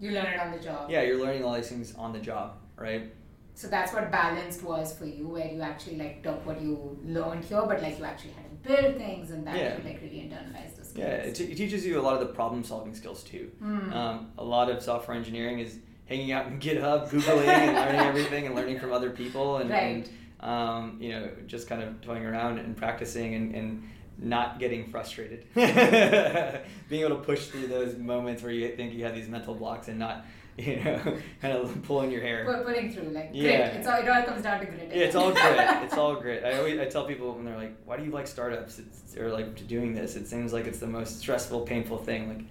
you 0.00 0.10
learn 0.12 0.26
it 0.26 0.38
on 0.40 0.52
the 0.52 0.58
job 0.58 0.90
yeah 0.90 1.02
you're 1.02 1.18
learning 1.18 1.42
all 1.44 1.54
these 1.54 1.68
things 1.68 1.94
on 1.96 2.12
the 2.12 2.18
job, 2.20 2.56
right? 2.76 3.12
So 3.54 3.68
that's 3.68 3.92
what 3.94 4.10
balanced 4.12 4.62
was 4.62 4.94
for 4.96 5.06
you, 5.06 5.28
where 5.28 5.46
you 5.50 5.62
actually 5.62 5.96
like 5.96 6.22
took 6.22 6.44
what 6.46 6.60
you 6.60 6.98
learned 7.04 7.42
here, 7.44 7.62
but 7.66 7.80
like 7.82 7.98
you 7.98 8.04
actually 8.04 8.32
had 8.32 8.44
to 8.50 8.68
build 8.68 8.96
things, 8.96 9.30
and 9.30 9.46
that 9.46 9.56
Yeah. 9.56 9.76
you 9.78 9.82
like 9.84 10.00
really 10.02 10.20
internalized 10.28 10.76
those 10.76 10.88
skills. 10.90 10.98
Yeah, 10.98 11.28
it, 11.28 11.34
t- 11.34 11.44
it 11.44 11.56
teaches 11.56 11.84
you 11.86 11.98
a 11.98 12.02
lot 12.02 12.14
of 12.14 12.20
the 12.26 12.32
problem 12.34 12.62
solving 12.64 12.94
skills 12.94 13.22
too. 13.22 13.50
Hmm. 13.58 13.92
Um, 13.92 14.32
a 14.38 14.44
lot 14.44 14.70
of 14.70 14.82
software 14.82 15.16
engineering 15.16 15.58
is 15.60 15.78
hanging 16.06 16.32
out 16.32 16.46
in 16.46 16.58
GitHub, 16.60 17.08
Googling, 17.10 17.46
and 17.46 17.74
learning 17.76 18.00
everything, 18.06 18.46
and 18.46 18.54
learning 18.54 18.78
from 18.80 18.92
other 18.92 19.10
people, 19.10 19.58
and, 19.58 19.70
Right. 19.70 19.82
and 20.06 20.10
um, 20.40 20.96
you 21.00 21.10
know, 21.12 21.28
just 21.46 21.68
kind 21.68 21.82
of 21.82 22.00
toying 22.00 22.24
around 22.24 22.58
and 22.58 22.76
practicing 22.76 23.34
and, 23.34 23.54
and 23.54 23.82
not 24.18 24.58
getting 24.58 24.86
frustrated. 24.90 25.44
Being 25.54 27.02
able 27.04 27.16
to 27.16 27.22
push 27.22 27.46
through 27.48 27.66
those 27.68 27.96
moments 27.96 28.42
where 28.42 28.52
you 28.52 28.68
think 28.76 28.92
you 28.94 29.04
have 29.04 29.14
these 29.14 29.28
mental 29.28 29.54
blocks 29.54 29.88
and 29.88 29.98
not, 29.98 30.24
you 30.58 30.76
know, 30.76 30.98
kind 31.42 31.54
of 31.56 31.82
pulling 31.82 32.10
your 32.10 32.20
hair. 32.22 32.44
Pu- 32.44 32.64
putting 32.64 32.92
through 32.92 33.10
like 33.10 33.32
grit. 33.32 33.42
Yeah. 33.44 33.66
It's 33.68 33.86
all, 33.86 33.98
it 33.98 34.08
all 34.08 34.22
comes 34.22 34.42
down 34.42 34.60
to 34.60 34.66
grit. 34.66 34.90
Yeah, 34.94 35.02
it's 35.04 35.14
all 35.16 35.32
grit. 35.32 35.58
It's 35.84 35.96
all 35.96 36.14
grit. 36.16 36.44
I 36.44 36.58
always 36.58 36.78
I 36.78 36.84
tell 36.86 37.04
people 37.06 37.34
when 37.34 37.44
they're 37.44 37.56
like, 37.56 37.76
"Why 37.84 37.96
do 37.96 38.04
you 38.04 38.10
like 38.10 38.26
startups?" 38.26 38.78
It's, 38.78 39.16
or 39.16 39.30
like 39.32 39.66
doing 39.66 39.94
this. 39.94 40.16
It 40.16 40.26
seems 40.28 40.52
like 40.52 40.66
it's 40.66 40.78
the 40.78 40.86
most 40.86 41.18
stressful, 41.18 41.62
painful 41.62 41.98
thing. 41.98 42.28
Like, 42.28 42.44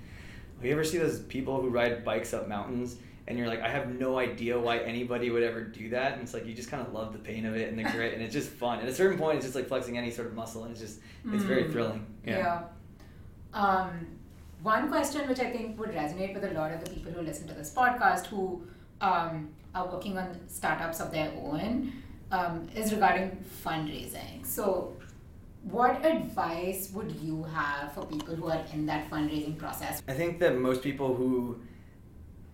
you 0.63 0.71
ever 0.71 0.83
see 0.83 0.97
those 0.97 1.19
people 1.21 1.61
who 1.61 1.69
ride 1.69 2.03
bikes 2.03 2.33
up 2.33 2.47
mountains? 2.47 2.97
And 3.27 3.38
you're 3.39 3.47
like, 3.47 3.61
I 3.61 3.69
have 3.69 3.88
no 3.99 4.19
idea 4.19 4.59
why 4.59 4.77
anybody 4.79 5.31
would 5.31 5.41
ever 5.41 5.61
do 5.63 5.89
that. 5.89 6.13
And 6.13 6.21
it's 6.21 6.33
like 6.33 6.45
you 6.45 6.53
just 6.53 6.69
kind 6.69 6.85
of 6.85 6.93
love 6.93 7.11
the 7.11 7.17
pain 7.19 7.45
of 7.47 7.55
it 7.55 7.69
and 7.69 7.79
the 7.79 7.83
grit, 7.83 8.13
and 8.13 8.21
it's 8.21 8.33
just 8.33 8.49
fun. 8.49 8.79
At 8.79 8.88
a 8.88 8.93
certain 8.93 9.17
point, 9.17 9.38
it's 9.38 9.45
just 9.45 9.55
like 9.55 9.67
flexing 9.67 9.97
any 9.97 10.11
sort 10.11 10.27
of 10.27 10.35
muscle, 10.35 10.63
and 10.63 10.71
it's 10.71 10.79
just 10.81 10.99
it's 11.33 11.43
very 11.43 11.63
Mm. 11.63 11.71
thrilling. 11.71 12.05
Yeah. 12.23 12.63
Um, 13.53 14.07
one 14.61 14.89
question 14.89 15.27
which 15.27 15.39
I 15.39 15.49
think 15.51 15.79
would 15.79 15.89
resonate 15.91 16.33
with 16.33 16.43
a 16.43 16.51
lot 16.53 16.71
of 16.71 16.83
the 16.83 16.89
people 16.91 17.11
who 17.11 17.21
listen 17.21 17.47
to 17.47 17.53
this 17.53 17.73
podcast 17.73 18.27
who 18.27 18.61
um, 19.01 19.49
are 19.73 19.88
working 19.88 20.17
on 20.17 20.27
startups 20.47 20.99
of 20.99 21.11
their 21.11 21.31
own 21.38 21.91
um, 22.31 22.67
is 22.75 22.91
regarding 22.93 23.43
fundraising. 23.63 24.45
So, 24.45 24.95
what 25.63 26.05
advice 26.05 26.91
would 26.93 27.11
you 27.23 27.43
have 27.43 27.93
for 27.93 28.05
people 28.05 28.35
who 28.35 28.47
are 28.49 28.63
in 28.73 28.85
that 28.85 29.09
fundraising 29.09 29.57
process? 29.57 30.01
I 30.07 30.13
think 30.13 30.39
that 30.39 30.57
most 30.57 30.81
people 30.83 31.15
who 31.15 31.59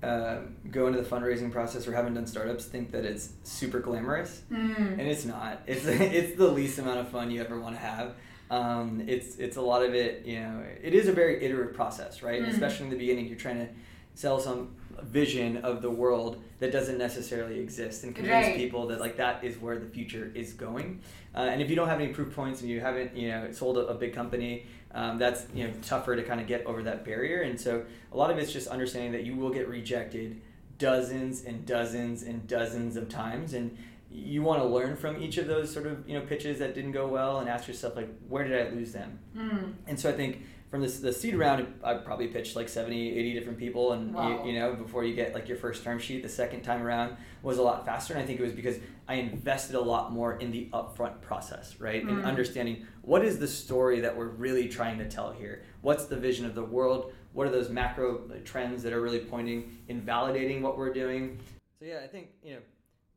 uh, 0.04 0.38
go 0.72 0.88
into 0.88 1.00
the 1.02 1.08
fundraising 1.08 1.52
process 1.52 1.88
or 1.88 1.94
haven't 1.94 2.14
done 2.16 2.26
startups 2.26 2.66
think 2.66 2.92
that 2.92 3.06
it's 3.06 3.30
super 3.44 3.80
glamorous. 3.80 4.42
Hmm. 4.50 4.72
and 5.00 5.02
it's 5.02 5.26
not. 5.26 5.62
It's 5.68 5.86
it's 5.86 6.38
the 6.38 6.48
least 6.48 6.80
amount 6.80 7.00
of 7.00 7.10
fun 7.10 7.32
you 7.32 7.42
ever 7.42 7.60
want 7.60 7.76
to 7.76 7.82
have. 7.82 8.14
Um, 8.50 9.04
it's 9.08 9.38
it's 9.38 9.58
a 9.58 9.62
lot 9.62 9.84
of 9.84 9.94
it. 9.94 10.26
You 10.26 10.40
know, 10.42 10.64
it 10.84 10.94
is 10.94 11.08
a 11.08 11.14
very 11.14 11.44
iterative 11.44 11.74
process, 11.76 12.22
right? 12.24 12.42
Mhm. 12.42 12.50
Especially 12.50 12.86
in 12.86 12.92
the 12.92 12.98
beginning, 12.98 13.28
you're 13.28 13.38
trying 13.38 13.60
to 13.60 13.68
sell 14.16 14.40
some 14.40 14.76
vision 15.04 15.58
of 15.58 15.82
the 15.82 15.90
world 15.90 16.44
that 16.60 16.72
doesn't 16.72 16.98
necessarily 16.98 17.60
exist 17.60 18.04
and 18.04 18.14
convince 18.14 18.48
Right. 18.48 18.58
people 18.58 18.88
that 18.88 19.00
like 19.00 19.16
that 19.18 19.44
is 19.44 19.58
where 19.58 19.80
the 19.80 19.86
future 19.88 20.32
is 20.36 20.54
going. 20.54 21.00
Uh, 21.34 21.40
and 21.52 21.62
if 21.62 21.70
you 21.70 21.76
don't 21.78 21.88
have 21.88 22.02
any 22.02 22.12
proof 22.12 22.36
points 22.36 22.60
and 22.62 22.70
you 22.70 22.82
haven't 22.82 23.16
you 23.16 23.30
know 23.30 23.52
sold 23.52 23.78
a, 23.78 23.88
a 23.88 23.94
big 23.96 24.14
company, 24.14 24.66
um, 24.94 25.18
that's 25.18 25.46
you 25.54 25.68
know 25.68 25.74
tougher 25.82 26.16
to 26.16 26.24
kind 26.24 26.40
of 26.42 26.48
get 26.48 26.66
over 26.66 26.84
that 26.84 27.04
barrier. 27.06 27.42
And 27.42 27.60
so 27.60 27.84
a 28.12 28.18
lot 28.18 28.30
of 28.32 28.38
it's 28.38 28.52
just 28.52 28.68
understanding 28.68 29.12
that 29.14 29.24
you 29.24 29.36
will 29.36 29.50
get 29.52 29.68
rejected 29.68 30.42
dozens 30.78 31.44
and 31.46 31.66
dozens 31.66 32.24
and 32.24 32.48
dozens 32.48 32.96
of 32.96 33.08
times 33.08 33.54
and 33.54 33.78
you 34.10 34.42
want 34.42 34.60
to 34.60 34.66
learn 34.68 34.96
from 34.98 35.22
each 35.22 35.38
of 35.38 35.46
those 35.48 35.72
sort 35.72 35.86
of 35.86 36.08
you 36.10 36.18
know 36.20 36.26
pitches 36.26 36.58
that 36.60 36.74
didn't 36.74 36.92
go 36.92 37.08
well 37.08 37.38
and 37.40 37.48
ask 37.48 37.68
yourself 37.68 37.96
like 37.96 38.10
where 38.28 38.44
did 38.48 38.68
i 38.68 38.70
lose 38.72 38.92
them 38.92 39.20
Hmm. 39.38 39.72
and 39.88 40.00
so 40.00 40.10
i 40.10 40.12
think 40.12 40.44
from 40.72 40.82
this 40.82 41.00
the 41.00 41.12
seed 41.12 41.36
round 41.36 41.68
i 41.84 41.94
probably 41.96 42.28
pitched 42.28 42.56
like 42.56 42.70
70 42.70 43.12
80 43.18 43.34
different 43.34 43.60
people 43.60 43.92
and 43.92 44.16
Wow. 44.16 44.44
you, 44.46 44.52
you 44.54 44.60
know 44.60 44.74
before 44.74 45.04
you 45.04 45.14
get 45.14 45.34
like 45.36 45.48
your 45.50 45.58
first 45.58 45.84
term 45.84 46.00
sheet 46.00 46.24
the 46.24 46.30
second 46.30 46.62
time 46.62 46.82
around 46.82 47.18
was 47.44 47.58
a 47.58 47.62
lot 47.62 47.86
faster. 47.86 48.14
And 48.14 48.24
i 48.24 48.26
think 48.26 48.40
it 48.40 48.44
was 48.44 48.54
because 48.54 48.78
i 49.08 49.16
invested 49.16 49.76
a 49.76 49.82
lot 49.82 50.14
more 50.14 50.38
in 50.40 50.50
the 50.52 50.70
upfront 50.74 51.22
process 51.22 51.80
right? 51.80 52.02
And 52.04 52.24
Mm. 52.24 52.26
understanding 52.26 52.86
what 53.02 53.24
is 53.26 53.38
the 53.38 53.48
story 53.48 54.00
that 54.00 54.16
we're 54.16 54.28
really 54.30 54.68
trying 54.70 54.98
to 55.00 55.10
tell 55.10 55.32
here? 55.32 55.64
What's 55.82 56.06
the 56.06 56.16
vision 56.18 56.46
of 56.46 56.54
the 56.56 56.64
world? 56.64 57.14
What 57.34 57.48
are 57.48 57.50
those 57.52 57.70
macro 57.70 58.20
trends 58.46 58.82
that 58.84 58.94
are 58.94 59.02
really 59.02 59.20
pointing 59.20 59.78
in 59.88 60.02
validating 60.02 60.62
what 60.62 60.78
we're 60.78 60.94
doing? 60.94 61.38
So 61.80 61.86
yeah 61.86 62.00
i 62.04 62.08
think 62.08 62.30
you 62.44 62.54
know 62.54 62.62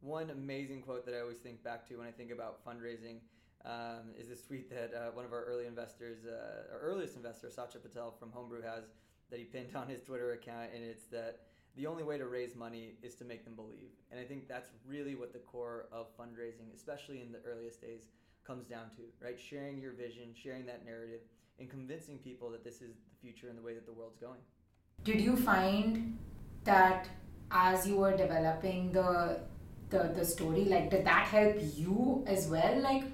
one 0.00 0.28
amazing 0.30 0.82
quote 0.82 1.06
that 1.06 1.14
I 1.14 1.20
always 1.20 1.38
think 1.38 1.62
back 1.62 1.88
to 1.88 1.96
when 1.96 2.06
I 2.06 2.10
think 2.10 2.30
about 2.30 2.62
fundraising 2.66 3.16
um, 3.64 4.12
is 4.18 4.28
this 4.28 4.42
tweet 4.42 4.68
that 4.70 4.92
uh, 4.94 5.10
one 5.12 5.24
of 5.24 5.32
our 5.32 5.44
early 5.44 5.66
investors, 5.66 6.18
uh, 6.26 6.72
our 6.72 6.80
earliest 6.80 7.16
investor, 7.16 7.50
Satya 7.50 7.80
Patel 7.80 8.14
from 8.18 8.30
Homebrew, 8.30 8.62
has 8.62 8.84
that 9.30 9.38
he 9.38 9.44
pinned 9.44 9.74
on 9.74 9.88
his 9.88 10.02
Twitter 10.02 10.32
account, 10.32 10.70
and 10.74 10.84
it's 10.84 11.04
that 11.06 11.40
the 11.76 11.86
only 11.86 12.04
way 12.04 12.18
to 12.18 12.26
raise 12.26 12.54
money 12.54 12.94
is 13.02 13.14
to 13.16 13.24
make 13.24 13.44
them 13.44 13.54
believe. 13.54 13.90
And 14.10 14.20
I 14.20 14.24
think 14.24 14.48
that's 14.48 14.70
really 14.86 15.14
what 15.16 15.32
the 15.32 15.40
core 15.40 15.86
of 15.90 16.06
fundraising, 16.16 16.72
especially 16.74 17.20
in 17.20 17.32
the 17.32 17.40
earliest 17.44 17.80
days, 17.80 18.02
comes 18.46 18.66
down 18.66 18.90
to, 18.96 19.02
right? 19.24 19.40
Sharing 19.40 19.80
your 19.80 19.92
vision, 19.92 20.34
sharing 20.34 20.66
that 20.66 20.84
narrative, 20.84 21.20
and 21.58 21.68
convincing 21.70 22.18
people 22.18 22.50
that 22.50 22.62
this 22.62 22.76
is 22.76 22.94
the 23.10 23.16
future 23.20 23.48
and 23.48 23.58
the 23.58 23.62
way 23.62 23.74
that 23.74 23.86
the 23.86 23.92
world's 23.92 24.18
going. 24.18 24.40
Did 25.02 25.20
you 25.20 25.36
find 25.36 26.18
that 26.64 27.08
as 27.50 27.86
you 27.86 27.96
were 27.96 28.16
developing 28.16 28.92
the 28.92 29.40
the, 29.90 30.10
the 30.14 30.24
story 30.24 30.64
like 30.64 30.90
did 30.90 31.04
that 31.04 31.26
help 31.26 31.56
you 31.76 32.24
as 32.26 32.48
well 32.48 32.80
like 32.80 33.04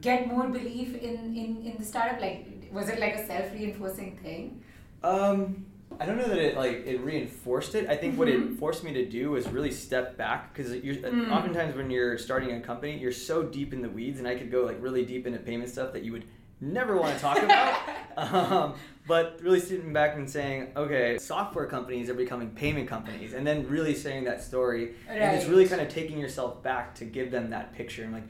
get 0.00 0.28
more 0.28 0.48
belief 0.48 0.94
in 0.96 1.36
in 1.36 1.62
in 1.64 1.76
the 1.78 1.84
startup 1.84 2.20
like 2.20 2.46
was 2.72 2.88
it 2.88 2.98
like 3.00 3.14
a 3.14 3.26
self-reinforcing 3.26 4.16
thing 4.22 4.62
um 5.02 5.66
I 6.00 6.06
don't 6.06 6.16
know 6.16 6.28
that 6.28 6.38
it 6.38 6.56
like 6.56 6.86
it 6.86 7.00
reinforced 7.00 7.74
it. 7.74 7.88
I 7.88 7.96
think 7.96 8.12
mm-hmm. 8.12 8.18
what 8.18 8.28
it 8.28 8.40
mm-hmm. 8.40 8.54
forced 8.56 8.84
me 8.84 8.92
to 8.92 9.06
do 9.06 9.32
was 9.32 9.48
really 9.48 9.70
step 9.70 10.16
back 10.16 10.54
because 10.54 10.72
you're 10.74 10.96
mm. 10.96 11.30
oftentimes 11.30 11.74
when 11.74 11.90
you're 11.90 12.18
starting 12.18 12.52
a 12.52 12.60
company, 12.60 12.98
you're 12.98 13.10
so 13.10 13.42
deep 13.42 13.72
in 13.72 13.82
the 13.82 13.88
weeds, 13.88 14.18
and 14.18 14.28
I 14.28 14.36
could 14.36 14.50
go 14.50 14.64
like 14.64 14.76
really 14.80 15.04
deep 15.04 15.26
into 15.26 15.38
payment 15.38 15.70
stuff 15.70 15.92
that 15.94 16.04
you 16.04 16.12
would 16.12 16.24
never 16.60 16.96
want 16.96 17.14
to 17.14 17.20
talk 17.20 17.42
about. 17.42 17.80
um, 18.16 18.74
but 19.06 19.40
really 19.42 19.60
sitting 19.60 19.92
back 19.92 20.16
and 20.16 20.28
saying, 20.28 20.68
okay, 20.76 21.18
software 21.18 21.66
companies 21.66 22.10
are 22.10 22.14
becoming 22.14 22.50
payment 22.50 22.86
companies, 22.86 23.32
and 23.32 23.46
then 23.46 23.66
really 23.68 23.94
saying 23.94 24.24
that 24.24 24.42
story, 24.42 24.94
right. 25.08 25.18
and 25.18 25.36
it's 25.36 25.46
really 25.46 25.66
kind 25.66 25.80
of 25.80 25.88
taking 25.88 26.18
yourself 26.18 26.62
back 26.62 26.94
to 26.96 27.04
give 27.04 27.30
them 27.30 27.50
that 27.50 27.74
picture 27.74 28.04
and 28.04 28.12
like 28.12 28.28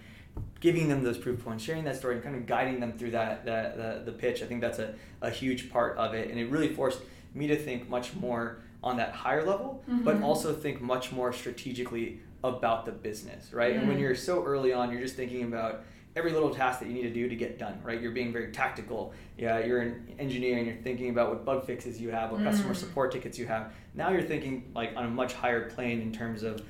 giving 0.60 0.88
them 0.88 1.04
those 1.04 1.18
proof 1.18 1.44
points, 1.44 1.62
sharing 1.62 1.84
that 1.84 1.96
story, 1.96 2.16
and 2.16 2.24
kind 2.24 2.34
of 2.36 2.46
guiding 2.46 2.80
them 2.80 2.92
through 2.92 3.12
that, 3.12 3.44
that 3.44 3.76
the, 3.76 4.10
the 4.10 4.12
pitch. 4.12 4.42
I 4.42 4.46
think 4.46 4.60
that's 4.60 4.78
a, 4.78 4.94
a 5.20 5.30
huge 5.30 5.70
part 5.70 5.96
of 5.96 6.14
it, 6.14 6.30
and 6.30 6.38
it 6.38 6.50
really 6.50 6.68
forced 6.68 7.00
me 7.34 7.46
to 7.46 7.56
think 7.56 7.88
much 7.88 8.14
more 8.14 8.58
on 8.82 8.96
that 8.96 9.12
higher 9.12 9.44
level, 9.44 9.82
mm-hmm. 9.88 10.04
but 10.04 10.22
also 10.22 10.52
think 10.52 10.80
much 10.80 11.12
more 11.12 11.32
strategically 11.32 12.20
about 12.44 12.86
the 12.86 12.92
business, 12.92 13.52
right? 13.52 13.72
Mm-hmm. 13.72 13.80
And 13.80 13.88
when 13.88 13.96
mm. 13.98 14.02
you're 14.02 14.14
so 14.14 14.44
early 14.44 14.72
on, 14.72 14.92
you're 14.92 15.00
just 15.00 15.16
thinking 15.16 15.42
about 15.42 15.82
every 16.14 16.32
little 16.32 16.54
task 16.54 16.80
that 16.80 16.88
you 16.88 16.94
need 16.94 17.02
to 17.02 17.12
do 17.12 17.28
to 17.28 17.36
get 17.36 17.58
done, 17.58 17.80
right? 17.82 18.00
You're 18.00 18.12
being 18.12 18.32
very 18.32 18.52
tactical. 18.52 19.12
Yeah, 19.36 19.58
you're 19.58 19.80
an 19.80 20.14
engineer 20.18 20.58
and 20.58 20.66
you're 20.66 20.76
thinking 20.76 21.10
about 21.10 21.30
what 21.30 21.44
bug 21.44 21.66
fixes 21.66 22.00
you 22.00 22.10
have, 22.10 22.30
what 22.30 22.40
mm. 22.40 22.44
customer 22.44 22.74
support 22.74 23.12
tickets 23.12 23.38
you 23.38 23.46
have. 23.46 23.72
Now 23.94 24.10
you're 24.10 24.22
thinking 24.22 24.70
like 24.74 24.92
on 24.96 25.04
a 25.04 25.10
much 25.10 25.34
higher 25.34 25.68
plane 25.70 26.00
in 26.00 26.12
terms 26.12 26.42
of, 26.42 26.62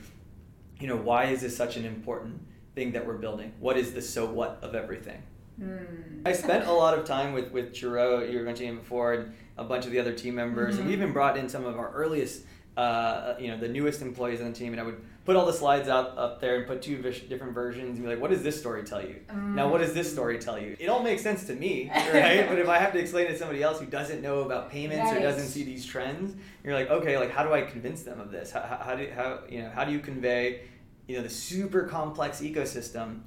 you 0.80 0.86
know, 0.86 0.96
why 0.96 1.24
is 1.24 1.42
this 1.42 1.56
such 1.56 1.76
an 1.76 1.84
important 1.84 2.40
thing 2.78 2.92
that 2.92 3.04
we're 3.04 3.18
building? 3.18 3.52
What 3.58 3.76
is 3.76 3.92
the 3.92 4.00
so 4.00 4.24
what 4.24 4.58
of 4.62 4.74
everything? 4.76 5.20
Mm. 5.60 6.22
I 6.24 6.32
spent 6.32 6.66
a 6.66 6.72
lot 6.72 6.96
of 6.96 7.04
time 7.04 7.32
with 7.32 7.50
with 7.50 7.74
Chiro, 7.74 8.30
you 8.30 8.38
were 8.38 8.44
mentioning 8.44 8.74
him 8.74 8.78
before, 8.78 9.14
and 9.14 9.34
a 9.56 9.64
bunch 9.64 9.84
of 9.84 9.90
the 9.90 9.98
other 9.98 10.12
team 10.12 10.36
members, 10.36 10.74
mm-hmm. 10.74 10.82
and 10.82 10.88
we 10.88 10.94
even 10.94 11.12
brought 11.12 11.36
in 11.36 11.48
some 11.48 11.64
of 11.66 11.76
our 11.76 11.90
earliest, 11.90 12.44
uh, 12.76 13.34
you 13.40 13.48
know, 13.48 13.58
the 13.58 13.66
newest 13.66 14.00
employees 14.00 14.40
on 14.40 14.46
the 14.52 14.52
team, 14.52 14.72
and 14.72 14.80
I 14.80 14.84
would 14.84 15.00
put 15.24 15.34
all 15.34 15.44
the 15.44 15.52
slides 15.52 15.88
out 15.88 16.16
up 16.16 16.40
there 16.40 16.56
and 16.56 16.66
put 16.66 16.80
two 16.80 17.02
different 17.02 17.52
versions 17.52 17.96
and 17.96 18.02
be 18.02 18.08
like, 18.08 18.20
what 18.20 18.30
does 18.30 18.42
this 18.42 18.58
story 18.58 18.84
tell 18.84 19.02
you? 19.02 19.16
Mm. 19.28 19.54
Now, 19.56 19.68
what 19.68 19.80
does 19.80 19.92
this 19.92 20.10
story 20.10 20.38
tell 20.38 20.58
you? 20.58 20.76
It 20.78 20.88
all 20.88 21.02
makes 21.02 21.22
sense 21.22 21.44
to 21.48 21.54
me, 21.54 21.90
right? 21.94 22.48
but 22.48 22.58
if 22.60 22.68
I 22.68 22.78
have 22.78 22.92
to 22.92 22.98
explain 23.00 23.26
it 23.26 23.32
to 23.32 23.38
somebody 23.38 23.62
else 23.62 23.80
who 23.80 23.86
doesn't 23.86 24.22
know 24.22 24.42
about 24.42 24.70
payments 24.70 25.12
or 25.12 25.18
doesn't 25.18 25.48
see 25.48 25.64
these 25.64 25.84
trends, 25.84 26.36
you're 26.62 26.74
like, 26.74 26.88
okay, 26.88 27.18
like 27.18 27.32
how 27.32 27.42
do 27.42 27.52
I 27.52 27.62
convince 27.62 28.04
them 28.04 28.20
of 28.20 28.30
this? 28.30 28.52
How, 28.52 28.80
how 28.80 28.94
do 28.94 29.10
how 29.14 29.40
you 29.50 29.62
know 29.62 29.70
how 29.70 29.84
do 29.84 29.90
you 29.90 29.98
convey, 29.98 30.60
you 31.08 31.16
know, 31.16 31.22
the 31.22 31.28
super 31.28 31.82
complex 31.84 32.40
ecosystem 32.40 33.22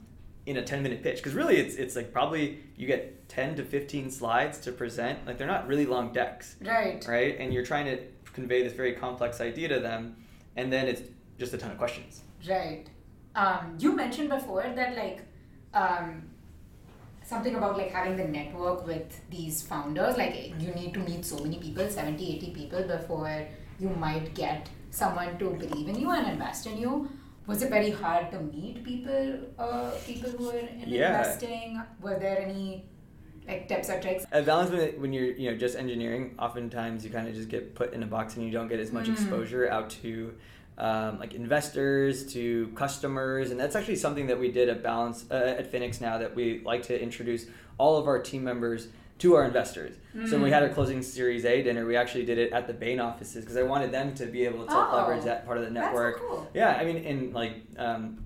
in 0.45 0.57
a 0.57 0.63
10 0.63 0.81
minute 0.81 1.03
pitch 1.03 1.17
because 1.17 1.33
really 1.33 1.57
it's 1.57 1.75
it's 1.75 1.95
like 1.95 2.11
probably 2.11 2.63
you 2.75 2.87
get 2.87 3.29
10 3.29 3.57
to 3.57 3.63
15 3.63 4.09
slides 4.09 4.57
to 4.57 4.71
present 4.71 5.23
like 5.27 5.37
they're 5.37 5.45
not 5.45 5.67
really 5.67 5.85
long 5.85 6.11
decks 6.11 6.55
right 6.61 7.05
right 7.07 7.37
and 7.39 7.53
you're 7.53 7.63
trying 7.63 7.85
to 7.85 7.99
convey 8.33 8.63
this 8.63 8.73
very 8.73 8.93
complex 8.93 9.39
idea 9.39 9.67
to 9.67 9.79
them 9.79 10.15
and 10.55 10.71
then 10.73 10.87
it's 10.87 11.01
just 11.37 11.53
a 11.53 11.57
ton 11.57 11.71
of 11.71 11.77
questions. 11.77 12.21
Right. 12.47 12.85
Um, 13.35 13.75
you 13.79 13.95
mentioned 13.95 14.29
before 14.29 14.63
that 14.75 14.95
like 14.95 15.21
um, 15.73 16.23
something 17.23 17.55
about 17.55 17.77
like 17.77 17.91
having 17.91 18.17
the 18.17 18.25
network 18.25 18.85
with 18.85 19.09
these 19.29 19.61
founders. 19.61 20.17
Like 20.17 20.53
you 20.59 20.71
need 20.73 20.93
to 20.93 20.99
meet 20.99 21.25
so 21.25 21.39
many 21.39 21.57
people, 21.57 21.89
70, 21.89 22.35
80 22.35 22.51
people 22.51 22.83
before 22.83 23.47
you 23.79 23.89
might 23.89 24.33
get 24.35 24.69
someone 24.91 25.37
to 25.39 25.51
believe 25.51 25.87
in 25.87 25.99
you 25.99 26.11
and 26.11 26.27
invest 26.27 26.67
in 26.67 26.77
you. 26.77 27.09
Was 27.47 27.62
it 27.63 27.69
very 27.69 27.91
hard 27.91 28.32
to 28.32 28.39
meet 28.39 28.84
people, 28.84 29.39
uh, 29.58 29.91
people 30.06 30.30
who 30.32 30.45
were 30.45 30.58
in 30.58 30.84
yeah. 30.86 31.17
investing? 31.17 31.82
Were 31.99 32.19
there 32.19 32.39
any 32.39 32.86
like 33.47 33.67
tips 33.67 33.89
or 33.89 33.99
tricks? 33.99 34.25
At 34.32 34.45
balance, 34.45 34.69
when, 34.69 35.01
when 35.01 35.13
you're 35.13 35.34
you 35.34 35.51
know 35.51 35.58
just 35.58 35.75
engineering, 35.75 36.36
oftentimes 36.39 37.04
you 37.04 37.10
kind 37.12 37.27
of 37.27 37.34
just 37.34 37.49
get 37.49 37.75
put 37.75 37.93
in 37.93 38.04
a 38.04 38.08
box 38.08 38.36
and 38.36 38.45
you 38.45 38.51
don't 38.51 38.67
get 38.67 38.80
as 38.80 38.91
much 38.91 39.08
mm. 39.08 39.13
exposure 39.13 39.69
out 39.69 39.89
to 40.01 40.34
um, 40.77 41.19
like 41.19 41.34
investors 41.34 42.32
to 42.34 42.67
customers, 42.75 43.51
and 43.51 43.60
that's 43.60 43.75
actually 43.75 43.97
something 43.97 44.27
that 44.27 44.39
we 44.39 44.51
did 44.51 44.69
at 44.69 44.84
Balance 44.84 45.25
uh, 45.32 45.56
at 45.58 45.71
Finix 45.71 45.99
now 45.99 46.17
that 46.19 46.36
we 46.36 46.62
like 46.63 46.84
to 46.84 47.01
introduce 47.01 47.45
all 47.77 47.97
of 47.97 48.08
our 48.08 48.19
team 48.19 48.43
members 48.43 48.88
to 49.21 49.36
our 49.36 49.45
investors. 49.45 49.95
Mm. 50.15 50.27
So 50.27 50.34
when 50.34 50.43
we 50.43 50.51
had 50.51 50.63
our 50.63 50.69
mm. 50.69 50.73
closing 50.73 51.01
Series 51.01 51.45
A 51.45 51.62
dinner, 51.62 51.86
we 51.86 51.95
actually 51.95 52.25
did 52.25 52.38
it 52.38 52.51
at 52.53 52.67
the 52.67 52.73
Bain 52.73 52.99
offices 52.99 53.43
because 53.43 53.55
I 53.55 53.63
wanted 53.63 53.91
them 53.91 54.13
to 54.15 54.25
be 54.25 54.45
able 54.45 54.65
to 54.65 54.73
oh, 54.73 54.95
leverage 54.95 55.23
that 55.25 55.45
part 55.45 55.57
of 55.57 55.63
the 55.63 55.69
network. 55.69 56.19
Cool. 56.19 56.49
Yeah, 56.53 56.75
I 56.75 56.84
mean, 56.84 56.97
in 56.97 57.34
like. 57.34 57.53
Um, 57.77 58.25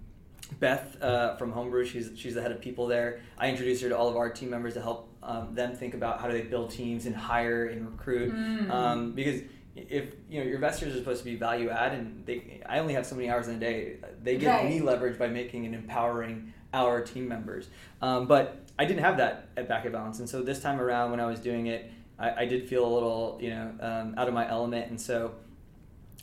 Beth 0.60 1.02
uh, 1.02 1.36
from 1.38 1.52
Homebrew, 1.52 1.86
she's 1.86 2.12
she's 2.16 2.36
the 2.36 2.42
head 2.42 2.52
of 2.52 2.62
people 2.62 2.86
there. 2.86 3.20
I 3.36 3.50
introduced 3.50 3.82
her 3.82 3.90
to 3.90 3.98
all 3.98 4.10
of 4.10 4.16
our 4.16 4.30
team 4.30 4.52
members 4.52 4.76
to 4.76 4.82
help 4.82 5.10
um, 5.24 5.56
them 5.56 5.76
think 5.76 5.96
about 5.96 6.22
how 6.22 6.28
do 6.28 6.34
they 6.34 6.44
build 6.44 6.70
teams 6.70 7.08
and 7.08 7.16
hire 7.16 7.66
and 7.66 7.90
recruit. 7.90 8.32
Mm. 8.32 8.70
Um, 8.70 9.12
because 9.14 9.42
if 9.76 10.14
you 10.30 10.40
know 10.40 10.46
your 10.46 10.56
investors 10.56 10.94
are 10.96 11.00
supposed 11.00 11.20
to 11.20 11.26
be 11.26 11.36
value 11.36 11.70
add 11.70 11.92
and 11.92 12.26
they 12.26 12.62
i 12.66 12.80
only 12.80 12.94
have 12.94 13.06
so 13.06 13.14
many 13.14 13.30
hours 13.30 13.50
in 13.50 13.56
a 13.56 13.60
day 13.60 13.98
they 14.24 14.38
give 14.38 14.48
right. 14.48 14.70
me 14.70 14.80
leverage 14.80 15.20
by 15.20 15.28
making 15.28 15.66
and 15.66 15.76
empowering 15.76 16.54
our 16.74 17.02
team 17.02 17.28
members 17.28 17.68
um, 18.02 18.26
but 18.26 18.65
i 18.78 18.86
didn't 18.86 19.04
have 19.04 19.18
that 19.18 19.50
at 19.58 19.68
back 19.68 19.86
at 19.86 19.92
balance 19.92 20.20
and 20.20 20.30
so 20.30 20.42
this 20.42 20.62
time 20.62 20.80
around 20.80 21.12
when 21.12 21.20
i 21.20 21.26
was 21.26 21.40
doing 21.40 21.68
it 21.68 21.92
i, 22.20 22.44
I 22.44 22.46
did 22.46 22.68
feel 22.68 22.86
a 22.86 22.92
little 22.94 23.38
you 23.42 23.50
know 23.50 23.72
um, 23.80 24.16
out 24.18 24.28
of 24.28 24.34
my 24.34 24.50
element 24.50 24.90
and 24.90 25.00
so 25.00 25.34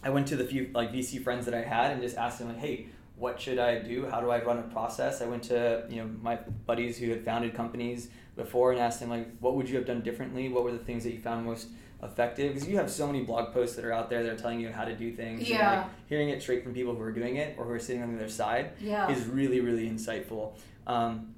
i 0.03 0.11
went 0.11 0.27
to 0.29 0.37
the 0.37 0.45
few 0.45 0.71
like 0.75 0.93
vc 0.93 1.23
friends 1.23 1.45
that 1.47 1.55
i 1.55 1.63
had 1.63 1.93
and 1.93 2.03
just 2.03 2.17
asked 2.17 2.39
them 2.39 2.49
like 2.49 2.59
hey 2.59 2.87
what 3.17 3.41
should 3.41 3.59
i 3.59 3.79
do 3.79 4.07
how 4.07 4.21
do 4.21 4.31
i 4.31 4.43
run 4.43 4.59
a 4.59 4.63
process 4.63 5.23
i 5.23 5.27
went 5.27 5.43
to 5.45 5.85
you 5.89 5.97
know 5.97 6.11
my 6.21 6.37
buddies 6.67 6.99
who 6.99 7.11
had 7.11 7.25
founded 7.25 7.55
companies 7.55 8.09
before 8.37 8.73
and 8.73 8.81
asked 8.81 9.01
them 9.01 9.11
like 9.11 9.37
what 9.39 9.55
would 9.55 9.69
you 9.69 9.77
have 9.77 9.87
done 9.87 10.01
differently 10.01 10.49
what 10.49 10.65
were 10.65 10.73
the 10.73 10.79
things 10.79 11.05
that 11.05 11.13
you 11.13 11.21
found 11.21 11.45
most 11.45 11.69
effective 12.03 12.53
because 12.53 12.69
you 12.69 12.77
have 12.77 12.91
so 12.91 13.07
many 13.07 13.23
blog 13.23 13.53
posts 13.53 13.77
that 13.77 13.85
are 13.85 13.93
out 13.93 14.11
there 14.11 14.23
that 14.23 14.33
are 14.33 14.37
telling 14.37 14.61
you 14.61 14.71
how 14.71 14.85
to 14.85 14.95
do 14.95 15.13
things. 15.13 15.49
Yeah. 15.49 15.73
And, 15.73 15.83
like, 15.83 15.91
hearing 16.09 16.29
it 16.31 16.43
straight 16.43 16.65
from 16.65 16.75
people 16.75 16.95
who 16.95 17.03
are 17.03 17.13
doing 17.13 17.37
it 17.37 17.55
or 17.59 17.65
who 17.65 17.71
are 17.71 17.79
sitting 17.79 18.03
on 18.03 18.13
the 18.13 18.19
other 18.19 18.29
side 18.29 18.73
yeah. 18.81 19.11
is 19.11 19.27
really, 19.27 19.61
really 19.61 19.89
insightful. 19.89 20.53
Um, 20.87 21.35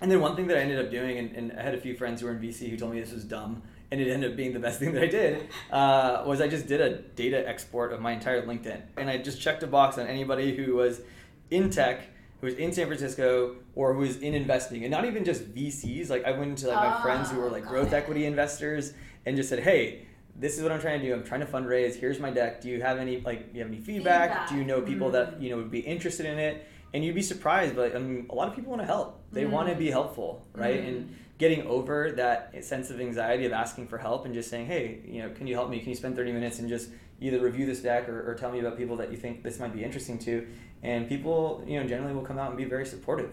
and 0.00 0.10
then 0.10 0.20
one 0.20 0.36
thing 0.36 0.46
that 0.48 0.56
I 0.56 0.60
ended 0.60 0.84
up 0.84 0.90
doing, 0.90 1.18
and, 1.18 1.32
and, 1.32 1.52
I 1.52 1.62
had 1.62 1.74
a 1.74 1.80
few 1.80 1.96
friends 1.96 2.20
who 2.20 2.26
were 2.26 2.32
in 2.32 2.40
VC 2.40 2.70
who 2.70 2.76
told 2.76 2.92
me 2.92 3.00
this 3.00 3.12
was 3.12 3.24
dumb, 3.24 3.62
and 3.90 4.00
it 4.00 4.10
ended 4.10 4.30
up 4.30 4.36
being 4.36 4.52
the 4.52 4.60
best 4.60 4.78
thing 4.78 4.92
that 4.92 5.02
I 5.02 5.06
did, 5.06 5.48
uh, 5.70 6.22
was 6.26 6.40
I 6.40 6.48
just 6.48 6.66
did 6.66 6.80
a 6.80 6.98
data 6.98 7.46
export 7.48 7.92
of 7.92 8.00
my 8.00 8.12
entire 8.12 8.46
LinkedIn. 8.46 8.80
And 8.96 9.10
I 9.10 9.18
just 9.18 9.40
checked 9.40 9.62
a 9.62 9.66
box 9.66 9.98
on 9.98 10.06
anybody 10.06 10.56
who 10.56 10.76
was 10.76 11.00
in 11.50 11.70
tech, 11.70 12.02
who 12.40 12.46
was 12.46 12.54
in 12.54 12.72
San 12.72 12.86
Francisco, 12.86 13.56
or 13.74 13.94
who 13.94 14.00
was 14.00 14.18
in 14.18 14.34
investing. 14.34 14.84
And 14.84 14.90
not 14.90 15.04
even 15.04 15.24
just 15.24 15.52
VCs. 15.54 16.10
Like 16.10 16.24
I 16.24 16.32
went 16.32 16.50
into 16.50 16.68
like 16.68 16.76
my 16.76 17.02
friends 17.02 17.30
who 17.30 17.38
were 17.38 17.50
like 17.50 17.66
growth 17.66 17.92
equity 17.92 18.26
investors 18.26 18.92
and 19.26 19.36
just 19.36 19.48
said, 19.48 19.60
hey, 19.60 20.06
this 20.38 20.56
is 20.56 20.62
what 20.62 20.70
I'm 20.70 20.80
trying 20.80 21.00
to 21.00 21.06
do. 21.06 21.12
I'm 21.14 21.24
trying 21.24 21.40
to 21.40 21.46
fundraise. 21.46 21.96
Here's 21.96 22.20
my 22.20 22.30
deck. 22.30 22.60
Do 22.60 22.68
you 22.68 22.80
have 22.80 22.98
any 22.98 23.20
like 23.20 23.52
do 23.52 23.58
you 23.58 23.64
have 23.64 23.72
any 23.72 23.80
feedback? 23.80 24.30
feedback. 24.30 24.48
Do 24.48 24.56
you 24.56 24.64
know 24.64 24.80
people 24.80 25.10
mm-hmm. 25.10 25.32
that 25.32 25.42
you 25.42 25.50
know 25.50 25.56
would 25.56 25.70
be 25.70 25.80
interested 25.80 26.26
in 26.26 26.38
it? 26.38 26.66
And 26.94 27.04
you'd 27.04 27.14
be 27.14 27.22
surprised, 27.22 27.76
but 27.76 27.94
I 27.94 27.98
mean, 27.98 28.26
a 28.30 28.34
lot 28.34 28.48
of 28.48 28.54
people 28.54 28.70
want 28.70 28.82
to 28.82 28.86
help. 28.86 29.20
They 29.30 29.42
mm-hmm. 29.42 29.52
want 29.52 29.68
to 29.68 29.74
be 29.74 29.90
helpful, 29.90 30.46
right? 30.54 30.78
Mm-hmm. 30.78 30.88
And 30.88 31.16
getting 31.38 31.66
over 31.66 32.12
that 32.12 32.64
sense 32.64 32.90
of 32.90 33.00
anxiety 33.00 33.46
of 33.46 33.52
asking 33.52 33.86
for 33.86 33.98
help 33.98 34.24
and 34.24 34.34
just 34.34 34.50
saying, 34.50 34.66
hey, 34.66 35.00
you 35.06 35.22
know, 35.22 35.30
can 35.30 35.46
you 35.46 35.54
help 35.54 35.70
me? 35.70 35.78
Can 35.78 35.90
you 35.90 35.94
spend 35.94 36.16
30 36.16 36.32
minutes 36.32 36.58
and 36.58 36.68
just 36.68 36.90
either 37.20 37.40
review 37.40 37.66
this 37.66 37.80
deck 37.80 38.08
or, 38.08 38.28
or 38.28 38.34
tell 38.34 38.50
me 38.50 38.60
about 38.60 38.76
people 38.76 38.96
that 38.96 39.10
you 39.10 39.16
think 39.16 39.42
this 39.42 39.60
might 39.60 39.72
be 39.72 39.84
interesting 39.84 40.18
to? 40.18 40.46
And 40.82 41.08
people, 41.08 41.62
you 41.66 41.80
know, 41.80 41.86
generally 41.86 42.14
will 42.14 42.22
come 42.22 42.38
out 42.38 42.48
and 42.48 42.56
be 42.56 42.64
very 42.64 42.86
supportive. 42.86 43.30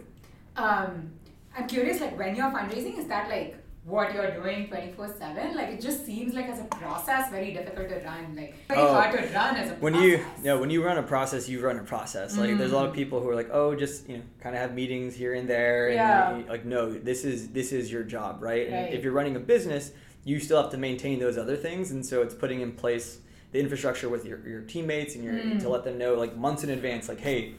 Um, 0.56 1.12
I'm 1.58 1.68
curious, 1.68 2.02
like 2.02 2.18
when 2.18 2.36
you're 2.36 2.52
fundraising, 2.52 2.98
is 2.98 3.08
that 3.08 3.30
like 3.30 3.56
what 3.86 4.16
you're 4.16 4.32
doing 4.32 4.68
24 4.68 5.16
7 5.16 5.56
like 5.56 5.70
it 5.70 5.80
just 5.80 6.04
seems 6.06 6.34
like 6.34 6.48
as 6.48 6.60
a 6.60 6.64
process 6.66 7.30
very 7.30 7.54
difficult 7.54 7.88
to 7.88 8.00
run 8.00 8.36
like 8.36 8.56
very 8.68 8.82
oh, 8.82 8.92
hard 8.92 9.12
to 9.12 9.24
run 9.32 9.56
as 9.56 9.70
a 9.70 9.76
when 9.76 9.94
process. 9.94 10.10
you 10.10 10.26
yeah 10.42 10.54
when 10.56 10.72
you 10.72 10.84
run 10.84 10.98
a 10.98 11.04
process 11.04 11.48
you 11.48 11.62
run 11.62 11.78
a 11.78 11.84
process 11.84 12.36
like 12.36 12.50
mm. 12.50 12.58
there's 12.58 12.72
a 12.72 12.76
lot 12.76 12.88
of 12.88 12.94
mm. 12.94 12.96
people 12.96 13.22
who 13.22 13.30
are 13.30 13.36
like 13.36 13.50
oh 13.52 13.76
just 13.76 14.10
you 14.10 14.18
know 14.18 14.24
kind 14.40 14.56
of 14.56 14.62
have 14.62 14.74
meetings 14.74 15.14
here 15.14 15.36
and 15.36 15.48
there 15.48 15.90
and 15.90 15.96
yeah. 15.96 16.38
you, 16.38 16.46
like 16.46 16.66
no 16.66 16.92
this 16.92 17.24
is 17.24 17.50
this 17.50 17.72
is 17.72 17.92
your 17.92 18.04
job 18.04 18.42
right? 18.42 18.72
right 18.72 18.74
and 18.74 18.94
if 18.94 19.04
you're 19.04 19.14
running 19.14 19.36
a 19.36 19.40
business 19.40 19.92
you 20.24 20.40
still 20.40 20.60
have 20.60 20.72
to 20.72 20.78
maintain 20.78 21.20
those 21.20 21.38
other 21.38 21.56
things 21.56 21.92
and 21.92 22.04
so 22.04 22.24
it's 22.24 22.34
putting 22.34 22.62
in 22.62 22.72
place 22.72 23.20
the 23.52 23.60
infrastructure 23.60 24.10
with 24.10 24.26
your, 24.26 24.46
your 24.48 24.62
teammates 24.62 25.14
and 25.14 25.24
your 25.24 25.36
mm. 25.36 25.60
to 25.60 25.70
let 25.70 25.84
them 25.84 26.00
know 26.00 26.16
like 26.16 26.36
months 26.36 26.64
in 26.64 26.72
advance 26.72 27.08
like 27.08 27.20
hey 27.20 27.54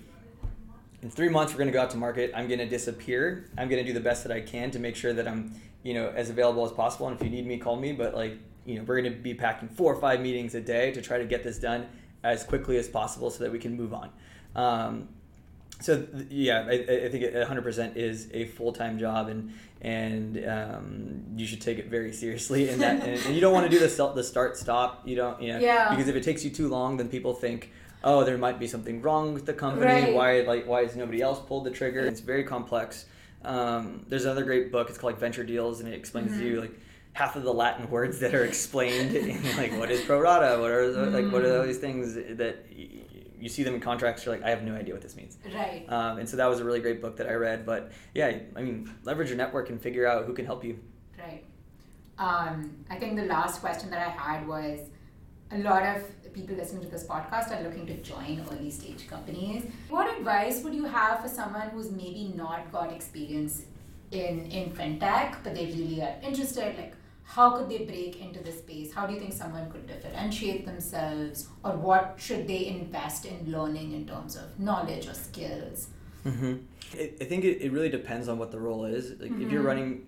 in 1.02 1.10
three 1.10 1.28
months 1.28 1.52
we're 1.52 1.58
going 1.58 1.68
to 1.68 1.72
go 1.72 1.80
out 1.80 1.90
to 1.90 1.96
market 1.96 2.32
i'm 2.34 2.48
going 2.48 2.58
to 2.58 2.68
disappear 2.68 3.48
i'm 3.56 3.68
going 3.68 3.80
to 3.80 3.86
do 3.86 3.94
the 3.94 4.04
best 4.04 4.24
that 4.24 4.32
i 4.32 4.40
can 4.40 4.72
to 4.72 4.80
make 4.80 4.96
sure 4.96 5.12
that 5.12 5.28
i'm 5.28 5.54
you 5.86 5.94
know 5.94 6.12
as 6.14 6.30
available 6.30 6.64
as 6.66 6.72
possible 6.72 7.06
and 7.06 7.16
if 7.16 7.22
you 7.22 7.30
need 7.30 7.46
me 7.46 7.56
call 7.58 7.76
me 7.76 7.92
but 7.92 8.14
like 8.14 8.32
you 8.64 8.74
know 8.74 8.82
we're 8.82 9.00
going 9.00 9.12
to 9.12 9.18
be 9.18 9.34
packing 9.34 9.68
four 9.68 9.94
or 9.94 10.00
five 10.00 10.20
meetings 10.20 10.54
a 10.56 10.60
day 10.60 10.90
to 10.90 11.00
try 11.00 11.16
to 11.16 11.24
get 11.24 11.44
this 11.44 11.58
done 11.58 11.86
as 12.24 12.42
quickly 12.42 12.76
as 12.76 12.88
possible 12.88 13.30
so 13.30 13.44
that 13.44 13.52
we 13.52 13.58
can 13.58 13.76
move 13.76 13.94
on 13.94 14.10
um, 14.56 15.08
so 15.80 16.02
th- 16.02 16.26
yeah 16.28 16.66
I, 16.66 17.04
I 17.04 17.08
think 17.08 17.24
100% 17.24 17.96
is 17.96 18.28
a 18.34 18.46
full-time 18.46 18.98
job 18.98 19.28
and 19.28 19.52
and 19.80 20.44
um, 20.48 21.22
you 21.36 21.46
should 21.46 21.60
take 21.60 21.78
it 21.78 21.86
very 21.86 22.12
seriously 22.12 22.68
and 22.68 22.82
that 22.82 23.02
and, 23.02 23.20
and 23.24 23.34
you 23.34 23.40
don't 23.40 23.52
want 23.52 23.70
to 23.70 23.78
do 23.78 23.78
the, 23.78 24.12
the 24.14 24.24
start 24.24 24.56
stop 24.56 25.06
you 25.06 25.14
don't 25.14 25.40
you 25.40 25.52
know 25.52 25.60
yeah. 25.60 25.90
because 25.90 26.08
if 26.08 26.16
it 26.16 26.24
takes 26.24 26.44
you 26.44 26.50
too 26.50 26.68
long 26.68 26.96
then 26.96 27.08
people 27.08 27.32
think 27.32 27.70
oh, 28.02 28.24
there 28.24 28.38
might 28.38 28.58
be 28.58 28.68
something 28.68 29.02
wrong 29.02 29.34
with 29.34 29.46
the 29.46 29.52
company. 29.52 29.84
Right. 29.84 30.14
Why 30.14 30.40
like 30.40 30.66
why 30.66 30.82
has 30.82 30.94
nobody 30.96 31.20
else 31.20 31.40
pulled 31.40 31.64
the 31.64 31.70
trigger? 31.70 32.00
It's 32.06 32.20
very 32.20 32.44
complex. 32.44 33.06
Um, 33.44 34.04
there's 34.08 34.24
another 34.24 34.44
great 34.44 34.72
book. 34.72 34.88
It's 34.88 34.98
called 34.98 35.12
like 35.14 35.20
Venture 35.20 35.44
Deals, 35.44 35.80
and 35.80 35.88
it 35.88 35.94
explains 35.94 36.32
to 36.32 36.38
Mm-hmm. 36.38 36.46
you 36.46 36.60
like 36.60 36.72
half 37.12 37.36
of 37.36 37.44
the 37.44 37.52
Latin 37.52 37.88
words 37.90 38.18
that 38.20 38.34
are 38.34 38.44
explained 38.44 39.14
in 39.16 39.40
like 39.56 39.72
what 39.78 39.90
is 39.90 40.00
pro 40.02 40.20
rata, 40.20 40.60
what 40.60 40.70
are 40.70 40.90
the- 40.92 41.06
like 41.10 41.32
what 41.32 41.42
are 41.44 41.58
all 41.58 41.64
Mm. 41.64 41.66
these 41.68 41.78
things 41.78 42.14
that 42.14 42.66
y- 42.76 42.88
you 43.38 43.48
see 43.48 43.62
them 43.62 43.74
in 43.74 43.80
contracts. 43.80 44.24
You're 44.24 44.34
like, 44.34 44.44
I 44.44 44.50
have 44.50 44.62
no 44.62 44.74
idea 44.74 44.92
what 44.94 45.02
this 45.02 45.14
means. 45.16 45.38
Right. 45.54 45.84
Um, 45.88 46.18
and 46.18 46.28
so 46.28 46.36
that 46.38 46.46
was 46.46 46.58
a 46.60 46.64
really 46.64 46.80
great 46.80 47.00
book 47.00 47.16
that 47.18 47.28
I 47.28 47.34
read. 47.34 47.64
But 47.66 47.92
yeah, 48.14 48.38
I 48.56 48.62
mean, 48.62 48.92
leverage 49.04 49.28
your 49.28 49.36
network 49.38 49.70
and 49.70 49.80
figure 49.80 50.06
out 50.06 50.24
who 50.24 50.32
can 50.34 50.44
help 50.46 50.64
you. 50.64 50.78
Right. 51.18 51.44
Um, 52.18 52.84
I 52.90 52.96
think 52.96 53.16
the 53.16 53.26
last 53.26 53.60
question 53.60 53.90
that 53.90 54.06
I 54.06 54.10
had 54.10 54.48
was 54.48 54.80
a 55.52 55.58
lot 55.58 55.82
of 55.84 56.02
people 56.36 56.54
listening 56.56 56.82
to 56.82 56.88
this 56.88 57.04
podcast 57.04 57.50
are 57.58 57.62
looking 57.66 57.86
to 57.86 57.96
join 58.02 58.44
early 58.52 58.70
stage 58.70 59.08
companies. 59.08 59.64
What 59.88 60.06
advice 60.18 60.62
would 60.62 60.74
you 60.74 60.84
have 60.84 61.20
for 61.22 61.28
someone 61.28 61.68
who's 61.70 61.90
maybe 61.90 62.32
not 62.36 62.70
got 62.70 62.92
experience 62.92 63.62
in, 64.10 64.46
in 64.58 64.70
fintech, 64.70 65.36
but 65.42 65.54
they 65.54 65.66
really 65.66 66.02
are 66.02 66.14
interested? 66.22 66.76
Like, 66.76 66.94
how 67.24 67.56
could 67.56 67.68
they 67.68 67.84
break 67.86 68.20
into 68.20 68.40
this 68.42 68.58
space? 68.58 68.92
How 68.92 69.06
do 69.06 69.14
you 69.14 69.18
think 69.18 69.32
someone 69.32 69.70
could 69.70 69.86
differentiate 69.86 70.66
themselves? 70.66 71.48
Or 71.64 71.72
what 71.72 72.14
should 72.18 72.46
they 72.46 72.66
invest 72.66 73.24
in 73.24 73.50
learning 73.50 73.92
in 73.92 74.06
terms 74.06 74.36
of 74.36 74.60
knowledge 74.60 75.08
or 75.08 75.14
skills? 75.14 75.88
Mm-hmm. 76.26 76.54
I, 77.00 77.12
I 77.20 77.24
think 77.24 77.44
it, 77.44 77.62
it 77.62 77.72
really 77.72 77.88
depends 77.88 78.28
on 78.28 78.38
what 78.38 78.50
the 78.52 78.60
role 78.60 78.84
is. 78.84 79.18
Like 79.18 79.32
if 79.40 79.50
you're 79.50 79.62
Mhm. 79.62 79.66
running, 79.66 80.06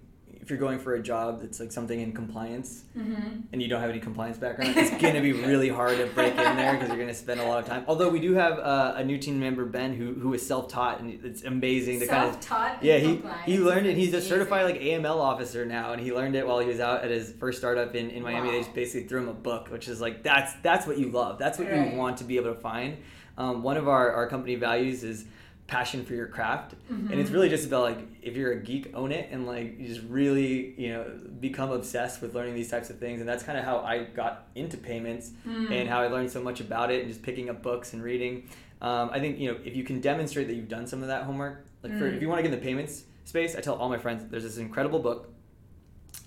if 0.48 0.52
you're 0.52 0.58
going 0.58 0.78
for 0.78 0.94
a 0.94 1.02
job 1.02 1.42
that's 1.42 1.60
like 1.60 1.70
something 1.70 2.00
in 2.00 2.10
compliance 2.10 2.84
Mm-hmm. 2.96 3.40
and 3.52 3.62
you 3.62 3.68
don't 3.68 3.80
have 3.82 3.90
any 3.90 4.00
compliance 4.00 4.38
background, 4.38 4.74
it's 4.76 4.90
gonna 5.00 5.20
be 5.20 5.32
really 5.50 5.68
hard 5.68 5.98
to 5.98 6.06
break 6.06 6.32
in 6.32 6.56
there 6.56 6.72
because 6.72 6.88
you're 6.88 6.98
gonna 6.98 7.12
spend 7.14 7.38
a 7.38 7.44
lot 7.44 7.60
of 7.60 7.66
time. 7.66 7.84
Although 7.86 8.08
we 8.08 8.18
do 8.18 8.32
have 8.32 8.58
uh, 8.58 8.94
a 8.96 9.04
new 9.04 9.18
team 9.18 9.38
member 9.38 9.66
Ben 9.66 9.92
who 9.94 10.14
who 10.14 10.32
is 10.34 10.44
self-taught 10.44 11.00
and 11.00 11.22
it's 11.24 11.44
amazing 11.44 12.00
to 12.00 12.06
kind 12.08 12.24
of 12.28 12.32
Self-taught. 12.42 12.82
yeah, 12.82 12.96
he, 12.96 13.22
he 13.46 13.58
learned 13.58 13.86
it. 13.86 13.96
He's 13.96 14.14
a 14.14 14.20
certified 14.22 14.64
like 14.64 14.80
AML 14.80 15.16
officer 15.20 15.64
now, 15.66 15.92
and 15.92 16.00
he 16.02 16.12
learned 16.12 16.34
it 16.34 16.46
while 16.46 16.58
he 16.60 16.66
was 16.66 16.80
out 16.80 17.04
at 17.04 17.10
his 17.10 17.30
first 17.38 17.58
startup 17.58 17.94
in, 17.94 18.08
in 18.10 18.22
Miami. 18.22 18.50
They 18.50 18.58
just 18.60 18.74
basically 18.74 19.06
threw 19.06 19.20
him 19.20 19.28
a 19.28 19.34
book, 19.34 19.68
which 19.70 19.86
is 19.86 20.00
like 20.00 20.22
that's 20.22 20.54
that's 20.62 20.86
what 20.86 20.98
you 20.98 21.10
love. 21.10 21.38
That's 21.38 21.58
what 21.58 21.68
Right. 21.70 21.92
you 21.92 21.96
want 21.96 22.16
to 22.18 22.24
be 22.24 22.36
able 22.36 22.54
to 22.54 22.60
find. 22.60 22.96
Um, 23.36 23.62
one 23.62 23.76
of 23.76 23.86
our, 23.86 24.10
our 24.12 24.26
company 24.26 24.54
values 24.56 25.04
is 25.04 25.24
passion 25.68 26.04
for 26.04 26.14
your 26.14 26.26
craft, 26.26 26.74
and 26.88 27.12
it's 27.12 27.30
really 27.30 27.48
just 27.50 27.66
about 27.66 27.82
like 27.82 27.98
if 28.28 28.36
you're 28.36 28.52
a 28.52 28.62
geek, 28.62 28.90
own 28.94 29.10
it, 29.10 29.28
and 29.32 29.46
like 29.46 29.78
you 29.78 29.88
just 29.88 30.02
really 30.08 30.74
you 30.78 30.92
know 30.92 31.04
become 31.40 31.70
obsessed 31.72 32.22
with 32.22 32.34
learning 32.34 32.54
these 32.54 32.70
types 32.70 32.90
of 32.90 32.98
things. 32.98 33.20
And 33.20 33.28
that's 33.28 33.42
kind 33.42 33.58
of 33.58 33.64
how 33.64 33.78
I 33.80 34.04
got 34.04 34.46
into 34.54 34.76
payments 34.76 35.30
Mm. 35.46 35.70
and 35.72 35.88
how 35.88 36.00
I 36.00 36.06
learned 36.08 36.30
so 36.30 36.40
much 36.42 36.60
about 36.60 36.90
it 36.90 37.00
and 37.00 37.08
just 37.08 37.22
picking 37.22 37.50
up 37.50 37.62
books 37.62 37.92
and 37.94 38.02
reading. 38.02 38.48
Um, 38.80 39.10
I 39.12 39.18
think 39.18 39.38
you 39.40 39.50
know 39.52 39.58
if 39.64 39.74
you 39.76 39.82
can 39.84 40.00
demonstrate 40.00 40.46
that 40.48 40.54
you've 40.54 40.68
done 40.68 40.86
some 40.86 41.02
of 41.02 41.08
that 41.08 41.24
homework, 41.24 41.66
like 41.82 41.92
for 41.98 42.08
Mm. 42.10 42.16
if 42.16 42.22
you 42.22 42.28
want 42.28 42.38
to 42.38 42.42
get 42.44 42.52
in 42.52 42.58
the 42.60 42.64
payments 42.64 43.04
space, 43.24 43.56
I 43.56 43.60
tell 43.60 43.74
all 43.74 43.88
my 43.88 43.98
friends 43.98 44.24
there's 44.30 44.44
this 44.44 44.58
incredible 44.58 45.00
book. 45.00 45.28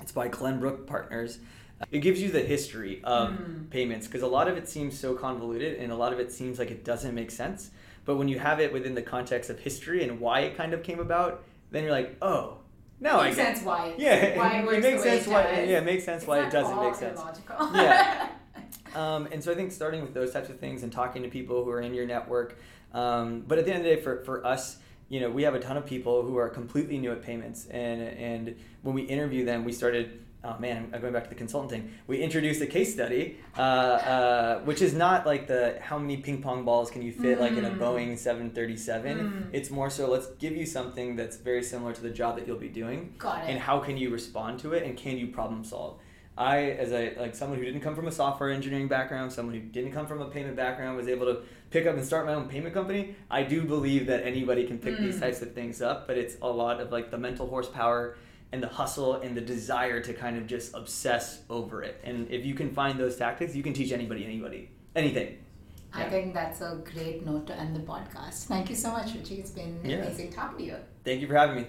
It's 0.01 0.11
by 0.11 0.29
Glenbrook 0.29 0.87
Partners. 0.87 1.39
It 1.91 1.99
gives 1.99 2.21
you 2.21 2.29
the 2.29 2.41
history 2.41 3.01
of 3.03 3.29
Mm. 3.29 3.69
payments 3.69 4.07
because 4.07 4.21
a 4.21 4.27
lot 4.27 4.47
of 4.47 4.55
it 4.57 4.67
seems 4.67 4.97
so 4.99 5.15
convoluted 5.15 5.77
and 5.79 5.91
a 5.91 5.95
lot 5.95 6.13
of 6.13 6.19
it 6.19 6.31
seems 6.31 6.59
like 6.59 6.69
it 6.71 6.83
doesn't 6.83 7.13
make 7.15 7.31
sense. 7.31 7.71
But 8.05 8.15
when 8.17 8.27
you 8.27 8.39
have 8.39 8.59
it 8.59 8.71
within 8.73 8.95
the 8.95 9.01
context 9.01 9.49
of 9.49 9.59
history 9.59 10.03
and 10.03 10.19
why 10.19 10.41
it 10.41 10.55
kind 10.57 10.73
of 10.73 10.81
came 10.83 10.99
about, 10.99 11.43
then 11.71 11.83
you're 11.83 11.91
like, 11.91 12.17
oh, 12.21 12.57
now 12.99 13.19
I 13.19 13.25
makes 13.25 13.37
get. 13.37 13.55
sense 13.55 13.65
why. 13.65 13.95
Yeah, 13.97 14.37
why 14.37 14.59
it, 14.59 14.65
it, 14.65 14.81
makes 14.83 15.03
sense 15.03 15.27
it 15.27 15.31
why. 15.31 15.43
does. 15.43 15.69
Yeah, 15.69 15.77
it 15.79 15.85
makes 15.85 16.03
sense 16.05 16.21
It's 16.21 16.27
why 16.27 16.45
it 16.45 16.51
doesn't 16.51 16.77
make 16.81 16.95
sense. 16.95 17.19
Yeah. 17.73 18.29
Um, 18.93 19.29
and 19.31 19.41
so 19.41 19.53
I 19.53 19.55
think 19.55 19.71
starting 19.71 20.01
with 20.01 20.13
those 20.13 20.33
types 20.33 20.49
of 20.49 20.59
things 20.59 20.83
and 20.83 20.91
talking 20.91 21.23
to 21.23 21.29
people 21.29 21.63
who 21.63 21.69
are 21.71 21.79
in 21.79 21.93
your 21.93 22.05
network. 22.05 22.57
Um, 22.93 23.41
but 23.47 23.57
at 23.57 23.63
the 23.63 23.71
end 23.71 23.79
of 23.79 23.83
the 23.85 23.95
day, 23.95 24.01
for, 24.01 24.21
for 24.25 24.45
us, 24.45 24.79
you 25.07 25.21
know, 25.21 25.29
we 25.29 25.43
have 25.43 25.55
a 25.55 25.61
ton 25.61 25.77
of 25.77 25.85
people 25.85 26.23
who 26.23 26.35
are 26.35 26.49
completely 26.49 26.97
new 26.97 27.11
at 27.13 27.21
payments. 27.21 27.67
And, 27.67 28.01
and 28.01 28.55
when 28.81 28.93
we 28.93 29.03
interview 29.03 29.45
them, 29.45 29.63
we 29.63 29.71
started, 29.71 30.19
oh 30.43 30.57
man, 30.59 30.89
I'm 30.93 31.01
going 31.01 31.13
back 31.13 31.23
to 31.25 31.29
the 31.29 31.35
consultant 31.35 31.71
thing. 31.71 31.91
We 32.07 32.17
introduced 32.21 32.61
a 32.61 32.65
case 32.67 32.91
study, 32.93 33.37
uh, 33.57 33.61
uh, 33.61 34.59
which 34.61 34.81
is 34.81 34.93
not 34.93 35.25
like 35.25 35.47
the 35.47 35.77
how 35.81 35.97
many 35.99 36.17
ping 36.17 36.41
pong 36.41 36.65
balls 36.65 36.89
can 36.89 37.01
you 37.01 37.11
fit 37.11 37.39
like 37.39 37.53
in 37.53 37.65
a 37.65 37.69
Mm. 37.71 37.77
Boeing 37.77 38.17
737. 38.17 39.17
Mm. 39.17 39.47
It's 39.53 39.69
more 39.69 39.89
so 39.89 40.09
let's 40.09 40.27
give 40.39 40.55
you 40.55 40.65
something 40.65 41.15
that's 41.15 41.37
very 41.37 41.63
similar 41.63 41.93
to 41.93 42.01
the 42.01 42.09
job 42.09 42.37
that 42.37 42.47
you'll 42.47 42.57
be 42.57 42.69
doing 42.69 43.13
Got 43.17 43.43
and 43.47 43.59
how 43.59 43.79
can 43.79 43.97
you 43.97 44.09
respond 44.09 44.59
to 44.59 44.73
it 44.73 44.83
and 44.83 44.97
can 44.97 45.17
you 45.17 45.27
problem 45.27 45.63
solve 45.63 45.99
i 46.37 46.57
as 46.83 46.91
a 46.93 47.13
like 47.19 47.35
someone 47.35 47.59
who 47.59 47.65
didn't 47.65 47.81
come 47.81 47.93
from 47.93 48.07
a 48.07 48.11
software 48.11 48.49
engineering 48.51 48.87
background 48.87 49.31
someone 49.31 49.53
who 49.53 49.59
didn't 49.61 49.91
come 49.91 50.07
from 50.07 50.21
a 50.21 50.25
payment 50.29 50.55
background 50.55 50.95
was 50.95 51.07
able 51.09 51.25
to 51.25 51.41
pick 51.71 51.85
up 51.85 51.95
and 51.97 52.05
start 52.05 52.25
my 52.25 52.33
own 52.33 52.47
payment 52.47 52.73
company 52.73 53.15
i 53.29 53.43
do 53.43 53.63
believe 53.63 54.07
that 54.07 54.23
anybody 54.25 54.65
can 54.65 54.77
pick 54.79 54.97
these 54.97 55.17
Mm. 55.17 55.19
types 55.19 55.41
of 55.41 55.53
things 55.53 55.81
up 55.81 56.07
but 56.07 56.17
it's 56.17 56.37
a 56.41 56.47
lot 56.47 56.79
of 56.79 56.89
like 56.91 57.11
the 57.11 57.17
mental 57.17 57.47
horsepower 57.47 58.15
and 58.51 58.61
the 58.61 58.67
hustle 58.67 59.15
and 59.15 59.35
the 59.35 59.41
desire 59.41 60.01
to 60.01 60.13
kind 60.13 60.37
of 60.37 60.45
just 60.47 60.73
obsess 60.75 61.41
over 61.49 61.83
it 61.83 61.99
and 62.03 62.29
if 62.29 62.45
you 62.45 62.53
can 62.53 62.69
find 62.73 62.99
those 62.99 63.15
tactics 63.15 63.55
you 63.55 63.63
can 63.63 63.73
teach 63.73 63.91
anybody 63.91 64.25
anybody 64.25 64.69
anything 64.95 65.37
I 65.93 66.05
think 66.05 66.33
that's 66.33 66.61
a 66.61 66.81
great 66.93 67.25
note 67.25 67.47
to 67.47 67.53
end 67.53 67.75
the 67.75 67.81
podcast. 67.81 68.45
Thank 68.45 68.69
you 68.69 68.77
so 68.77 68.91
much, 68.93 69.13
Richie. 69.13 69.39
It's 69.41 69.49
been 69.51 69.77
Yeah. 69.83 69.97
amazing 69.97 70.31
talking 70.31 70.59
to 70.59 70.63
you. 70.63 70.77
thank 71.03 71.19
you 71.19 71.27
for 71.27 71.35
having 71.35 71.55
me 71.57 71.65